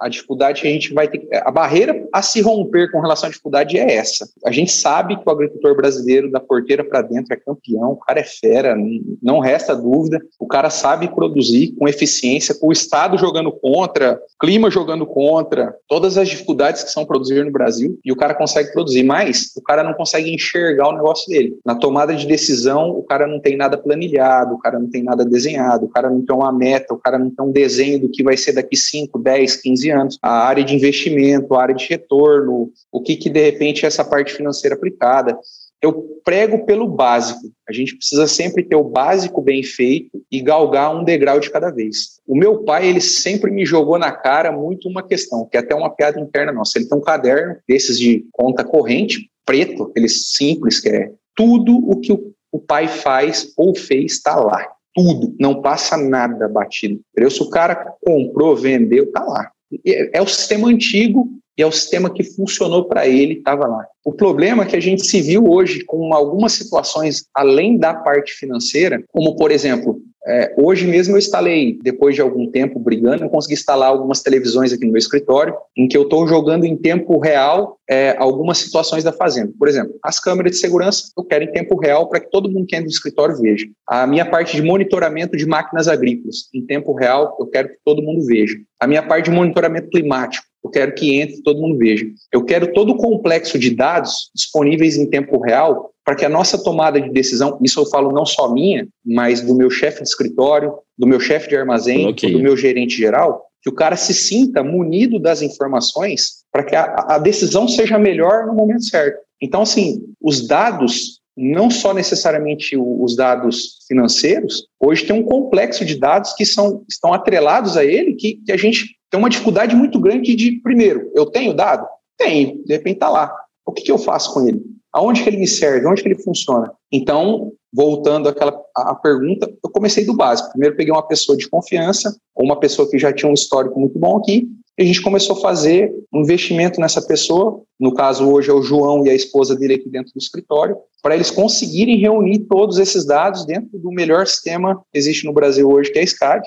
a, 0.00 0.08
dificuldade 0.08 0.60
que 0.60 0.68
a 0.68 0.70
gente 0.70 0.92
vai 0.92 1.08
ter. 1.08 1.26
A 1.44 1.50
barreira 1.50 2.06
a 2.12 2.22
se 2.22 2.40
romper 2.40 2.90
com 2.90 3.00
relação 3.00 3.26
à 3.26 3.30
dificuldade 3.30 3.78
é 3.78 3.94
essa. 3.94 4.28
A 4.44 4.52
gente 4.52 4.72
sabe 4.72 5.16
que 5.16 5.22
o 5.26 5.30
agricultor 5.30 5.74
brasileiro, 5.74 6.30
da 6.30 6.40
porteira 6.40 6.84
para 6.84 7.02
dentro, 7.02 7.32
é 7.32 7.36
campeão, 7.36 7.92
o 7.92 7.96
cara 7.96 8.20
é 8.20 8.24
fera, 8.24 8.76
não 9.22 9.38
resta 9.38 9.74
dúvida. 9.74 10.20
O 10.38 10.46
cara 10.46 10.70
sabe 10.70 11.08
produzir 11.08 11.74
com 11.78 11.88
eficiência, 11.88 12.54
com 12.54 12.68
o 12.68 12.72
Estado 12.72 13.18
jogando 13.18 13.50
contra, 13.50 14.20
clima 14.40 14.70
jogando 14.70 15.06
contra, 15.06 15.74
todas 15.88 16.18
as 16.18 16.28
dificuldades 16.28 16.82
que 16.82 16.90
são 16.90 17.06
produzir 17.06 17.44
no 17.44 17.52
Brasil, 17.52 17.98
e 18.04 18.12
o 18.12 18.16
cara 18.16 18.34
consegue 18.34 18.72
produzir. 18.72 19.02
Mas 19.02 19.52
o 19.56 19.62
cara 19.62 19.82
não 19.82 19.94
consegue 19.94 20.32
enxergar 20.32 20.88
o 20.88 20.92
negócio 20.92 21.28
dele. 21.28 21.58
Na 21.64 21.74
tomada 21.74 22.14
de 22.14 22.26
decisão, 22.26 22.90
o 22.90 23.02
cara 23.02 23.26
não 23.26 23.40
tem 23.40 23.56
nada 23.56 23.78
planilhado, 23.78 24.54
o 24.54 24.58
cara 24.58 24.78
não 24.78 24.88
tem 24.88 25.02
nada 25.02 25.24
desenhado, 25.24 25.86
o 25.86 25.88
cara 25.88 26.10
não 26.10 26.24
tem 26.24 26.36
uma 26.36 26.52
meta, 26.52 26.92
o 26.92 26.98
cara 26.98 27.18
não 27.18 27.30
tem 27.30 27.44
um 27.44 27.52
desenho 27.52 28.00
do 28.00 28.08
que 28.08 28.22
vai 28.22 28.36
ser 28.36 28.52
daqui 28.52 28.76
5, 28.76 29.18
10, 29.18 29.45
10, 29.46 29.56
15 29.62 29.90
anos, 29.90 30.18
a 30.20 30.46
área 30.46 30.64
de 30.64 30.74
investimento, 30.74 31.54
a 31.54 31.62
área 31.62 31.74
de 31.74 31.86
retorno, 31.86 32.70
o 32.90 33.00
que, 33.00 33.16
que 33.16 33.30
de 33.30 33.40
repente 33.40 33.84
é 33.84 33.88
essa 33.88 34.04
parte 34.04 34.32
financeira 34.32 34.74
aplicada. 34.74 35.38
Eu 35.80 36.20
prego 36.24 36.64
pelo 36.64 36.88
básico. 36.88 37.52
A 37.68 37.72
gente 37.72 37.96
precisa 37.96 38.26
sempre 38.26 38.64
ter 38.64 38.74
o 38.76 38.82
básico 38.82 39.40
bem 39.40 39.62
feito 39.62 40.20
e 40.32 40.40
galgar 40.40 40.94
um 40.94 41.04
degrau 41.04 41.38
de 41.38 41.50
cada 41.50 41.70
vez. 41.70 42.18
O 42.26 42.36
meu 42.36 42.64
pai, 42.64 42.88
ele 42.88 43.00
sempre 43.00 43.50
me 43.50 43.64
jogou 43.64 43.98
na 43.98 44.10
cara 44.10 44.50
muito 44.50 44.88
uma 44.88 45.06
questão, 45.06 45.46
que 45.46 45.56
é 45.56 45.60
até 45.60 45.74
uma 45.74 45.94
piada 45.94 46.18
interna 46.18 46.52
nossa. 46.52 46.78
Ele 46.78 46.88
tem 46.88 46.98
um 46.98 47.02
caderno 47.02 47.56
desses 47.68 47.98
de 47.98 48.24
conta 48.32 48.64
corrente, 48.64 49.30
preto, 49.44 49.84
aquele 49.84 50.08
simples, 50.08 50.80
que 50.80 50.88
é 50.88 51.12
tudo 51.34 51.76
o 51.88 52.00
que 52.00 52.12
o, 52.12 52.32
o 52.50 52.58
pai 52.58 52.88
faz 52.88 53.52
ou 53.56 53.76
fez 53.76 54.14
está 54.14 54.34
lá 54.34 54.75
tudo, 54.96 55.36
não 55.38 55.60
passa 55.60 55.98
nada 55.98 56.48
batido. 56.48 56.98
Se 57.30 57.42
o 57.42 57.50
cara 57.50 57.94
comprou, 58.00 58.56
vendeu, 58.56 59.12
tá 59.12 59.22
lá. 59.22 59.50
É, 59.86 60.18
é 60.18 60.22
o 60.22 60.26
sistema 60.26 60.68
antigo 60.68 61.28
e 61.58 61.62
é 61.62 61.66
o 61.66 61.72
sistema 61.72 62.10
que 62.10 62.24
funcionou 62.24 62.86
para 62.86 63.06
ele, 63.06 63.34
estava 63.34 63.66
lá. 63.66 63.86
O 64.04 64.12
problema 64.12 64.62
é 64.62 64.66
que 64.66 64.76
a 64.76 64.80
gente 64.80 65.06
se 65.06 65.20
viu 65.20 65.44
hoje 65.50 65.84
com 65.84 66.14
algumas 66.14 66.52
situações 66.52 67.26
além 67.34 67.76
da 67.76 67.94
parte 67.94 68.32
financeira, 68.32 69.02
como, 69.08 69.36
por 69.36 69.50
exemplo, 69.50 70.00
é, 70.26 70.52
hoje 70.56 70.86
mesmo 70.86 71.14
eu 71.14 71.18
instalei, 71.18 71.78
depois 71.82 72.14
de 72.14 72.20
algum 72.20 72.50
tempo 72.50 72.80
brigando, 72.80 73.24
eu 73.24 73.30
consegui 73.30 73.54
instalar 73.54 73.88
algumas 73.88 74.22
televisões 74.22 74.72
aqui 74.72 74.84
no 74.84 74.92
meu 74.92 74.98
escritório, 74.98 75.54
em 75.76 75.86
que 75.86 75.96
eu 75.96 76.02
estou 76.02 76.26
jogando 76.26 76.64
em 76.64 76.76
tempo 76.76 77.18
real 77.18 77.78
é, 77.88 78.16
algumas 78.18 78.58
situações 78.58 79.04
da 79.04 79.12
fazenda. 79.12 79.52
Por 79.56 79.68
exemplo, 79.68 79.94
as 80.02 80.18
câmeras 80.18 80.52
de 80.52 80.58
segurança 80.58 81.12
eu 81.16 81.22
quero 81.22 81.44
em 81.44 81.52
tempo 81.52 81.78
real 81.78 82.08
para 82.08 82.20
que 82.20 82.30
todo 82.30 82.50
mundo 82.50 82.66
que 82.66 82.74
entra 82.74 82.86
no 82.86 82.90
escritório 82.90 83.36
veja. 83.36 83.66
A 83.86 84.06
minha 84.06 84.24
parte 84.24 84.56
de 84.56 84.62
monitoramento 84.62 85.36
de 85.36 85.46
máquinas 85.46 85.86
agrícolas, 85.86 86.48
em 86.52 86.64
tempo 86.66 86.92
real, 86.92 87.36
eu 87.38 87.46
quero 87.46 87.68
que 87.68 87.76
todo 87.84 88.02
mundo 88.02 88.26
veja. 88.26 88.56
A 88.80 88.86
minha 88.86 89.02
parte 89.02 89.30
de 89.30 89.36
monitoramento 89.36 89.88
climático, 89.90 90.44
eu 90.66 90.70
quero 90.70 90.94
que 90.94 91.16
entre 91.16 91.36
e 91.36 91.42
todo 91.42 91.60
mundo 91.60 91.78
veja. 91.78 92.04
Eu 92.32 92.44
quero 92.44 92.72
todo 92.72 92.90
o 92.90 92.96
complexo 92.96 93.58
de 93.58 93.70
dados 93.70 94.30
disponíveis 94.34 94.96
em 94.96 95.08
tempo 95.08 95.38
real 95.40 95.92
para 96.04 96.14
que 96.14 96.24
a 96.24 96.28
nossa 96.28 96.62
tomada 96.62 97.00
de 97.00 97.10
decisão, 97.10 97.58
isso 97.62 97.80
eu 97.80 97.86
falo 97.86 98.12
não 98.12 98.24
só 98.24 98.52
minha, 98.52 98.86
mas 99.04 99.40
do 99.40 99.56
meu 99.56 99.70
chefe 99.70 100.02
de 100.02 100.08
escritório, 100.08 100.72
do 100.96 101.06
meu 101.06 101.18
chefe 101.18 101.48
de 101.48 101.56
armazém, 101.56 102.08
okay. 102.08 102.30
do 102.30 102.38
meu 102.38 102.56
gerente 102.56 102.96
geral, 102.96 103.44
que 103.60 103.68
o 103.68 103.74
cara 103.74 103.96
se 103.96 104.14
sinta 104.14 104.62
munido 104.62 105.18
das 105.18 105.42
informações 105.42 106.44
para 106.52 106.62
que 106.62 106.76
a, 106.76 106.84
a 107.08 107.18
decisão 107.18 107.66
seja 107.66 107.98
melhor 107.98 108.46
no 108.46 108.54
momento 108.54 108.84
certo. 108.84 109.18
Então, 109.42 109.62
assim, 109.62 110.02
os 110.20 110.46
dados 110.46 111.20
não 111.36 111.70
só 111.70 111.92
necessariamente 111.92 112.76
os 112.78 113.14
dados 113.14 113.84
financeiros, 113.86 114.66
hoje 114.80 115.04
tem 115.04 115.20
um 115.20 115.24
complexo 115.24 115.84
de 115.84 115.96
dados 115.96 116.32
que 116.32 116.46
são, 116.46 116.82
estão 116.88 117.12
atrelados 117.12 117.76
a 117.76 117.84
ele, 117.84 118.14
que, 118.14 118.40
que 118.46 118.52
a 118.52 118.56
gente 118.56 118.95
tem 119.16 119.22
uma 119.22 119.30
dificuldade 119.30 119.74
muito 119.74 119.98
grande 119.98 120.34
de, 120.34 120.60
primeiro, 120.60 121.10
eu 121.14 121.24
tenho 121.24 121.54
dado? 121.54 121.86
Tenho, 122.18 122.62
de 122.64 122.74
repente 122.74 122.96
está 122.96 123.08
lá. 123.08 123.34
O 123.64 123.72
que, 123.72 123.82
que 123.82 123.90
eu 123.90 123.96
faço 123.96 124.34
com 124.34 124.46
ele? 124.46 124.62
Aonde 124.92 125.22
que 125.22 125.30
ele 125.30 125.38
me 125.38 125.46
serve? 125.46 125.86
Onde 125.86 126.02
que 126.02 126.08
ele 126.08 126.22
funciona? 126.22 126.70
Então, 126.92 127.52
voltando 127.72 128.28
àquela 128.28 128.54
à 128.76 128.94
pergunta, 128.94 129.50
eu 129.64 129.70
comecei 129.70 130.04
do 130.04 130.14
básico. 130.14 130.50
Primeiro 130.50 130.76
peguei 130.76 130.92
uma 130.92 131.06
pessoa 131.06 131.36
de 131.36 131.48
confiança, 131.48 132.14
ou 132.34 132.44
uma 132.44 132.60
pessoa 132.60 132.88
que 132.90 132.98
já 132.98 133.10
tinha 133.10 133.30
um 133.30 133.34
histórico 133.34 133.80
muito 133.80 133.98
bom 133.98 134.18
aqui, 134.18 134.46
a 134.78 134.84
gente 134.84 135.00
começou 135.00 135.36
a 135.36 135.40
fazer 135.40 135.90
um 136.12 136.20
investimento 136.20 136.80
nessa 136.80 137.00
pessoa, 137.00 137.62
no 137.80 137.94
caso 137.94 138.28
hoje 138.30 138.50
é 138.50 138.52
o 138.52 138.62
João 138.62 139.06
e 139.06 139.10
a 139.10 139.14
esposa 139.14 139.56
dele 139.56 139.74
aqui 139.74 139.88
dentro 139.88 140.12
do 140.12 140.18
escritório, 140.18 140.76
para 141.02 141.14
eles 141.14 141.30
conseguirem 141.30 141.98
reunir 141.98 142.40
todos 142.40 142.78
esses 142.78 143.06
dados 143.06 143.46
dentro 143.46 143.78
do 143.78 143.90
melhor 143.90 144.26
sistema 144.26 144.76
que 144.92 144.98
existe 144.98 145.24
no 145.24 145.32
Brasil 145.32 145.68
hoje, 145.70 145.90
que 145.90 145.98
é 145.98 146.02
a 146.02 146.06
SCAD. 146.06 146.46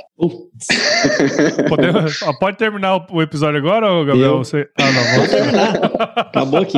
Podemos, 1.68 2.20
pode 2.40 2.58
terminar 2.58 3.08
o 3.12 3.22
episódio 3.22 3.58
agora, 3.58 3.88
Gabriel? 4.06 4.38
Você... 4.40 4.68
Ah, 4.78 4.92
não, 4.92 5.04
vamos 5.16 5.30
terminar. 5.30 5.92
Acabou 6.18 6.60
aqui. 6.60 6.78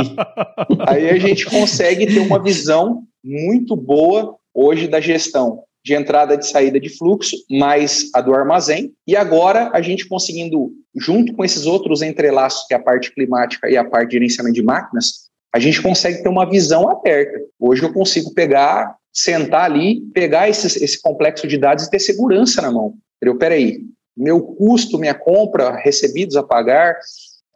Aí 0.88 1.10
a 1.10 1.20
gente 1.20 1.46
consegue 1.46 2.06
ter 2.06 2.20
uma 2.20 2.42
visão 2.42 3.04
muito 3.24 3.76
boa 3.76 4.36
hoje 4.54 4.88
da 4.88 5.02
gestão 5.02 5.64
de 5.84 5.94
entrada 5.94 6.36
e 6.36 6.44
saída 6.44 6.80
de 6.80 6.90
fluxo, 6.90 7.36
mais 7.50 8.10
a 8.14 8.22
do 8.22 8.34
armazém. 8.34 8.94
E 9.08 9.16
agora 9.16 9.72
a 9.74 9.82
gente 9.82 10.08
conseguindo, 10.08 10.72
junto 10.96 11.34
com 11.34 11.44
esses 11.44 11.66
outros 11.66 12.02
entrelaços, 12.02 12.66
que 12.68 12.74
é 12.74 12.78
a 12.78 12.82
parte 12.82 13.14
climática 13.14 13.70
e 13.70 13.78
a 13.78 13.84
parte 13.84 14.10
de 14.10 14.14
gerenciamento 14.18 14.56
de 14.56 14.64
máquinas, 14.64 15.30
a 15.54 15.60
gente 15.60 15.82
consegue 15.82 16.22
ter 16.22 16.30
uma 16.30 16.50
visão 16.50 16.90
aberta. 16.90 17.40
Hoje 17.60 17.84
eu 17.84 17.92
consigo 17.92 18.34
pegar, 18.34 18.96
sentar 19.12 19.66
ali, 19.66 20.02
pegar 20.14 20.48
esse, 20.48 20.84
esse 20.84 21.02
complexo 21.02 21.48
de 21.48 21.58
dados 21.58 21.86
e 21.86 21.90
ter 21.90 22.00
segurança 22.00 22.62
na 22.62 22.72
mão. 22.72 22.94
Entendeu? 23.18 23.38
Peraí, 23.38 23.82
meu 24.16 24.42
custo, 24.42 24.98
minha 24.98 25.14
compra, 25.14 25.76
recebidos 25.76 26.36
a 26.36 26.44
pagar, 26.44 26.98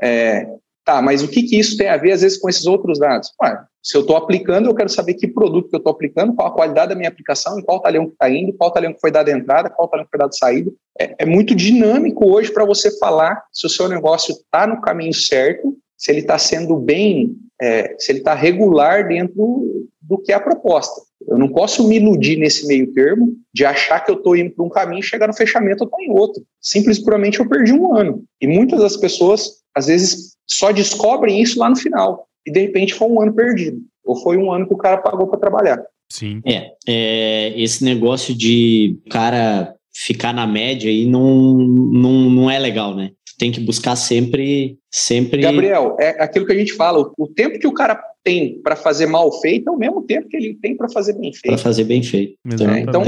é, 0.01 0.47
Tá, 0.85 1.01
mas 1.01 1.23
o 1.23 1.27
que, 1.27 1.41
que 1.41 1.59
isso 1.59 1.75
tem 1.75 1.87
a 1.87 1.97
ver, 1.97 2.11
às 2.11 2.21
vezes, 2.21 2.37
com 2.37 2.47
esses 2.47 2.67
outros 2.67 2.99
dados? 2.99 3.31
Ué, 3.41 3.59
se 3.85 3.95
eu 3.95 4.01
estou 4.01 4.17
aplicando, 4.17 4.67
eu 4.67 4.73
quero 4.73 4.89
saber 4.89 5.13
que 5.13 5.27
produto 5.27 5.69
que 5.69 5.75
eu 5.75 5.77
estou 5.77 5.93
aplicando, 5.93 6.33
qual 6.33 6.47
a 6.47 6.51
qualidade 6.51 6.89
da 6.89 6.95
minha 6.95 7.07
aplicação, 7.07 7.59
em 7.59 7.61
qual 7.61 7.79
talhão 7.79 8.07
que 8.07 8.13
está 8.13 8.27
indo, 8.27 8.51
qual 8.51 8.71
talhão 8.71 8.91
que 8.91 8.99
foi 8.99 9.11
dado 9.11 9.29
entrada, 9.29 9.69
qual 9.69 9.87
talhão 9.87 10.05
que 10.05 10.09
foi 10.09 10.19
dado 10.19 10.35
saída. 10.35 10.71
É, 10.99 11.17
é 11.19 11.25
muito 11.25 11.53
dinâmico 11.53 12.27
hoje 12.27 12.51
para 12.51 12.65
você 12.65 12.97
falar 12.97 13.43
se 13.53 13.67
o 13.67 13.69
seu 13.69 13.87
negócio 13.87 14.33
está 14.33 14.65
no 14.65 14.81
caminho 14.81 15.13
certo, 15.13 15.77
se 15.95 16.11
ele 16.11 16.21
está 16.21 16.39
sendo 16.39 16.77
bem, 16.77 17.35
é, 17.61 17.95
se 17.99 18.11
ele 18.11 18.19
está 18.19 18.33
regular 18.33 19.07
dentro 19.07 19.87
do 20.01 20.17
que 20.17 20.31
é 20.31 20.35
a 20.35 20.39
proposta. 20.39 20.99
Eu 21.27 21.37
não 21.37 21.49
posso 21.49 21.87
me 21.87 21.97
iludir 21.97 22.37
nesse 22.37 22.65
meio 22.65 22.91
termo 22.91 23.35
de 23.53 23.65
achar 23.65 23.99
que 23.99 24.09
eu 24.09 24.15
estou 24.15 24.35
indo 24.35 24.49
para 24.49 24.65
um 24.65 24.69
caminho 24.69 25.01
e 25.01 25.03
chegar 25.03 25.27
no 25.27 25.33
fechamento 25.35 25.83
eu 25.83 25.85
estou 25.85 26.01
em 26.01 26.09
outro. 26.09 26.43
Simples 26.59 26.97
puramente 26.97 27.39
eu 27.39 27.47
perdi 27.47 27.71
um 27.71 27.95
ano. 27.95 28.23
E 28.41 28.47
muitas 28.47 28.79
das 28.79 28.97
pessoas, 28.97 29.61
às 29.75 29.85
vezes, 29.85 30.35
só 30.49 30.71
descobrem 30.71 31.39
isso 31.39 31.59
lá 31.59 31.69
no 31.69 31.75
final. 31.75 32.27
E 32.45 32.51
de 32.51 32.59
repente 32.59 32.93
foi 32.93 33.07
um 33.07 33.21
ano 33.21 33.33
perdido. 33.33 33.79
Ou 34.05 34.15
foi 34.15 34.37
um 34.37 34.51
ano 34.51 34.67
que 34.67 34.73
o 34.73 34.77
cara 34.77 34.97
pagou 34.97 35.27
para 35.27 35.39
trabalhar. 35.39 35.83
Sim. 36.11 36.41
É, 36.45 36.71
é, 36.87 37.53
esse 37.59 37.83
negócio 37.83 38.35
de 38.35 38.97
cara 39.09 39.75
ficar 39.93 40.33
na 40.33 40.45
média 40.45 40.89
aí 40.89 41.05
não, 41.05 41.57
não, 41.57 42.29
não 42.29 42.51
é 42.51 42.59
legal, 42.59 42.95
né? 42.95 43.11
tem 43.37 43.51
que 43.51 43.59
buscar 43.59 43.95
sempre, 43.95 44.77
sempre. 44.91 45.41
Gabriel, 45.41 45.95
é 45.99 46.23
aquilo 46.23 46.45
que 46.45 46.53
a 46.53 46.57
gente 46.57 46.73
fala: 46.73 47.11
o 47.17 47.27
tempo 47.27 47.59
que 47.59 47.67
o 47.67 47.73
cara 47.73 48.01
tem 48.23 48.59
para 48.61 48.75
fazer 48.75 49.05
mal 49.05 49.31
feito 49.41 49.69
é 49.69 49.71
o 49.71 49.77
mesmo 49.77 50.01
tempo 50.01 50.27
que 50.27 50.37
ele 50.37 50.55
tem 50.55 50.75
para 50.75 50.89
fazer 50.89 51.13
bem 51.13 51.31
feito. 51.31 51.47
Para 51.47 51.57
fazer 51.57 51.83
bem 51.83 52.01
feito. 52.01 52.37
É, 52.45 52.79
então, 52.79 53.03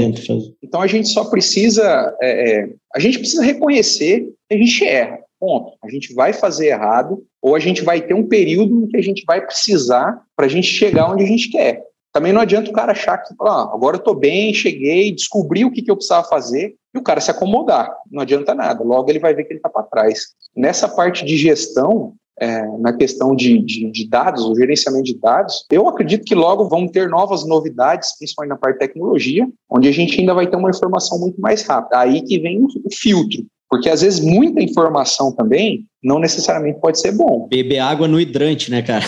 então 0.62 0.80
a 0.80 0.86
gente 0.86 1.08
só 1.08 1.24
precisa, 1.24 2.14
é, 2.20 2.60
é, 2.60 2.68
a 2.94 3.00
gente 3.00 3.18
precisa 3.18 3.42
reconhecer 3.42 4.28
que 4.48 4.54
a 4.54 4.58
gente 4.58 4.84
erra. 4.84 5.18
Ponto. 5.38 5.72
A 5.82 5.88
gente 5.88 6.12
vai 6.14 6.32
fazer 6.32 6.68
errado, 6.68 7.24
ou 7.40 7.54
a 7.54 7.58
gente 7.58 7.82
vai 7.82 8.00
ter 8.00 8.14
um 8.14 8.26
período 8.26 8.84
em 8.84 8.88
que 8.88 8.96
a 8.96 9.02
gente 9.02 9.24
vai 9.26 9.40
precisar 9.40 10.20
para 10.36 10.46
a 10.46 10.48
gente 10.48 10.66
chegar 10.66 11.10
onde 11.12 11.22
a 11.22 11.26
gente 11.26 11.50
quer. 11.50 11.84
Também 12.12 12.32
não 12.32 12.40
adianta 12.40 12.70
o 12.70 12.72
cara 12.72 12.92
achar 12.92 13.18
que, 13.18 13.34
ah, 13.42 13.70
agora 13.72 13.96
eu 13.96 14.00
estou 14.00 14.14
bem, 14.14 14.52
cheguei, 14.52 15.12
descobri 15.12 15.64
o 15.64 15.70
que, 15.70 15.82
que 15.82 15.90
eu 15.90 15.96
precisava 15.96 16.26
fazer, 16.26 16.74
e 16.94 16.98
o 16.98 17.02
cara 17.02 17.20
se 17.20 17.30
acomodar. 17.30 17.90
Não 18.10 18.22
adianta 18.22 18.54
nada. 18.54 18.82
Logo 18.82 19.08
ele 19.10 19.18
vai 19.18 19.34
ver 19.34 19.44
que 19.44 19.52
ele 19.52 19.58
está 19.58 19.68
para 19.68 19.84
trás. 19.84 20.28
Nessa 20.56 20.88
parte 20.88 21.24
de 21.24 21.36
gestão, 21.36 22.14
é, 22.40 22.66
na 22.78 22.92
questão 22.92 23.34
de, 23.34 23.58
de, 23.58 23.90
de, 23.90 24.08
dados, 24.08 24.44
o 24.44 24.54
gerenciamento 24.54 25.04
de 25.04 25.18
dados, 25.18 25.66
eu 25.70 25.88
acredito 25.88 26.24
que 26.24 26.34
logo 26.34 26.68
vão 26.68 26.88
ter 26.88 27.08
novas 27.08 27.46
novidades, 27.46 28.16
principalmente 28.16 28.50
na 28.50 28.56
parte 28.56 28.74
de 28.74 28.86
tecnologia, 28.86 29.48
onde 29.70 29.88
a 29.88 29.92
gente 29.92 30.18
ainda 30.18 30.34
vai 30.34 30.46
ter 30.46 30.56
uma 30.56 30.70
informação 30.70 31.18
muito 31.18 31.40
mais 31.40 31.62
rápida. 31.62 31.98
Aí 31.98 32.22
que 32.22 32.38
vem 32.38 32.64
o 32.64 32.90
filtro. 32.92 33.44
Porque 33.68 33.90
às 33.90 34.00
vezes 34.00 34.20
muita 34.20 34.62
informação 34.62 35.32
também 35.32 35.84
não 36.02 36.18
necessariamente 36.18 36.80
pode 36.80 37.00
ser 37.00 37.12
bom. 37.12 37.48
Beber 37.50 37.80
água 37.80 38.06
no 38.06 38.20
hidrante, 38.20 38.70
né, 38.70 38.82
cara? 38.82 39.04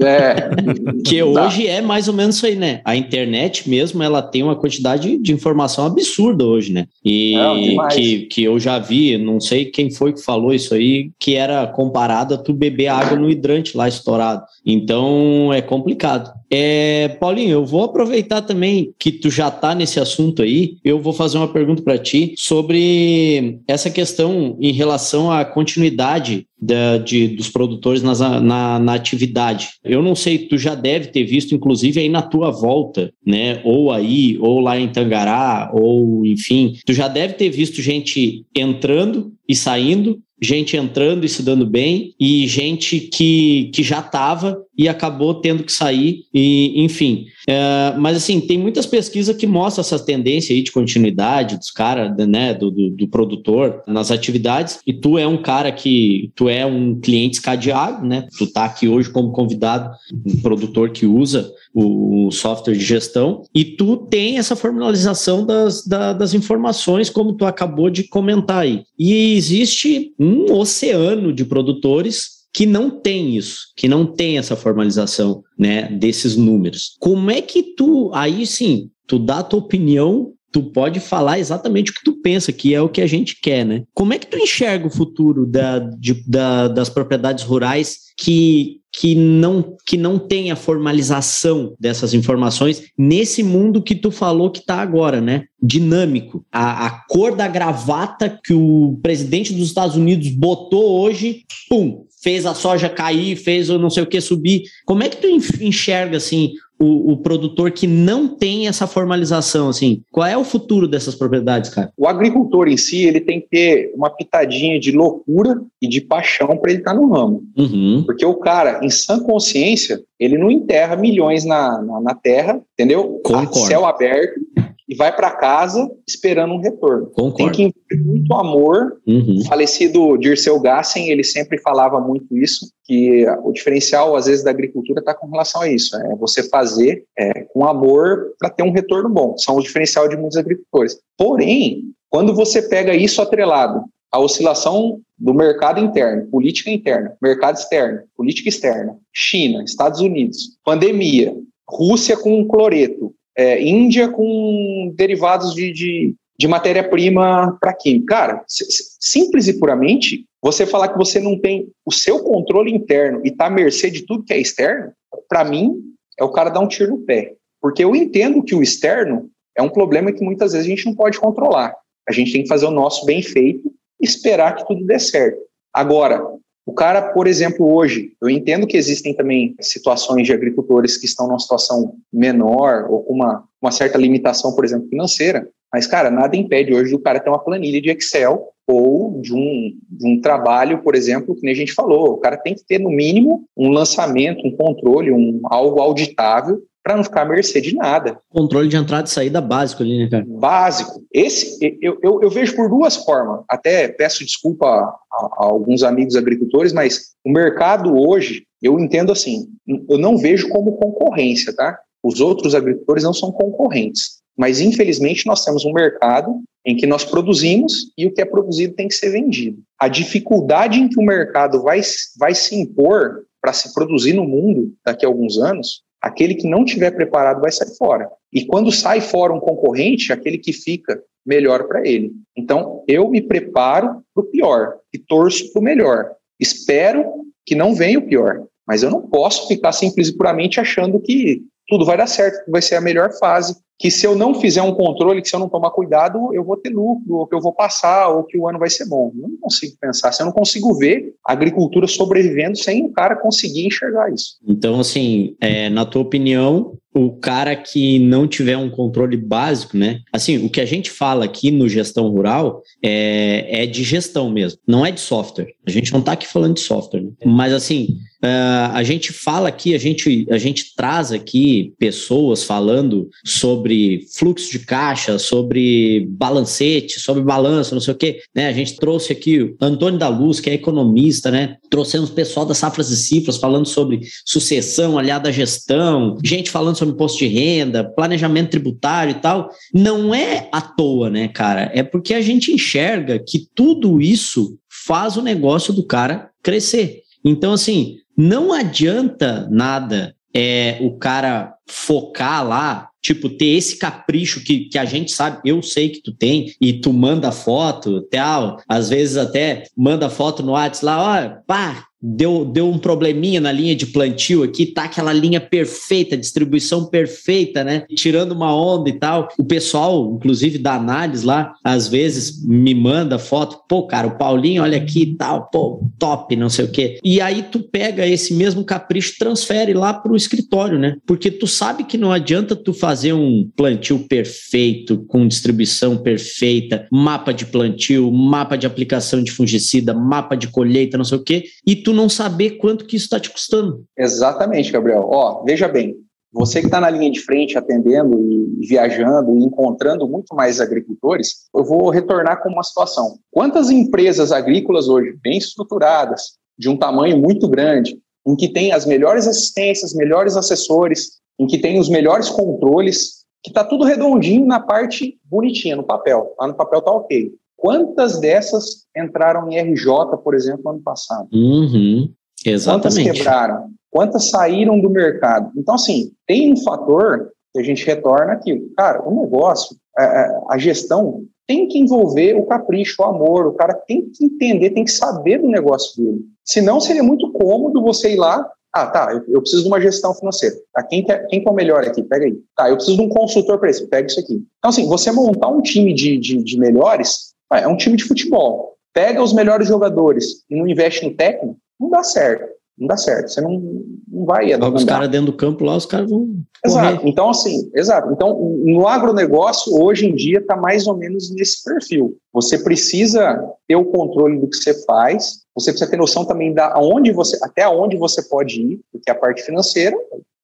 É. 0.00 0.50
que 1.04 1.22
hoje 1.22 1.66
é 1.66 1.80
mais 1.80 2.08
ou 2.08 2.14
menos 2.14 2.36
isso 2.36 2.46
aí, 2.46 2.56
né? 2.56 2.80
A 2.84 2.94
internet 2.94 3.68
mesmo, 3.68 4.02
ela 4.02 4.20
tem 4.20 4.42
uma 4.42 4.56
quantidade 4.56 5.16
de 5.16 5.32
informação 5.32 5.86
absurda 5.86 6.44
hoje, 6.44 6.72
né? 6.72 6.86
E 7.04 7.34
não, 7.34 7.88
que, 7.88 8.20
que 8.26 8.44
eu 8.44 8.58
já 8.58 8.78
vi, 8.78 9.16
não 9.16 9.40
sei 9.40 9.66
quem 9.66 9.90
foi 9.90 10.12
que 10.12 10.22
falou 10.22 10.52
isso 10.52 10.74
aí, 10.74 11.10
que 11.18 11.34
era 11.34 11.66
comparado 11.66 12.34
a 12.34 12.38
tu 12.38 12.52
beber 12.52 12.88
água 12.88 13.18
no 13.18 13.30
hidrante 13.30 13.76
lá 13.76 13.88
estourado. 13.88 14.44
Então 14.64 15.52
é 15.52 15.62
complicado. 15.62 16.32
É, 16.50 17.08
Paulinho, 17.20 17.50
eu 17.50 17.66
vou 17.66 17.84
aproveitar 17.84 18.42
também 18.42 18.94
que 18.98 19.10
tu 19.10 19.30
já 19.30 19.50
tá 19.50 19.74
nesse 19.74 19.98
assunto 19.98 20.42
aí, 20.42 20.76
eu 20.84 21.00
vou 21.00 21.12
fazer 21.12 21.38
uma 21.38 21.48
pergunta 21.48 21.82
para 21.82 21.98
ti 21.98 22.34
sobre 22.36 23.58
essa 23.66 23.90
questão 23.90 24.56
em 24.60 24.72
relação 24.72 25.30
à 25.30 25.44
continuidade 25.44 26.25
da, 26.60 26.98
de, 26.98 27.28
dos 27.28 27.48
produtores 27.48 28.02
nas, 28.02 28.20
na, 28.20 28.78
na, 28.78 28.94
atividade. 28.94 29.68
Eu 29.84 30.02
não 30.02 30.14
sei, 30.14 30.38
tu 30.38 30.56
já 30.56 30.74
deve 30.74 31.08
ter 31.08 31.24
visto, 31.24 31.54
inclusive, 31.54 32.00
aí 32.00 32.08
na 32.08 32.22
tua 32.22 32.50
volta, 32.50 33.12
né? 33.24 33.60
Ou 33.64 33.92
aí, 33.92 34.38
ou 34.40 34.60
lá 34.60 34.78
em 34.78 34.88
Tangará, 34.88 35.70
ou 35.72 36.24
enfim, 36.24 36.74
tu 36.84 36.92
já 36.92 37.08
deve 37.08 37.34
ter 37.34 37.50
visto 37.50 37.82
gente 37.82 38.44
entrando 38.54 39.32
e 39.48 39.54
saindo, 39.54 40.20
gente 40.40 40.76
entrando 40.76 41.24
e 41.24 41.28
se 41.28 41.42
dando 41.42 41.66
bem, 41.66 42.14
e 42.20 42.46
gente 42.46 43.00
que, 43.00 43.70
que 43.74 43.82
já 43.82 44.00
estava 44.00 44.62
e 44.76 44.88
acabou 44.88 45.34
tendo 45.34 45.64
que 45.64 45.72
sair, 45.72 46.24
e 46.34 46.84
enfim. 46.84 47.24
É, 47.48 47.94
mas 47.98 48.16
assim, 48.18 48.40
tem 48.40 48.58
muitas 48.58 48.84
pesquisas 48.84 49.34
que 49.34 49.46
mostram 49.46 49.80
essa 49.80 49.98
tendência 49.98 50.54
aí 50.54 50.62
de 50.62 50.70
continuidade 50.70 51.56
dos 51.56 51.70
caras, 51.70 52.14
né, 52.28 52.52
do, 52.52 52.70
do, 52.70 52.90
do, 52.90 53.08
produtor 53.08 53.82
nas 53.86 54.10
atividades, 54.10 54.80
e 54.86 54.92
tu 54.92 55.16
é 55.16 55.26
um 55.26 55.40
cara 55.40 55.72
que, 55.72 56.30
tu 56.34 56.48
é 56.48 56.66
um 56.66 57.00
cliente 57.00 57.36
escadeado, 57.36 58.06
né, 58.06 58.26
tu 58.36 58.46
tá 58.46 58.66
aqui 58.66 58.86
hoje 58.86 59.08
como 59.08 59.32
convidado, 59.32 59.90
um 60.26 60.42
produtor 60.42 60.90
que 60.90 61.06
usa 61.06 61.50
o, 61.76 62.30
software 62.30 62.74
de 62.74 62.84
gestão, 62.84 63.42
e 63.54 63.64
tu 63.64 63.96
tem 63.96 64.38
essa 64.38 64.56
formalização 64.56 65.44
das, 65.44 65.86
da, 65.86 66.12
das 66.12 66.34
informações, 66.34 67.10
como 67.10 67.34
tu 67.34 67.44
acabou 67.44 67.90
de 67.90 68.04
comentar 68.04 68.60
aí. 68.60 68.82
E 68.98 69.34
existe 69.34 70.12
um 70.18 70.52
oceano 70.52 71.32
de 71.32 71.44
produtores 71.44 72.36
que 72.52 72.64
não 72.64 72.88
tem 72.88 73.36
isso, 73.36 73.66
que 73.76 73.86
não 73.86 74.06
tem 74.06 74.38
essa 74.38 74.56
formalização, 74.56 75.44
né, 75.58 75.88
desses 75.90 76.36
números. 76.36 76.96
Como 76.98 77.30
é 77.30 77.42
que 77.42 77.62
tu, 77.62 78.10
aí 78.14 78.46
sim, 78.46 78.90
tu 79.06 79.18
dá 79.18 79.40
a 79.40 79.42
tua 79.42 79.58
opinião 79.58 80.32
tu 80.56 80.62
pode 80.62 81.00
falar 81.00 81.38
exatamente 81.38 81.90
o 81.90 81.94
que 81.94 82.02
tu 82.02 82.14
pensa, 82.22 82.50
que 82.50 82.74
é 82.74 82.80
o 82.80 82.88
que 82.88 83.02
a 83.02 83.06
gente 83.06 83.38
quer, 83.42 83.62
né? 83.62 83.82
Como 83.92 84.14
é 84.14 84.18
que 84.18 84.26
tu 84.26 84.38
enxerga 84.38 84.86
o 84.86 84.90
futuro 84.90 85.44
da, 85.44 85.78
de, 85.78 86.14
da, 86.26 86.66
das 86.66 86.88
propriedades 86.88 87.44
rurais 87.44 87.98
que 88.16 88.80
que 88.98 89.14
não, 89.14 89.76
que 89.86 89.98
não 89.98 90.18
tem 90.18 90.50
a 90.50 90.56
formalização 90.56 91.74
dessas 91.78 92.14
informações 92.14 92.84
nesse 92.96 93.42
mundo 93.42 93.82
que 93.82 93.94
tu 93.94 94.10
falou 94.10 94.50
que 94.50 94.60
está 94.60 94.76
agora, 94.76 95.20
né? 95.20 95.44
Dinâmico. 95.62 96.42
A, 96.50 96.86
a 96.86 96.90
cor 97.06 97.36
da 97.36 97.46
gravata 97.46 98.40
que 98.42 98.54
o 98.54 98.98
presidente 99.02 99.52
dos 99.52 99.68
Estados 99.68 99.96
Unidos 99.96 100.30
botou 100.30 100.98
hoje, 101.02 101.42
pum, 101.68 102.06
fez 102.22 102.46
a 102.46 102.54
soja 102.54 102.88
cair, 102.88 103.36
fez 103.36 103.68
o 103.68 103.78
não 103.78 103.90
sei 103.90 104.02
o 104.02 104.06
que 104.06 104.18
subir. 104.18 104.62
Como 104.86 105.02
é 105.02 105.10
que 105.10 105.18
tu 105.18 105.26
enxerga 105.60 106.16
assim 106.16 106.54
o, 106.78 107.12
o, 107.12 107.16
produtor 107.16 107.70
que 107.70 107.86
não 107.86 108.28
tem 108.28 108.68
essa 108.68 108.86
formalização, 108.86 109.68
assim? 109.68 110.02
Qual 110.10 110.26
é 110.26 110.36
o 110.36 110.44
futuro 110.44 110.86
dessas 110.86 111.14
propriedades, 111.14 111.70
cara? 111.70 111.92
O 111.96 112.06
agricultor 112.06 112.68
em 112.68 112.76
si, 112.76 113.04
ele 113.04 113.20
tem 113.20 113.40
que 113.40 113.48
ter 113.48 113.92
uma 113.94 114.10
pitadinha 114.10 114.78
de 114.78 114.92
loucura 114.92 115.60
e 115.80 115.88
de 115.88 116.00
paixão 116.00 116.56
para 116.56 116.70
ele 116.70 116.80
estar 116.80 116.94
tá 116.94 117.00
no 117.00 117.10
ramo. 117.10 117.42
Uhum. 117.56 118.02
Porque 118.04 118.24
o 118.24 118.34
cara, 118.34 118.80
em 118.82 118.90
sã 118.90 119.18
consciência, 119.20 120.02
ele 120.18 120.36
não 120.36 120.50
enterra 120.50 120.96
milhões 120.96 121.44
na, 121.44 121.80
na, 121.82 122.00
na 122.00 122.14
terra, 122.14 122.60
entendeu? 122.74 123.20
Concordo. 123.24 123.58
A 123.58 123.66
céu 123.66 123.86
aberto 123.86 124.40
e 124.88 124.94
vai 124.94 125.14
para 125.14 125.32
casa 125.32 125.90
esperando 126.06 126.54
um 126.54 126.60
retorno. 126.60 127.06
Concordo. 127.06 127.36
Tem 127.36 127.50
que 127.50 127.62
investir 127.62 128.04
muito 128.04 128.32
amor. 128.34 129.00
Uhum. 129.06 129.38
O 129.40 129.44
falecido 129.44 130.16
Dirceu 130.16 130.60
Gassen, 130.60 131.08
ele 131.08 131.24
sempre 131.24 131.58
falava 131.58 132.00
muito 132.00 132.36
isso, 132.36 132.70
que 132.84 133.26
o 133.42 133.52
diferencial, 133.52 134.14
às 134.14 134.26
vezes, 134.26 134.44
da 134.44 134.50
agricultura 134.50 135.00
está 135.00 135.12
com 135.12 135.28
relação 135.28 135.62
a 135.62 135.68
isso. 135.68 135.96
É 135.96 136.14
você 136.16 136.48
fazer 136.48 137.04
é, 137.18 137.42
com 137.52 137.66
amor 137.66 138.34
para 138.38 138.48
ter 138.48 138.62
um 138.62 138.70
retorno 138.70 139.08
bom. 139.08 139.36
São 139.36 139.56
o 139.56 139.62
diferencial 139.62 140.08
de 140.08 140.16
muitos 140.16 140.36
agricultores. 140.36 140.98
Porém, 141.18 141.92
quando 142.08 142.34
você 142.34 142.62
pega 142.62 142.94
isso 142.94 143.20
atrelado 143.20 143.84
à 144.12 144.20
oscilação 144.20 145.00
do 145.18 145.34
mercado 145.34 145.80
interno, 145.80 146.30
política 146.30 146.70
interna, 146.70 147.16
mercado 147.20 147.56
externo, 147.56 148.02
política 148.16 148.48
externa, 148.48 148.96
China, 149.12 149.64
Estados 149.64 150.00
Unidos, 150.00 150.56
pandemia, 150.64 151.34
Rússia 151.68 152.16
com 152.16 152.46
cloreto, 152.46 153.12
é, 153.36 153.62
Índia 153.62 154.08
com 154.08 154.92
derivados 154.96 155.54
de, 155.54 155.72
de, 155.72 156.14
de 156.38 156.48
matéria-prima 156.48 157.56
para 157.60 157.74
química. 157.74 158.14
Cara, 158.14 158.44
simples 158.46 159.46
e 159.48 159.58
puramente, 159.58 160.24
você 160.42 160.64
falar 160.64 160.88
que 160.88 160.98
você 160.98 161.20
não 161.20 161.38
tem 161.38 161.68
o 161.84 161.92
seu 161.92 162.22
controle 162.22 162.72
interno 162.72 163.20
e 163.24 163.28
está 163.28 163.46
à 163.46 163.50
mercê 163.50 163.90
de 163.90 164.06
tudo 164.06 164.24
que 164.24 164.32
é 164.32 164.40
externo, 164.40 164.92
para 165.28 165.44
mim, 165.44 165.74
é 166.18 166.24
o 166.24 166.30
cara 166.30 166.50
dar 166.50 166.60
um 166.60 166.68
tiro 166.68 166.92
no 166.92 167.04
pé. 167.04 167.34
Porque 167.60 167.84
eu 167.84 167.94
entendo 167.94 168.42
que 168.42 168.54
o 168.54 168.62
externo 168.62 169.30
é 169.56 169.62
um 169.62 169.68
problema 169.68 170.12
que 170.12 170.24
muitas 170.24 170.52
vezes 170.52 170.66
a 170.66 170.70
gente 170.70 170.86
não 170.86 170.94
pode 170.94 171.18
controlar. 171.18 171.74
A 172.08 172.12
gente 172.12 172.32
tem 172.32 172.42
que 172.42 172.48
fazer 172.48 172.66
o 172.66 172.70
nosso 172.70 173.04
bem 173.04 173.22
feito 173.22 173.72
e 174.00 174.04
esperar 174.04 174.54
que 174.54 174.66
tudo 174.66 174.84
dê 174.84 174.98
certo. 174.98 175.40
Agora, 175.72 176.24
o 176.66 176.72
cara, 176.72 177.00
por 177.00 177.28
exemplo, 177.28 177.72
hoje, 177.72 178.12
eu 178.20 178.28
entendo 178.28 178.66
que 178.66 178.76
existem 178.76 179.14
também 179.14 179.54
situações 179.60 180.26
de 180.26 180.32
agricultores 180.32 180.96
que 180.96 181.06
estão 181.06 181.28
numa 181.28 181.38
situação 181.38 181.94
menor 182.12 182.88
ou 182.90 183.04
com 183.04 183.14
uma, 183.14 183.44
uma 183.62 183.70
certa 183.70 183.96
limitação, 183.96 184.52
por 184.52 184.64
exemplo, 184.64 184.88
financeira, 184.88 185.48
mas, 185.72 185.86
cara, 185.86 186.10
nada 186.10 186.36
impede 186.36 186.74
hoje 186.74 186.90
do 186.90 186.98
cara 186.98 187.20
ter 187.20 187.30
uma 187.30 187.38
planilha 187.38 187.80
de 187.80 187.90
Excel 187.90 188.48
ou 188.66 189.20
de 189.20 189.32
um, 189.32 189.78
de 189.88 190.08
um 190.08 190.20
trabalho, 190.20 190.82
por 190.82 190.96
exemplo, 190.96 191.36
que 191.36 191.42
nem 191.42 191.52
a 191.52 191.56
gente 191.56 191.72
falou. 191.72 192.14
O 192.14 192.18
cara 192.18 192.36
tem 192.36 192.54
que 192.54 192.64
ter, 192.66 192.80
no 192.80 192.90
mínimo, 192.90 193.44
um 193.56 193.68
lançamento, 193.68 194.44
um 194.44 194.56
controle, 194.56 195.12
um, 195.12 195.40
algo 195.44 195.80
auditável 195.80 196.60
para 196.86 196.96
não 196.96 197.02
ficar 197.02 197.22
à 197.22 197.24
mercê 197.24 197.60
de 197.60 197.74
nada. 197.74 198.16
Controle 198.30 198.68
de 198.68 198.76
entrada 198.76 199.08
e 199.08 199.10
saída 199.10 199.40
básico 199.40 199.82
ali, 199.82 199.98
né, 199.98 200.08
cara? 200.08 200.24
Básico. 200.24 201.02
Esse, 201.12 201.58
eu, 201.82 201.98
eu, 202.00 202.22
eu 202.22 202.30
vejo 202.30 202.54
por 202.54 202.68
duas 202.68 202.94
formas. 202.94 203.44
Até 203.48 203.88
peço 203.88 204.24
desculpa 204.24 204.66
a, 204.66 204.82
a, 204.82 204.96
a, 205.16 205.46
alguns 205.46 205.82
amigos 205.82 206.14
agricultores, 206.14 206.72
mas 206.72 207.16
o 207.24 207.32
mercado 207.32 207.92
hoje, 207.92 208.44
eu 208.62 208.78
entendo 208.78 209.10
assim, 209.10 209.48
eu 209.66 209.98
não 209.98 210.16
vejo 210.16 210.48
como 210.48 210.76
concorrência, 210.76 211.52
tá? 211.52 211.76
Os 212.04 212.20
outros 212.20 212.54
agricultores 212.54 213.02
não 213.02 213.12
são 213.12 213.32
concorrentes. 213.32 214.20
Mas, 214.38 214.60
infelizmente, 214.60 215.26
nós 215.26 215.44
temos 215.44 215.64
um 215.64 215.72
mercado 215.72 216.40
em 216.64 216.76
que 216.76 216.86
nós 216.86 217.04
produzimos 217.04 217.90
e 217.98 218.06
o 218.06 218.14
que 218.14 218.22
é 218.22 218.24
produzido 218.24 218.74
tem 218.74 218.86
que 218.86 218.94
ser 218.94 219.10
vendido. 219.10 219.58
A 219.76 219.88
dificuldade 219.88 220.78
em 220.78 220.88
que 220.88 221.00
o 221.00 221.04
mercado 221.04 221.64
vai, 221.64 221.80
vai 222.16 222.32
se 222.32 222.54
impor 222.54 223.24
para 223.42 223.52
se 223.52 223.74
produzir 223.74 224.12
no 224.12 224.24
mundo 224.24 224.72
daqui 224.84 225.04
a 225.04 225.08
alguns 225.08 225.36
anos 225.38 225.84
Aquele 226.00 226.34
que 226.34 226.48
não 226.48 226.64
tiver 226.64 226.90
preparado 226.92 227.40
vai 227.40 227.50
sair 227.50 227.76
fora. 227.76 228.08
E 228.32 228.46
quando 228.46 228.70
sai 228.70 229.00
fora 229.00 229.32
um 229.32 229.40
concorrente, 229.40 230.12
aquele 230.12 230.38
que 230.38 230.52
fica 230.52 231.02
melhor 231.24 231.66
para 231.66 231.86
ele. 231.86 232.12
Então, 232.36 232.84
eu 232.86 233.08
me 233.10 233.20
preparo 233.20 234.02
para 234.14 234.22
o 234.22 234.26
pior 234.26 234.76
e 234.92 234.98
torço 234.98 235.52
para 235.52 235.60
o 235.60 235.64
melhor. 235.64 236.12
Espero 236.38 237.04
que 237.44 237.54
não 237.54 237.74
venha 237.74 237.98
o 237.98 238.06
pior, 238.06 238.46
mas 238.66 238.82
eu 238.82 238.90
não 238.90 239.02
posso 239.02 239.48
ficar 239.48 239.72
simplesmente 239.72 240.14
e 240.14 240.16
puramente 240.16 240.60
achando 240.60 241.00
que 241.00 241.42
tudo 241.66 241.84
vai 241.84 241.96
dar 241.96 242.06
certo, 242.06 242.44
que 242.44 242.50
vai 242.50 242.62
ser 242.62 242.76
a 242.76 242.80
melhor 242.80 243.12
fase 243.18 243.56
que 243.78 243.90
se 243.90 244.06
eu 244.06 244.14
não 244.14 244.34
fizer 244.34 244.62
um 244.62 244.74
controle, 244.74 245.20
que 245.20 245.28
se 245.28 245.36
eu 245.36 245.40
não 245.40 245.48
tomar 245.48 245.70
cuidado, 245.70 246.32
eu 246.32 246.42
vou 246.42 246.56
ter 246.56 246.70
lucro, 246.70 247.16
ou 247.16 247.26
que 247.26 247.34
eu 247.34 247.40
vou 247.40 247.52
passar, 247.52 248.08
ou 248.08 248.24
que 248.24 248.38
o 248.38 248.48
ano 248.48 248.58
vai 248.58 248.70
ser 248.70 248.86
bom. 248.86 249.12
Eu 249.14 249.28
não 249.28 249.36
consigo 249.36 249.76
pensar, 249.80 250.12
se 250.12 250.22
eu 250.22 250.26
não 250.26 250.32
consigo 250.32 250.74
ver 250.74 251.14
a 251.26 251.32
agricultura 251.32 251.86
sobrevivendo 251.86 252.56
sem 252.56 252.84
o 252.84 252.92
cara 252.92 253.16
conseguir 253.16 253.66
enxergar 253.66 254.12
isso. 254.12 254.36
Então, 254.46 254.80
assim, 254.80 255.36
é, 255.40 255.68
na 255.68 255.84
tua 255.84 256.02
opinião, 256.02 256.78
o 256.94 257.10
cara 257.10 257.54
que 257.54 257.98
não 257.98 258.26
tiver 258.26 258.56
um 258.56 258.70
controle 258.70 259.18
básico, 259.18 259.76
né? 259.76 260.00
Assim, 260.10 260.44
o 260.44 260.48
que 260.48 260.62
a 260.62 260.64
gente 260.64 260.90
fala 260.90 261.26
aqui 261.26 261.50
no 261.50 261.68
gestão 261.68 262.08
rural 262.08 262.62
é, 262.82 263.64
é 263.64 263.66
de 263.66 263.84
gestão 263.84 264.30
mesmo, 264.30 264.58
não 264.66 264.86
é 264.86 264.90
de 264.90 265.00
software. 265.00 265.52
A 265.66 265.70
gente 265.70 265.92
não 265.92 266.00
está 266.00 266.12
aqui 266.12 266.26
falando 266.26 266.54
de 266.54 266.60
software, 266.60 267.02
né? 267.02 267.10
mas 267.26 267.52
assim, 267.52 267.98
uh, 268.22 268.72
a 268.72 268.82
gente 268.82 269.12
fala 269.12 269.48
aqui, 269.48 269.74
a 269.74 269.78
gente, 269.78 270.26
a 270.30 270.38
gente 270.38 270.74
traz 270.74 271.12
aqui 271.12 271.74
pessoas 271.78 272.44
falando 272.44 273.08
sobre 273.24 274.06
fluxo 274.16 274.50
de 274.50 274.60
caixa, 274.60 275.18
sobre 275.18 276.06
balancete, 276.10 277.00
sobre 277.00 277.22
balanço, 277.22 277.74
não 277.74 277.80
sei 277.80 277.94
o 277.94 277.96
quê. 277.96 278.20
Né? 278.34 278.48
A 278.48 278.52
gente 278.52 278.76
trouxe 278.76 279.12
aqui 279.12 279.40
o 279.40 279.56
Antônio 279.60 279.98
da 279.98 280.08
Luz, 280.08 280.40
que 280.40 280.50
é 280.50 280.54
economista, 280.54 281.30
né? 281.30 281.56
Trouxemos 281.70 282.10
pessoal 282.10 282.46
das 282.46 282.58
safras 282.58 282.90
e 282.90 282.96
cifras 282.96 283.36
falando 283.36 283.66
sobre 283.66 284.00
sucessão 284.24 284.98
aliada 284.98 285.28
à 285.28 285.32
gestão, 285.32 286.16
gente 286.24 286.50
falando 286.50 286.76
sobre 286.76 286.94
imposto 286.94 287.18
de 287.18 287.26
renda, 287.26 287.84
planejamento 287.84 288.50
tributário 288.50 289.12
e 289.12 289.20
tal. 289.20 289.50
Não 289.72 290.14
é 290.14 290.48
à 290.52 290.60
toa, 290.60 291.10
né, 291.10 291.28
cara? 291.28 291.70
É 291.74 291.82
porque 291.82 292.14
a 292.14 292.20
gente 292.20 292.52
enxerga 292.52 293.18
que 293.18 293.46
tudo 293.54 294.00
isso 294.00 294.58
faz 294.68 295.16
o 295.16 295.22
negócio 295.22 295.72
do 295.72 295.84
cara 295.84 296.30
crescer. 296.42 297.02
Então, 297.24 297.52
assim, 297.52 297.96
não 298.16 298.52
adianta 298.52 299.48
nada 299.50 300.14
é, 300.34 300.78
o 300.80 300.96
cara 300.96 301.54
focar 301.66 302.46
lá 302.46 302.88
tipo, 303.06 303.28
ter 303.28 303.46
esse 303.46 303.78
capricho 303.78 304.42
que, 304.42 304.68
que 304.68 304.76
a 304.76 304.84
gente 304.84 305.12
sabe, 305.12 305.38
eu 305.44 305.62
sei 305.62 305.90
que 305.90 306.02
tu 306.02 306.12
tem, 306.12 306.52
e 306.60 306.80
tu 306.80 306.92
manda 306.92 307.30
foto, 307.30 308.02
tal, 308.10 308.60
às 308.68 308.88
vezes 308.88 309.16
até 309.16 309.62
manda 309.76 310.10
foto 310.10 310.42
no 310.42 310.52
WhatsApp 310.52 310.84
lá, 310.84 310.98
ó, 310.98 311.42
pá, 311.46 311.86
deu, 312.02 312.44
deu 312.44 312.68
um 312.68 312.78
probleminha 312.78 313.40
na 313.40 313.50
linha 313.50 313.74
de 313.74 313.86
plantio 313.86 314.42
aqui, 314.42 314.66
tá 314.66 314.84
aquela 314.84 315.12
linha 315.12 315.40
perfeita, 315.40 316.16
distribuição 316.16 316.86
perfeita, 316.86 317.64
né? 317.64 317.84
Tirando 317.94 318.32
uma 318.32 318.54
onda 318.54 318.88
e 318.88 318.92
tal. 318.92 319.28
O 319.38 319.44
pessoal, 319.44 320.14
inclusive 320.14 320.58
da 320.58 320.74
análise 320.74 321.24
lá, 321.24 321.54
às 321.64 321.88
vezes 321.88 322.44
me 322.44 322.74
manda 322.74 323.18
foto, 323.18 323.60
pô, 323.68 323.86
cara, 323.86 324.06
o 324.06 324.18
Paulinho, 324.18 324.62
olha 324.62 324.78
aqui 324.78 325.02
e 325.02 325.16
tal, 325.16 325.48
pô, 325.50 325.82
top, 325.98 326.36
não 326.36 326.48
sei 326.48 326.64
o 326.64 326.70
quê. 326.70 326.98
E 327.02 327.20
aí 327.20 327.42
tu 327.42 327.60
pega 327.60 328.06
esse 328.06 328.34
mesmo 328.34 328.64
capricho, 328.64 329.14
transfere 329.18 329.72
lá 329.72 329.94
pro 329.94 330.16
escritório, 330.16 330.78
né? 330.78 330.96
Porque 331.06 331.30
tu 331.30 331.46
sabe 331.46 331.84
que 331.84 331.98
não 331.98 332.12
adianta 332.12 332.54
tu 332.54 332.72
fazer 332.72 333.12
um 333.12 333.48
plantio 333.56 334.00
perfeito, 334.00 335.04
com 335.08 335.26
distribuição 335.26 335.96
perfeita, 335.96 336.86
mapa 336.90 337.32
de 337.32 337.46
plantio, 337.46 338.10
mapa 338.12 338.56
de 338.56 338.66
aplicação 338.66 339.22
de 339.22 339.32
fungicida, 339.32 339.94
mapa 339.94 340.36
de 340.36 340.48
colheita, 340.48 340.98
não 340.98 341.04
sei 341.04 341.18
o 341.18 341.22
quê, 341.22 341.44
e 341.66 341.74
tu 341.74 341.92
não 341.96 342.08
saber 342.08 342.58
quanto 342.58 342.84
que 342.84 342.96
isso 342.96 343.06
está 343.06 343.18
te 343.18 343.30
custando. 343.30 343.84
Exatamente, 343.98 344.70
Gabriel. 344.70 345.08
Ó, 345.10 345.42
veja 345.42 345.66
bem, 345.66 345.96
você 346.32 346.60
que 346.60 346.66
está 346.66 346.80
na 346.80 346.90
linha 346.90 347.10
de 347.10 347.20
frente 347.20 347.56
atendendo 347.56 348.18
e 348.20 348.66
viajando 348.66 349.38
e 349.38 349.42
encontrando 349.42 350.06
muito 350.06 350.34
mais 350.34 350.60
agricultores, 350.60 351.48
eu 351.54 351.64
vou 351.64 351.88
retornar 351.88 352.42
com 352.42 352.50
uma 352.50 352.62
situação. 352.62 353.18
Quantas 353.30 353.70
empresas 353.70 354.30
agrícolas 354.30 354.86
hoje, 354.86 355.16
bem 355.22 355.38
estruturadas, 355.38 356.36
de 356.58 356.68
um 356.68 356.76
tamanho 356.76 357.16
muito 357.16 357.48
grande, 357.48 357.98
em 358.26 358.36
que 358.36 358.48
tem 358.48 358.72
as 358.72 358.84
melhores 358.84 359.26
assistências, 359.26 359.94
melhores 359.94 360.36
assessores, 360.36 361.12
em 361.38 361.46
que 361.46 361.58
tem 361.58 361.78
os 361.78 361.88
melhores 361.88 362.28
controles, 362.28 363.24
que 363.42 363.50
está 363.50 363.62
tudo 363.64 363.84
redondinho 363.84 364.44
na 364.44 364.58
parte 364.60 365.18
bonitinha, 365.24 365.76
no 365.76 365.84
papel. 365.84 366.34
Lá 366.38 366.48
no 366.48 366.54
papel 366.54 366.80
está 366.80 366.90
ok. 366.90 367.32
Quantas 367.56 368.20
dessas 368.20 368.86
entraram 368.96 369.50
em 369.50 369.58
RJ, 369.58 370.16
por 370.22 370.34
exemplo, 370.34 370.70
ano 370.70 370.82
passado? 370.82 371.28
Uhum, 371.32 372.12
exatamente. 372.44 373.02
Quantas 373.02 373.18
quebraram? 373.18 373.70
Quantas 373.90 374.30
saíram 374.30 374.80
do 374.80 374.90
mercado? 374.90 375.50
Então, 375.56 375.74
assim, 375.74 376.12
tem 376.26 376.52
um 376.52 376.56
fator 376.62 377.30
que 377.52 377.60
a 377.60 377.62
gente 377.62 377.86
retorna 377.86 378.32
aquilo. 378.32 378.68
Cara, 378.76 379.02
o 379.08 379.22
negócio, 379.22 379.76
a, 379.96 380.04
é, 380.04 380.06
é, 380.06 380.40
a 380.50 380.58
gestão 380.58 381.24
tem 381.46 381.66
que 381.68 381.78
envolver 381.78 382.34
o 382.34 382.44
capricho, 382.44 383.02
o 383.02 383.04
amor, 383.04 383.46
o 383.46 383.54
cara 383.54 383.72
tem 383.72 384.10
que 384.10 384.24
entender, 384.24 384.70
tem 384.70 384.84
que 384.84 384.90
saber 384.90 385.38
do 385.38 385.48
negócio 385.48 385.96
dele. 385.96 386.20
Senão 386.44 386.80
seria 386.80 387.02
muito 387.02 387.32
cômodo 387.32 387.80
você 387.80 388.12
ir 388.12 388.16
lá, 388.16 388.46
ah, 388.74 388.86
tá, 388.86 389.08
eu, 389.10 389.24
eu 389.28 389.40
preciso 389.40 389.62
de 389.62 389.68
uma 389.68 389.80
gestão 389.80 390.14
financeira. 390.14 390.54
Tá, 390.74 390.82
quem, 390.82 391.02
quer, 391.02 391.26
quem 391.28 391.40
que 391.40 391.48
é 391.48 391.50
o 391.50 391.54
melhor 391.54 391.82
aqui? 391.82 392.02
Pega 392.02 392.26
aí. 392.26 392.36
Tá, 392.54 392.68
eu 392.68 392.76
preciso 392.76 392.98
de 392.98 393.02
um 393.04 393.08
consultor 393.08 393.58
para 393.58 393.70
isso. 393.70 393.88
Pega 393.88 394.06
isso 394.06 394.20
aqui. 394.20 394.34
Então, 394.58 394.68
assim, 394.68 394.86
você 394.86 395.10
montar 395.10 395.48
um 395.48 395.62
time 395.62 395.94
de, 395.94 396.18
de, 396.18 396.42
de 396.42 396.58
melhores, 396.58 397.32
é 397.52 397.66
um 397.66 397.76
time 397.76 397.96
de 397.96 398.04
futebol. 398.04 398.76
Pega 398.92 399.22
os 399.22 399.32
melhores 399.32 399.68
jogadores 399.68 400.44
e 400.48 400.56
não 400.56 400.66
investe 400.66 401.04
no 401.04 401.14
técnico, 401.14 401.58
não 401.78 401.90
dá 401.90 402.02
certo. 402.02 402.56
Não 402.78 402.86
dá 402.86 402.96
certo. 402.96 403.30
Você 403.30 403.40
não, 403.40 403.58
não 404.06 404.26
vai. 404.26 404.50
Joga 404.50 404.76
os 404.76 404.84
caras 404.84 405.08
dentro 405.08 405.26
do 405.26 405.36
campo 405.36 405.64
lá, 405.64 405.76
os 405.76 405.86
caras 405.86 406.10
vão. 406.10 406.28
Exato. 406.64 406.98
Correr. 406.98 407.08
Então, 407.08 407.30
assim, 407.30 407.70
exato. 407.74 408.12
Então, 408.12 408.38
no 408.64 408.86
agronegócio, 408.86 409.74
hoje 409.80 410.06
em 410.06 410.14
dia, 410.14 410.38
está 410.38 410.56
mais 410.56 410.86
ou 410.86 410.94
menos 410.96 411.34
nesse 411.34 411.64
perfil. 411.64 412.16
Você 412.34 412.58
precisa 412.58 413.42
ter 413.66 413.76
o 413.76 413.86
controle 413.86 414.38
do 414.38 414.48
que 414.48 414.56
você 414.56 414.74
faz, 414.84 415.44
você 415.54 415.70
precisa 415.70 415.90
ter 415.90 415.96
noção 415.96 416.26
também 416.26 416.52
da 416.52 416.74
aonde 416.74 417.12
você, 417.12 417.38
até 417.42 417.66
onde 417.66 417.96
você 417.96 418.22
pode 418.22 418.60
ir, 418.60 418.80
porque 418.92 419.10
a 419.10 419.14
parte 419.14 419.42
financeira 419.42 419.96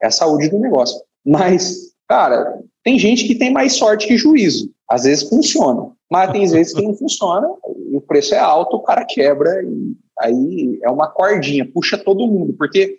é 0.02 0.06
a 0.06 0.10
saúde 0.10 0.48
do 0.48 0.58
negócio. 0.58 0.98
Mas, 1.24 1.92
cara, 2.08 2.58
tem 2.82 2.98
gente 2.98 3.26
que 3.26 3.34
tem 3.34 3.52
mais 3.52 3.74
sorte 3.74 4.06
que 4.06 4.16
juízo. 4.16 4.70
Às 4.88 5.04
vezes 5.04 5.28
funciona, 5.28 5.90
mas 6.12 6.30
tem 6.30 6.46
vezes 6.46 6.74
que 6.74 6.82
não 6.82 6.94
funciona, 6.94 7.48
e 7.90 7.96
o 7.96 8.00
preço 8.02 8.34
é 8.34 8.38
alto, 8.38 8.76
o 8.76 8.82
cara 8.82 9.02
quebra 9.02 9.62
e 9.62 9.96
aí 10.20 10.78
é 10.82 10.90
uma 10.90 11.08
cordinha, 11.08 11.66
puxa 11.72 11.96
todo 11.96 12.26
mundo, 12.26 12.54
porque 12.58 12.96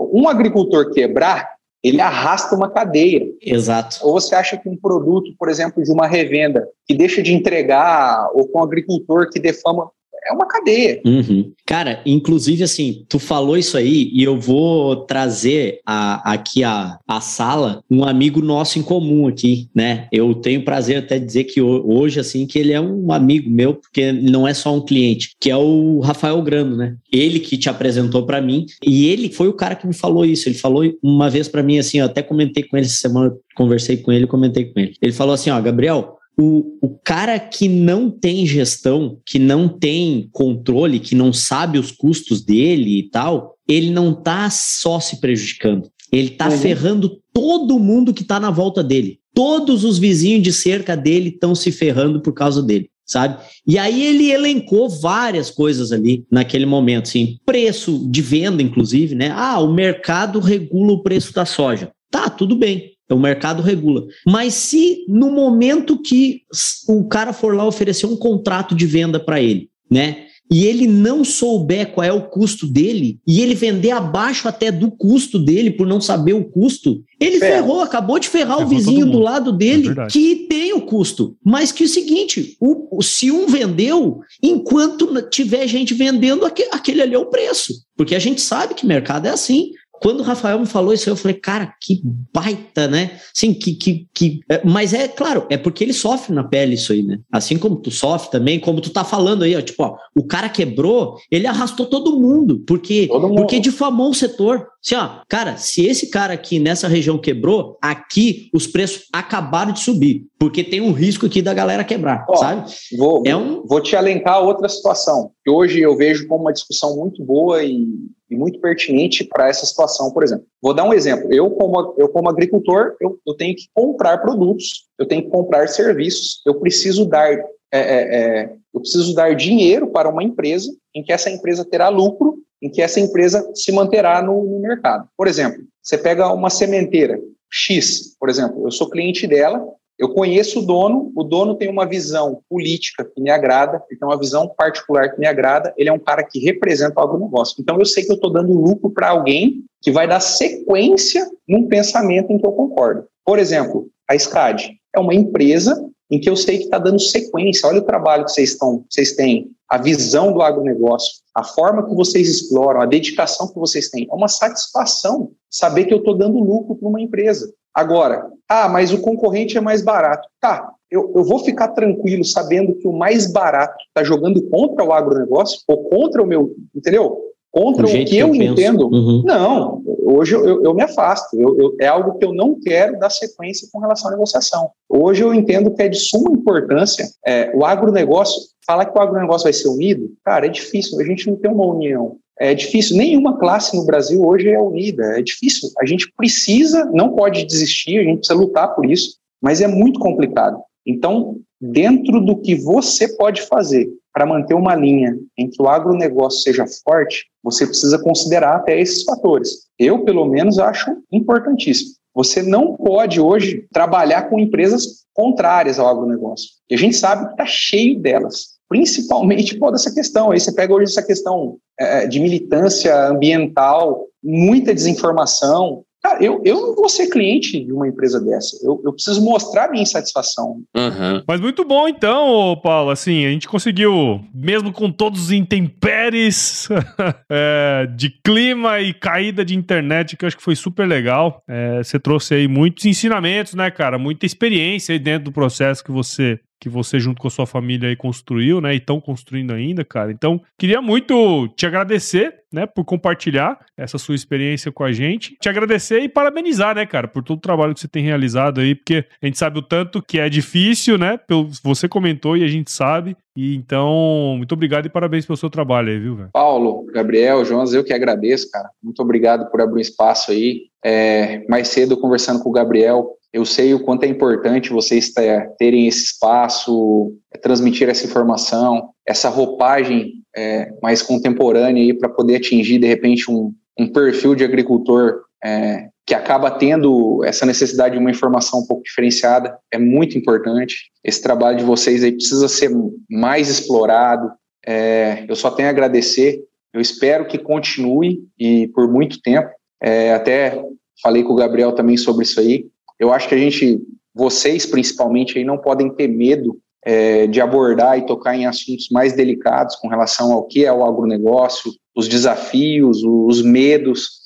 um 0.00 0.26
agricultor 0.26 0.90
quebrar, 0.90 1.50
ele 1.84 2.00
arrasta 2.00 2.56
uma 2.56 2.70
cadeia. 2.70 3.30
Exato. 3.42 3.98
Ou 4.02 4.12
você 4.14 4.34
acha 4.34 4.56
que 4.56 4.66
um 4.66 4.78
produto, 4.78 5.30
por 5.38 5.50
exemplo, 5.50 5.82
de 5.82 5.92
uma 5.92 6.06
revenda 6.06 6.66
que 6.86 6.94
deixa 6.94 7.22
de 7.22 7.34
entregar, 7.34 8.30
ou 8.32 8.48
com 8.48 8.60
um 8.60 8.64
agricultor 8.64 9.28
que 9.28 9.38
defama, 9.38 9.90
é 10.26 10.32
uma 10.32 10.46
cadeia. 10.46 11.00
Uhum. 11.04 11.52
Cara, 11.66 12.00
inclusive 12.06 12.62
assim, 12.62 13.04
tu 13.08 13.18
falou 13.18 13.56
isso 13.56 13.76
aí 13.76 14.10
e 14.12 14.22
eu 14.22 14.38
vou 14.38 14.96
trazer 15.04 15.80
a, 15.84 16.32
aqui 16.32 16.64
a, 16.64 16.98
a 17.06 17.20
sala 17.20 17.82
um 17.90 18.04
amigo 18.04 18.40
nosso 18.40 18.78
em 18.78 18.82
comum 18.82 19.26
aqui, 19.26 19.68
né? 19.74 20.08
Eu 20.12 20.34
tenho 20.34 20.64
prazer 20.64 20.98
até 20.98 21.18
dizer 21.18 21.44
que 21.44 21.60
hoje, 21.60 22.20
assim, 22.20 22.46
que 22.46 22.58
ele 22.58 22.72
é 22.72 22.80
um 22.80 23.12
amigo 23.12 23.50
meu, 23.50 23.74
porque 23.74 24.12
não 24.12 24.46
é 24.46 24.54
só 24.54 24.74
um 24.74 24.84
cliente, 24.84 25.30
que 25.40 25.50
é 25.50 25.56
o 25.56 26.00
Rafael 26.00 26.40
Grando, 26.42 26.76
né? 26.76 26.96
Ele 27.12 27.40
que 27.40 27.56
te 27.56 27.68
apresentou 27.68 28.24
para 28.24 28.40
mim 28.40 28.66
e 28.84 29.08
ele 29.08 29.30
foi 29.30 29.48
o 29.48 29.52
cara 29.52 29.74
que 29.74 29.86
me 29.86 29.94
falou 29.94 30.24
isso. 30.24 30.48
Ele 30.48 30.56
falou 30.56 30.84
uma 31.02 31.30
vez 31.30 31.48
para 31.48 31.62
mim 31.62 31.78
assim, 31.78 31.98
eu 31.98 32.06
até 32.06 32.22
comentei 32.22 32.62
com 32.62 32.76
ele 32.76 32.86
essa 32.86 32.96
semana, 32.96 33.34
conversei 33.54 33.96
com 33.98 34.12
ele, 34.12 34.26
comentei 34.26 34.66
com 34.66 34.80
ele. 34.80 34.94
Ele 35.00 35.12
falou 35.12 35.34
assim, 35.34 35.50
ó, 35.50 35.60
Gabriel, 35.60 36.17
o, 36.38 36.78
o 36.80 36.98
cara 37.04 37.38
que 37.38 37.68
não 37.68 38.10
tem 38.10 38.46
gestão, 38.46 39.18
que 39.26 39.38
não 39.38 39.68
tem 39.68 40.28
controle, 40.32 41.00
que 41.00 41.14
não 41.14 41.32
sabe 41.32 41.78
os 41.78 41.90
custos 41.90 42.42
dele 42.42 42.98
e 42.98 43.10
tal, 43.10 43.56
ele 43.68 43.90
não 43.90 44.14
tá 44.14 44.48
só 44.48 45.00
se 45.00 45.20
prejudicando. 45.20 45.90
Ele 46.12 46.30
tá 46.30 46.48
uhum. 46.48 46.58
ferrando 46.58 47.20
todo 47.32 47.78
mundo 47.78 48.14
que 48.14 48.24
tá 48.24 48.38
na 48.38 48.50
volta 48.50 48.82
dele. 48.82 49.18
Todos 49.34 49.84
os 49.84 49.98
vizinhos 49.98 50.42
de 50.42 50.52
cerca 50.52 50.96
dele 50.96 51.30
estão 51.30 51.54
se 51.54 51.72
ferrando 51.72 52.20
por 52.20 52.32
causa 52.32 52.62
dele 52.62 52.88
sabe? 53.08 53.42
E 53.66 53.78
aí 53.78 54.06
ele 54.06 54.30
elencou 54.30 54.86
várias 54.86 55.50
coisas 55.50 55.92
ali 55.92 56.26
naquele 56.30 56.66
momento, 56.66 57.08
assim, 57.08 57.38
preço 57.44 58.06
de 58.06 58.20
venda, 58.20 58.62
inclusive, 58.62 59.14
né? 59.14 59.32
Ah, 59.34 59.58
o 59.60 59.72
mercado 59.72 60.38
regula 60.40 60.92
o 60.92 61.02
preço 61.02 61.32
da 61.32 61.46
soja. 61.46 61.90
Tá, 62.10 62.28
tudo 62.28 62.54
bem. 62.54 62.92
O 63.10 63.18
mercado 63.18 63.62
regula. 63.62 64.04
Mas 64.26 64.54
se 64.54 65.04
no 65.08 65.30
momento 65.30 66.00
que 66.00 66.42
o 66.88 67.08
cara 67.08 67.32
for 67.32 67.54
lá 67.54 67.66
oferecer 67.66 68.06
um 68.06 68.16
contrato 68.16 68.74
de 68.74 68.86
venda 68.86 69.18
para 69.18 69.40
ele, 69.40 69.70
né? 69.90 70.24
E 70.50 70.64
ele 70.64 70.86
não 70.86 71.24
souber 71.24 71.92
qual 71.92 72.04
é 72.04 72.12
o 72.12 72.22
custo 72.22 72.66
dele, 72.66 73.18
e 73.26 73.42
ele 73.42 73.54
vender 73.54 73.90
abaixo 73.90 74.48
até 74.48 74.72
do 74.72 74.90
custo 74.90 75.38
dele 75.38 75.70
por 75.70 75.86
não 75.86 76.00
saber 76.00 76.32
o 76.32 76.44
custo, 76.44 77.02
ele 77.20 77.38
Ferro. 77.38 77.52
ferrou, 77.52 77.80
acabou 77.82 78.18
de 78.18 78.28
ferrar 78.28 78.62
o 78.62 78.66
vizinho 78.66 79.10
do 79.10 79.18
lado 79.18 79.52
dele 79.52 79.90
é 79.90 80.06
que 80.06 80.46
tem 80.48 80.72
o 80.72 80.80
custo. 80.80 81.36
Mas 81.44 81.70
que 81.70 81.82
é 81.82 81.86
o 81.86 81.88
seguinte: 81.88 82.56
o, 82.60 83.02
se 83.02 83.30
um 83.30 83.46
vendeu, 83.46 84.20
enquanto 84.42 85.20
tiver 85.28 85.66
gente 85.66 85.92
vendendo, 85.92 86.46
aquele, 86.46 86.70
aquele 86.72 87.02
ali 87.02 87.14
é 87.14 87.18
o 87.18 87.26
preço. 87.26 87.74
Porque 87.94 88.14
a 88.14 88.18
gente 88.18 88.40
sabe 88.40 88.74
que 88.74 88.86
mercado 88.86 89.26
é 89.26 89.30
assim. 89.30 89.72
Quando 90.00 90.20
o 90.20 90.22
Rafael 90.22 90.58
me 90.58 90.66
falou 90.66 90.92
isso, 90.92 91.08
eu 91.08 91.16
falei, 91.16 91.36
cara, 91.36 91.74
que 91.80 92.00
baita, 92.32 92.86
né? 92.86 93.18
Sim, 93.34 93.52
que, 93.52 93.74
que, 93.74 94.06
que. 94.14 94.40
É, 94.48 94.60
mas 94.64 94.92
é 94.92 95.08
claro, 95.08 95.46
é 95.50 95.56
porque 95.56 95.84
ele 95.84 95.92
sofre 95.92 96.34
na 96.34 96.44
pele 96.44 96.74
isso 96.74 96.92
aí, 96.92 97.02
né? 97.02 97.18
Assim 97.32 97.58
como 97.58 97.76
tu 97.76 97.90
sofre 97.90 98.30
também, 98.30 98.60
como 98.60 98.80
tu 98.80 98.90
tá 98.90 99.04
falando 99.04 99.42
aí, 99.42 99.56
ó, 99.56 99.60
tipo, 99.60 99.82
ó, 99.82 99.96
o 100.14 100.24
cara 100.24 100.48
quebrou, 100.48 101.16
ele 101.30 101.46
arrastou 101.46 101.86
todo 101.86 102.18
mundo, 102.18 102.62
porque, 102.66 103.06
todo 103.08 103.28
mundo. 103.28 103.36
porque 103.36 103.58
difamou 103.58 104.10
o 104.10 104.14
setor. 104.14 104.66
Assim, 104.84 104.94
ó, 104.94 105.20
cara, 105.28 105.56
se 105.56 105.84
esse 105.84 106.08
cara 106.08 106.34
aqui 106.34 106.58
nessa 106.58 106.86
região 106.86 107.18
quebrou, 107.18 107.76
aqui 107.82 108.48
os 108.54 108.66
preços 108.66 109.06
acabaram 109.12 109.72
de 109.72 109.80
subir, 109.80 110.26
porque 110.38 110.62
tem 110.62 110.80
um 110.80 110.92
risco 110.92 111.26
aqui 111.26 111.42
da 111.42 111.52
galera 111.52 111.82
quebrar, 111.82 112.24
ó, 112.28 112.36
sabe? 112.36 112.70
Vou, 112.96 113.22
é 113.26 113.36
um... 113.36 113.66
vou 113.66 113.80
te 113.80 113.96
alencar 113.96 114.42
outra 114.42 114.68
situação, 114.68 115.32
que 115.44 115.50
hoje 115.50 115.80
eu 115.80 115.96
vejo 115.96 116.28
como 116.28 116.42
uma 116.42 116.52
discussão 116.52 116.96
muito 116.96 117.24
boa 117.24 117.62
e 117.64 117.86
e 118.30 118.36
muito 118.36 118.60
pertinente 118.60 119.24
para 119.24 119.48
essa 119.48 119.64
situação, 119.64 120.10
por 120.10 120.22
exemplo. 120.22 120.46
Vou 120.60 120.74
dar 120.74 120.84
um 120.84 120.92
exemplo. 120.92 121.32
Eu, 121.32 121.50
como, 121.50 121.94
eu, 121.96 122.08
como 122.08 122.28
agricultor, 122.28 122.94
eu, 123.00 123.18
eu 123.26 123.34
tenho 123.34 123.54
que 123.54 123.68
comprar 123.74 124.18
produtos, 124.18 124.86
eu 124.98 125.06
tenho 125.06 125.22
que 125.22 125.30
comprar 125.30 125.68
serviços, 125.68 126.42
eu 126.46 126.60
preciso 126.60 127.04
dar 127.06 127.32
é, 127.70 127.80
é, 127.80 128.16
é, 128.40 128.52
eu 128.72 128.80
preciso 128.80 129.14
dar 129.14 129.34
dinheiro 129.34 129.88
para 129.88 130.08
uma 130.08 130.22
empresa 130.22 130.70
em 130.94 131.02
que 131.02 131.12
essa 131.12 131.30
empresa 131.30 131.64
terá 131.64 131.88
lucro, 131.88 132.38
em 132.62 132.70
que 132.70 132.82
essa 132.82 132.98
empresa 132.98 133.50
se 133.54 133.70
manterá 133.72 134.22
no, 134.22 134.42
no 134.42 134.60
mercado. 134.60 135.08
Por 135.16 135.26
exemplo, 135.26 135.62
você 135.82 135.96
pega 135.96 136.32
uma 136.32 136.50
sementeira 136.50 137.18
X, 137.50 138.16
por 138.18 138.28
exemplo, 138.28 138.66
eu 138.66 138.70
sou 138.70 138.90
cliente 138.90 139.26
dela, 139.26 139.64
eu 139.98 140.10
conheço 140.10 140.60
o 140.60 140.62
dono, 140.66 141.12
o 141.16 141.24
dono 141.24 141.56
tem 141.56 141.68
uma 141.68 141.84
visão 141.84 142.40
política 142.48 143.04
que 143.04 143.20
me 143.20 143.30
agrada, 143.30 143.82
ele 143.90 143.98
tem 143.98 144.08
uma 144.08 144.18
visão 144.18 144.48
particular 144.48 145.12
que 145.12 145.18
me 145.18 145.26
agrada, 145.26 145.74
ele 145.76 145.88
é 145.88 145.92
um 145.92 145.98
cara 145.98 146.22
que 146.22 146.38
representa 146.38 147.00
o 147.00 147.02
agronegócio. 147.02 147.56
Então 147.60 147.78
eu 147.78 147.84
sei 147.84 148.04
que 148.04 148.12
eu 148.12 148.14
estou 148.14 148.32
dando 148.32 148.52
lucro 148.52 148.90
para 148.90 149.08
alguém 149.08 149.64
que 149.82 149.90
vai 149.90 150.06
dar 150.06 150.20
sequência 150.20 151.28
num 151.48 151.66
pensamento 151.66 152.32
em 152.32 152.38
que 152.38 152.46
eu 152.46 152.52
concordo. 152.52 153.06
Por 153.24 153.38
exemplo, 153.38 153.88
a 154.08 154.16
SCAD 154.16 154.72
é 154.94 155.00
uma 155.00 155.14
empresa 155.14 155.84
em 156.10 156.20
que 156.20 156.30
eu 156.30 156.36
sei 156.36 156.58
que 156.58 156.64
está 156.64 156.78
dando 156.78 157.00
sequência. 157.00 157.68
Olha 157.68 157.80
o 157.80 157.84
trabalho 157.84 158.24
que 158.24 158.32
vocês, 158.32 158.52
estão, 158.52 158.84
vocês 158.88 159.14
têm, 159.14 159.50
a 159.68 159.76
visão 159.76 160.32
do 160.32 160.40
agronegócio, 160.40 161.20
a 161.34 161.44
forma 161.44 161.86
que 161.86 161.94
vocês 161.94 162.28
exploram, 162.28 162.80
a 162.80 162.86
dedicação 162.86 163.48
que 163.48 163.58
vocês 163.58 163.90
têm. 163.90 164.08
É 164.10 164.14
uma 164.14 164.28
satisfação 164.28 165.30
saber 165.50 165.84
que 165.84 165.92
eu 165.92 165.98
estou 165.98 166.16
dando 166.16 166.38
lucro 166.38 166.74
para 166.74 166.88
uma 166.88 167.00
empresa. 167.00 167.52
Agora, 167.78 168.26
ah, 168.48 168.68
mas 168.68 168.92
o 168.92 169.00
concorrente 169.00 169.56
é 169.56 169.60
mais 169.60 169.82
barato. 169.82 170.28
Tá, 170.40 170.68
eu, 170.90 171.12
eu 171.14 171.22
vou 171.22 171.38
ficar 171.38 171.68
tranquilo 171.68 172.24
sabendo 172.24 172.74
que 172.74 172.88
o 172.88 172.92
mais 172.92 173.30
barato 173.30 173.76
está 173.86 174.02
jogando 174.02 174.42
contra 174.48 174.84
o 174.84 174.92
agronegócio 174.92 175.60
ou 175.68 175.84
contra 175.84 176.20
o 176.20 176.26
meu, 176.26 176.56
entendeu? 176.74 177.16
Contra 177.52 177.86
o, 177.86 177.88
o 177.88 177.92
que, 177.92 178.04
que, 178.04 178.18
eu, 178.18 178.34
eu 178.34 178.34
entendo. 178.34 178.88
Uhum. 178.88 179.22
Não, 179.24 179.80
hoje 180.02 180.34
eu, 180.34 180.44
eu, 180.44 180.64
eu 180.64 180.74
me 180.74 180.82
afasto. 180.82 181.38
Eu, 181.38 181.76
é 181.80 181.86
algo 181.86 182.18
que 182.18 182.24
eu 182.24 182.34
não 182.34 182.58
quero 182.58 182.98
dar 182.98 183.10
sequência 183.10 183.68
com 183.72 183.78
relação 183.78 184.08
à 184.08 184.10
negociação. 184.10 184.70
Hoje 184.88 185.22
eu 185.22 185.32
entendo 185.32 185.72
que 185.72 185.82
é 185.82 185.88
de 185.88 185.98
suma 185.98 186.32
importância 186.32 187.08
é, 187.24 187.52
o 187.54 187.64
agronegócio. 187.64 188.40
Falar 188.66 188.86
que 188.86 188.98
o 188.98 189.00
agronegócio 189.00 189.44
vai 189.44 189.52
ser 189.52 189.68
unido, 189.68 190.10
cara, 190.24 190.46
é 190.46 190.48
difícil. 190.48 190.98
A 190.98 191.04
gente 191.04 191.30
não 191.30 191.36
tem 191.36 191.50
uma 191.50 191.64
união. 191.64 192.16
É 192.40 192.54
difícil, 192.54 192.96
nenhuma 192.96 193.36
classe 193.38 193.76
no 193.76 193.84
Brasil 193.84 194.24
hoje 194.24 194.48
é 194.48 194.60
unida, 194.60 195.18
é 195.18 195.22
difícil. 195.22 195.70
A 195.80 195.84
gente 195.84 196.12
precisa, 196.16 196.84
não 196.92 197.14
pode 197.14 197.44
desistir, 197.44 197.98
a 197.98 198.04
gente 198.04 198.18
precisa 198.18 198.38
lutar 198.38 198.74
por 198.74 198.86
isso, 198.86 199.16
mas 199.42 199.60
é 199.60 199.66
muito 199.66 199.98
complicado. 199.98 200.60
Então, 200.86 201.36
dentro 201.60 202.20
do 202.20 202.40
que 202.40 202.54
você 202.54 203.08
pode 203.16 203.42
fazer 203.42 203.88
para 204.12 204.24
manter 204.24 204.54
uma 204.54 204.74
linha 204.74 205.16
em 205.36 205.50
que 205.50 205.60
o 205.60 205.68
agronegócio 205.68 206.40
seja 206.40 206.64
forte, 206.84 207.26
você 207.42 207.66
precisa 207.66 207.98
considerar 208.02 208.56
até 208.56 208.80
esses 208.80 209.02
fatores. 209.02 209.50
Eu, 209.78 210.04
pelo 210.04 210.24
menos, 210.24 210.58
acho 210.58 210.96
importantíssimo. 211.12 211.92
Você 212.14 212.42
não 212.42 212.74
pode 212.76 213.20
hoje 213.20 213.66
trabalhar 213.72 214.28
com 214.28 214.40
empresas 214.40 215.04
contrárias 215.12 215.78
ao 215.78 215.88
agronegócio. 215.88 216.48
E 216.70 216.74
a 216.74 216.78
gente 216.78 216.96
sabe 216.96 217.26
que 217.26 217.32
está 217.32 217.46
cheio 217.46 218.00
delas 218.00 218.57
principalmente 218.68 219.56
por 219.56 219.74
essa 219.74 219.92
questão. 219.92 220.30
Aí 220.30 220.40
você 220.40 220.52
pega 220.52 220.74
hoje 220.74 220.84
essa 220.84 221.02
questão 221.02 221.56
é, 221.78 222.06
de 222.06 222.20
militância 222.20 223.08
ambiental, 223.08 224.06
muita 224.22 224.74
desinformação, 224.74 225.84
Cara, 226.00 226.22
eu, 226.22 226.40
eu 226.44 226.60
não 226.60 226.74
vou 226.76 226.88
ser 226.88 227.08
cliente 227.08 227.64
de 227.64 227.72
uma 227.72 227.88
empresa 227.88 228.20
dessa. 228.20 228.56
Eu, 228.62 228.80
eu 228.84 228.92
preciso 228.92 229.22
mostrar 229.22 229.68
minha 229.68 229.82
insatisfação. 229.82 230.62
Uhum. 230.74 231.22
Mas 231.26 231.40
muito 231.40 231.64
bom 231.64 231.88
então, 231.88 232.58
Paulo. 232.62 232.90
Assim, 232.90 233.26
a 233.26 233.30
gente 233.30 233.48
conseguiu, 233.48 234.20
mesmo 234.32 234.72
com 234.72 234.92
todos 234.92 235.24
os 235.24 235.32
intempéries 235.32 236.68
é, 237.28 237.88
de 237.96 238.10
clima 238.24 238.80
e 238.80 238.94
caída 238.94 239.44
de 239.44 239.56
internet, 239.56 240.16
que 240.16 240.24
eu 240.24 240.28
acho 240.28 240.36
que 240.36 240.42
foi 240.42 240.54
super 240.54 240.86
legal. 240.86 241.42
É, 241.48 241.82
você 241.82 241.98
trouxe 241.98 242.34
aí 242.34 242.46
muitos 242.46 242.84
ensinamentos, 242.84 243.54
né, 243.54 243.68
cara? 243.68 243.98
Muita 243.98 244.24
experiência 244.24 244.92
aí 244.92 245.00
dentro 245.00 245.24
do 245.24 245.32
processo 245.32 245.82
que 245.82 245.90
você 245.90 246.38
que 246.60 246.68
você 246.68 246.98
junto 246.98 247.20
com 247.20 247.28
a 247.28 247.30
sua 247.30 247.46
família 247.46 247.88
aí 247.88 247.96
construiu, 247.96 248.60
né? 248.60 248.74
E 248.74 248.78
estão 248.78 249.00
construindo 249.00 249.52
ainda, 249.52 249.84
cara. 249.84 250.10
Então, 250.10 250.40
queria 250.58 250.82
muito 250.82 251.48
te 251.56 251.66
agradecer, 251.66 252.34
né, 252.52 252.66
por 252.66 252.84
compartilhar 252.84 253.58
essa 253.76 253.98
sua 253.98 254.14
experiência 254.14 254.72
com 254.72 254.82
a 254.82 254.90
gente. 254.90 255.36
Te 255.40 255.48
agradecer 255.48 256.00
e 256.00 256.08
parabenizar, 256.08 256.74
né, 256.74 256.86
cara, 256.86 257.06
por 257.06 257.22
todo 257.22 257.38
o 257.38 257.42
trabalho 257.42 257.74
que 257.74 257.80
você 257.80 257.88
tem 257.88 258.02
realizado 258.02 258.60
aí, 258.60 258.74
porque 258.74 259.04
a 259.22 259.26
gente 259.26 259.38
sabe 259.38 259.58
o 259.58 259.62
tanto 259.62 260.02
que 260.02 260.18
é 260.18 260.28
difícil, 260.28 260.96
né? 260.96 261.18
Pelo, 261.18 261.48
você 261.62 261.88
comentou 261.88 262.36
e 262.36 262.44
a 262.44 262.48
gente 262.48 262.70
sabe. 262.70 263.16
E 263.36 263.54
então, 263.54 264.34
muito 264.36 264.52
obrigado 264.52 264.86
e 264.86 264.90
parabéns 264.90 265.24
pelo 265.24 265.36
seu 265.36 265.50
trabalho 265.50 265.90
aí, 265.90 265.98
viu, 265.98 266.16
velho? 266.16 266.30
Paulo, 266.32 266.86
Gabriel, 266.86 267.44
Jonas, 267.44 267.72
eu 267.72 267.84
que 267.84 267.92
agradeço, 267.92 268.50
cara. 268.50 268.68
Muito 268.82 269.00
obrigado 269.00 269.48
por 269.50 269.60
abrir 269.60 269.78
um 269.78 269.82
espaço 269.82 270.32
aí. 270.32 270.62
É, 270.84 271.44
mais 271.48 271.68
cedo, 271.68 271.96
conversando 272.00 272.42
com 272.42 272.48
o 272.48 272.52
Gabriel, 272.52 273.17
eu 273.32 273.44
sei 273.44 273.74
o 273.74 273.84
quanto 273.84 274.04
é 274.04 274.08
importante 274.08 274.70
vocês 274.70 275.12
terem 275.58 275.86
esse 275.86 276.04
espaço, 276.04 277.12
transmitir 277.42 277.88
essa 277.88 278.06
informação, 278.06 278.90
essa 279.06 279.28
roupagem 279.28 280.14
é, 280.36 280.70
mais 280.82 281.02
contemporânea 281.02 281.96
para 281.98 282.08
poder 282.08 282.36
atingir 282.36 282.78
de 282.78 282.86
repente 282.86 283.30
um, 283.30 283.52
um 283.78 283.92
perfil 283.92 284.34
de 284.34 284.44
agricultor 284.44 285.22
é, 285.44 285.88
que 286.06 286.14
acaba 286.14 286.50
tendo 286.50 287.22
essa 287.22 287.44
necessidade 287.44 287.94
de 287.94 288.00
uma 288.00 288.10
informação 288.10 288.60
um 288.60 288.66
pouco 288.66 288.82
diferenciada 288.82 289.58
é 289.70 289.78
muito 289.78 290.16
importante. 290.16 290.90
Esse 291.04 291.22
trabalho 291.22 291.58
de 291.58 291.64
vocês 291.64 292.02
aí 292.02 292.12
precisa 292.12 292.48
ser 292.48 292.70
mais 293.10 293.50
explorado. 293.50 294.30
É, 294.66 295.26
eu 295.28 295.36
só 295.36 295.50
tenho 295.50 295.68
a 295.68 295.70
agradecer. 295.70 296.42
Eu 296.72 296.80
espero 296.80 297.26
que 297.26 297.36
continue 297.36 298.20
e 298.38 298.68
por 298.68 298.90
muito 298.90 299.20
tempo. 299.20 299.50
É, 299.82 300.14
até 300.14 300.58
falei 301.02 301.22
com 301.22 301.34
o 301.34 301.36
Gabriel 301.36 301.72
também 301.72 301.98
sobre 301.98 302.24
isso 302.24 302.40
aí. 302.40 302.66
Eu 302.98 303.12
acho 303.12 303.28
que 303.28 303.34
a 303.34 303.38
gente, 303.38 303.80
vocês 304.14 304.66
principalmente, 304.66 305.38
aí 305.38 305.44
não 305.44 305.58
podem 305.58 305.88
ter 305.90 306.08
medo 306.08 306.58
é, 306.84 307.26
de 307.26 307.40
abordar 307.40 307.98
e 307.98 308.06
tocar 308.06 308.36
em 308.36 308.46
assuntos 308.46 308.88
mais 308.90 309.12
delicados 309.12 309.76
com 309.76 309.88
relação 309.88 310.32
ao 310.32 310.44
que 310.44 310.64
é 310.64 310.72
o 310.72 310.84
agronegócio, 310.84 311.72
os 311.94 312.08
desafios, 312.08 313.02
os 313.04 313.42
medos, 313.42 314.17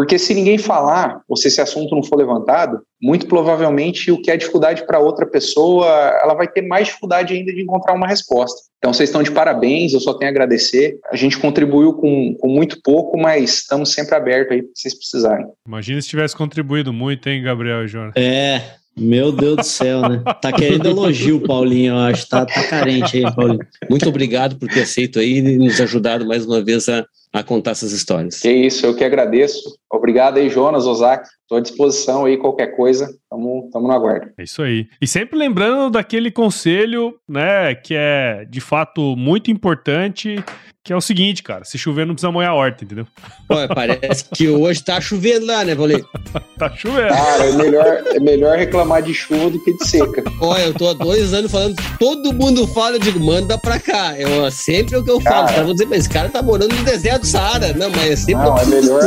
porque 0.00 0.18
se 0.18 0.32
ninguém 0.32 0.56
falar, 0.56 1.20
ou 1.28 1.36
se 1.36 1.48
esse 1.48 1.60
assunto 1.60 1.94
não 1.94 2.02
for 2.02 2.16
levantado, 2.16 2.80
muito 3.02 3.26
provavelmente 3.26 4.10
o 4.10 4.18
que 4.18 4.30
é 4.30 4.36
dificuldade 4.38 4.86
para 4.86 4.98
outra 4.98 5.26
pessoa, 5.26 5.86
ela 6.22 6.32
vai 6.32 6.48
ter 6.48 6.62
mais 6.62 6.86
dificuldade 6.86 7.34
ainda 7.34 7.52
de 7.52 7.60
encontrar 7.60 7.92
uma 7.92 8.06
resposta. 8.06 8.62
Então 8.78 8.94
vocês 8.94 9.10
estão 9.10 9.22
de 9.22 9.30
parabéns, 9.30 9.92
eu 9.92 10.00
só 10.00 10.14
tenho 10.14 10.30
a 10.30 10.32
agradecer. 10.32 10.98
A 11.12 11.16
gente 11.16 11.38
contribuiu 11.38 11.92
com, 11.92 12.34
com 12.40 12.48
muito 12.48 12.80
pouco, 12.82 13.18
mas 13.18 13.58
estamos 13.58 13.92
sempre 13.92 14.14
abertos 14.14 14.52
aí 14.52 14.62
para 14.62 14.70
vocês 14.74 14.94
precisarem. 14.94 15.46
Imagina 15.68 16.00
se 16.00 16.08
tivesse 16.08 16.34
contribuído 16.34 16.94
muito, 16.94 17.28
hein, 17.28 17.42
Gabriel 17.42 17.84
e 17.84 17.88
Jonas? 17.88 18.14
É, 18.16 18.62
meu 18.96 19.30
Deus 19.30 19.56
do 19.56 19.64
céu, 19.64 20.00
né? 20.00 20.22
Tá 20.40 20.50
querendo 20.50 20.88
elogio, 20.88 21.42
Paulinho, 21.42 21.92
eu 21.92 21.98
acho. 21.98 22.26
Tá, 22.26 22.46
tá 22.46 22.62
carente 22.64 23.18
aí, 23.18 23.34
Paulinho. 23.34 23.60
Muito 23.90 24.08
obrigado 24.08 24.56
por 24.56 24.66
ter 24.66 24.80
aceito 24.80 25.18
aí 25.18 25.40
e 25.40 25.58
nos 25.58 25.78
ajudado 25.78 26.26
mais 26.26 26.46
uma 26.46 26.64
vez 26.64 26.88
a, 26.88 27.04
a 27.32 27.42
contar 27.42 27.72
essas 27.72 27.92
histórias. 27.92 28.40
Que 28.40 28.50
isso, 28.50 28.84
eu 28.84 28.94
que 28.94 29.04
agradeço. 29.04 29.60
Obrigado 29.90 30.38
aí, 30.38 30.48
Jonas, 30.48 30.86
Ozaki. 30.86 31.28
Estou 31.42 31.58
à 31.58 31.60
disposição 31.60 32.24
aí, 32.24 32.36
qualquer 32.36 32.76
coisa, 32.76 33.06
estamos 33.06 33.70
no 33.74 33.92
aguardo. 33.92 34.30
É 34.38 34.44
isso 34.44 34.62
aí. 34.62 34.86
E 35.00 35.06
sempre 35.06 35.36
lembrando 35.36 35.90
daquele 35.90 36.30
conselho, 36.30 37.16
né, 37.28 37.74
que 37.74 37.94
é 37.96 38.44
de 38.48 38.60
fato 38.60 39.16
muito 39.16 39.50
importante, 39.50 40.44
que 40.82 40.92
é 40.92 40.96
o 40.96 41.00
seguinte, 41.00 41.42
cara, 41.42 41.64
se 41.64 41.76
chover 41.76 42.06
não 42.06 42.14
precisa 42.14 42.32
molhar 42.32 42.52
a 42.52 42.54
horta, 42.54 42.84
entendeu? 42.84 43.06
Olha, 43.50 43.68
parece 43.68 44.24
que 44.32 44.48
hoje 44.48 44.82
tá 44.82 44.98
chovendo 45.00 45.44
lá, 45.44 45.62
né, 45.62 45.74
Valei? 45.74 46.02
tá 46.56 46.70
chovendo. 46.74 47.08
Cara, 47.08 47.44
é 47.44 47.52
melhor, 47.52 47.86
é 48.06 48.20
melhor 48.20 48.56
reclamar 48.56 49.02
de 49.02 49.12
chuva 49.12 49.50
do 49.50 49.62
que 49.62 49.76
de 49.76 49.86
seca. 49.86 50.22
Olha, 50.40 50.62
eu 50.62 50.74
tô 50.74 50.88
há 50.88 50.94
dois 50.94 51.34
anos 51.34 51.50
falando, 51.50 51.76
todo 51.98 52.32
mundo 52.32 52.66
fala, 52.68 52.96
eu 52.96 53.00
digo, 53.00 53.20
manda 53.20 53.58
pra 53.58 53.78
cá. 53.78 54.18
Eu, 54.18 54.50
sempre 54.50 54.94
é 54.94 54.98
o 54.98 55.04
que 55.04 55.10
eu 55.10 55.20
falo. 55.20 55.44
Os 55.44 55.50
caras 55.50 55.66
vão 55.66 55.74
dizer, 55.74 55.86
mas 55.86 55.98
esse 55.98 56.08
cara 56.08 56.28
tá 56.30 56.42
morando 56.42 56.74
no 56.74 56.84
deserto 56.84 57.19
do 57.20 57.26
Saara. 57.26 57.72
Não, 57.74 57.90
mas 57.90 58.10
é 58.10 58.16
sempre 58.16 58.44
não, 58.44 58.58
é 58.58 58.66
melhor. 58.66 59.02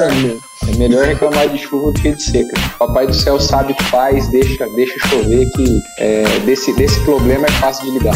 É 0.67 0.77
melhor 0.77 1.05
reclamar 1.05 1.49
de 1.49 1.57
chuva 1.57 1.91
do 1.91 2.01
que 2.01 2.11
de 2.11 2.23
seca. 2.23 2.53
Papai 2.79 3.07
do 3.07 3.13
céu 3.13 3.39
sabe 3.39 3.73
o 3.73 3.75
que 3.75 3.83
faz, 3.85 4.29
deixa, 4.29 4.65
deixa 4.75 4.97
chover, 5.07 5.49
que 5.51 5.81
é, 5.99 6.39
desse, 6.45 6.71
desse 6.73 6.99
problema 7.01 7.45
é 7.45 7.51
fácil 7.51 7.85
de 7.85 7.99
lidar. 7.99 8.15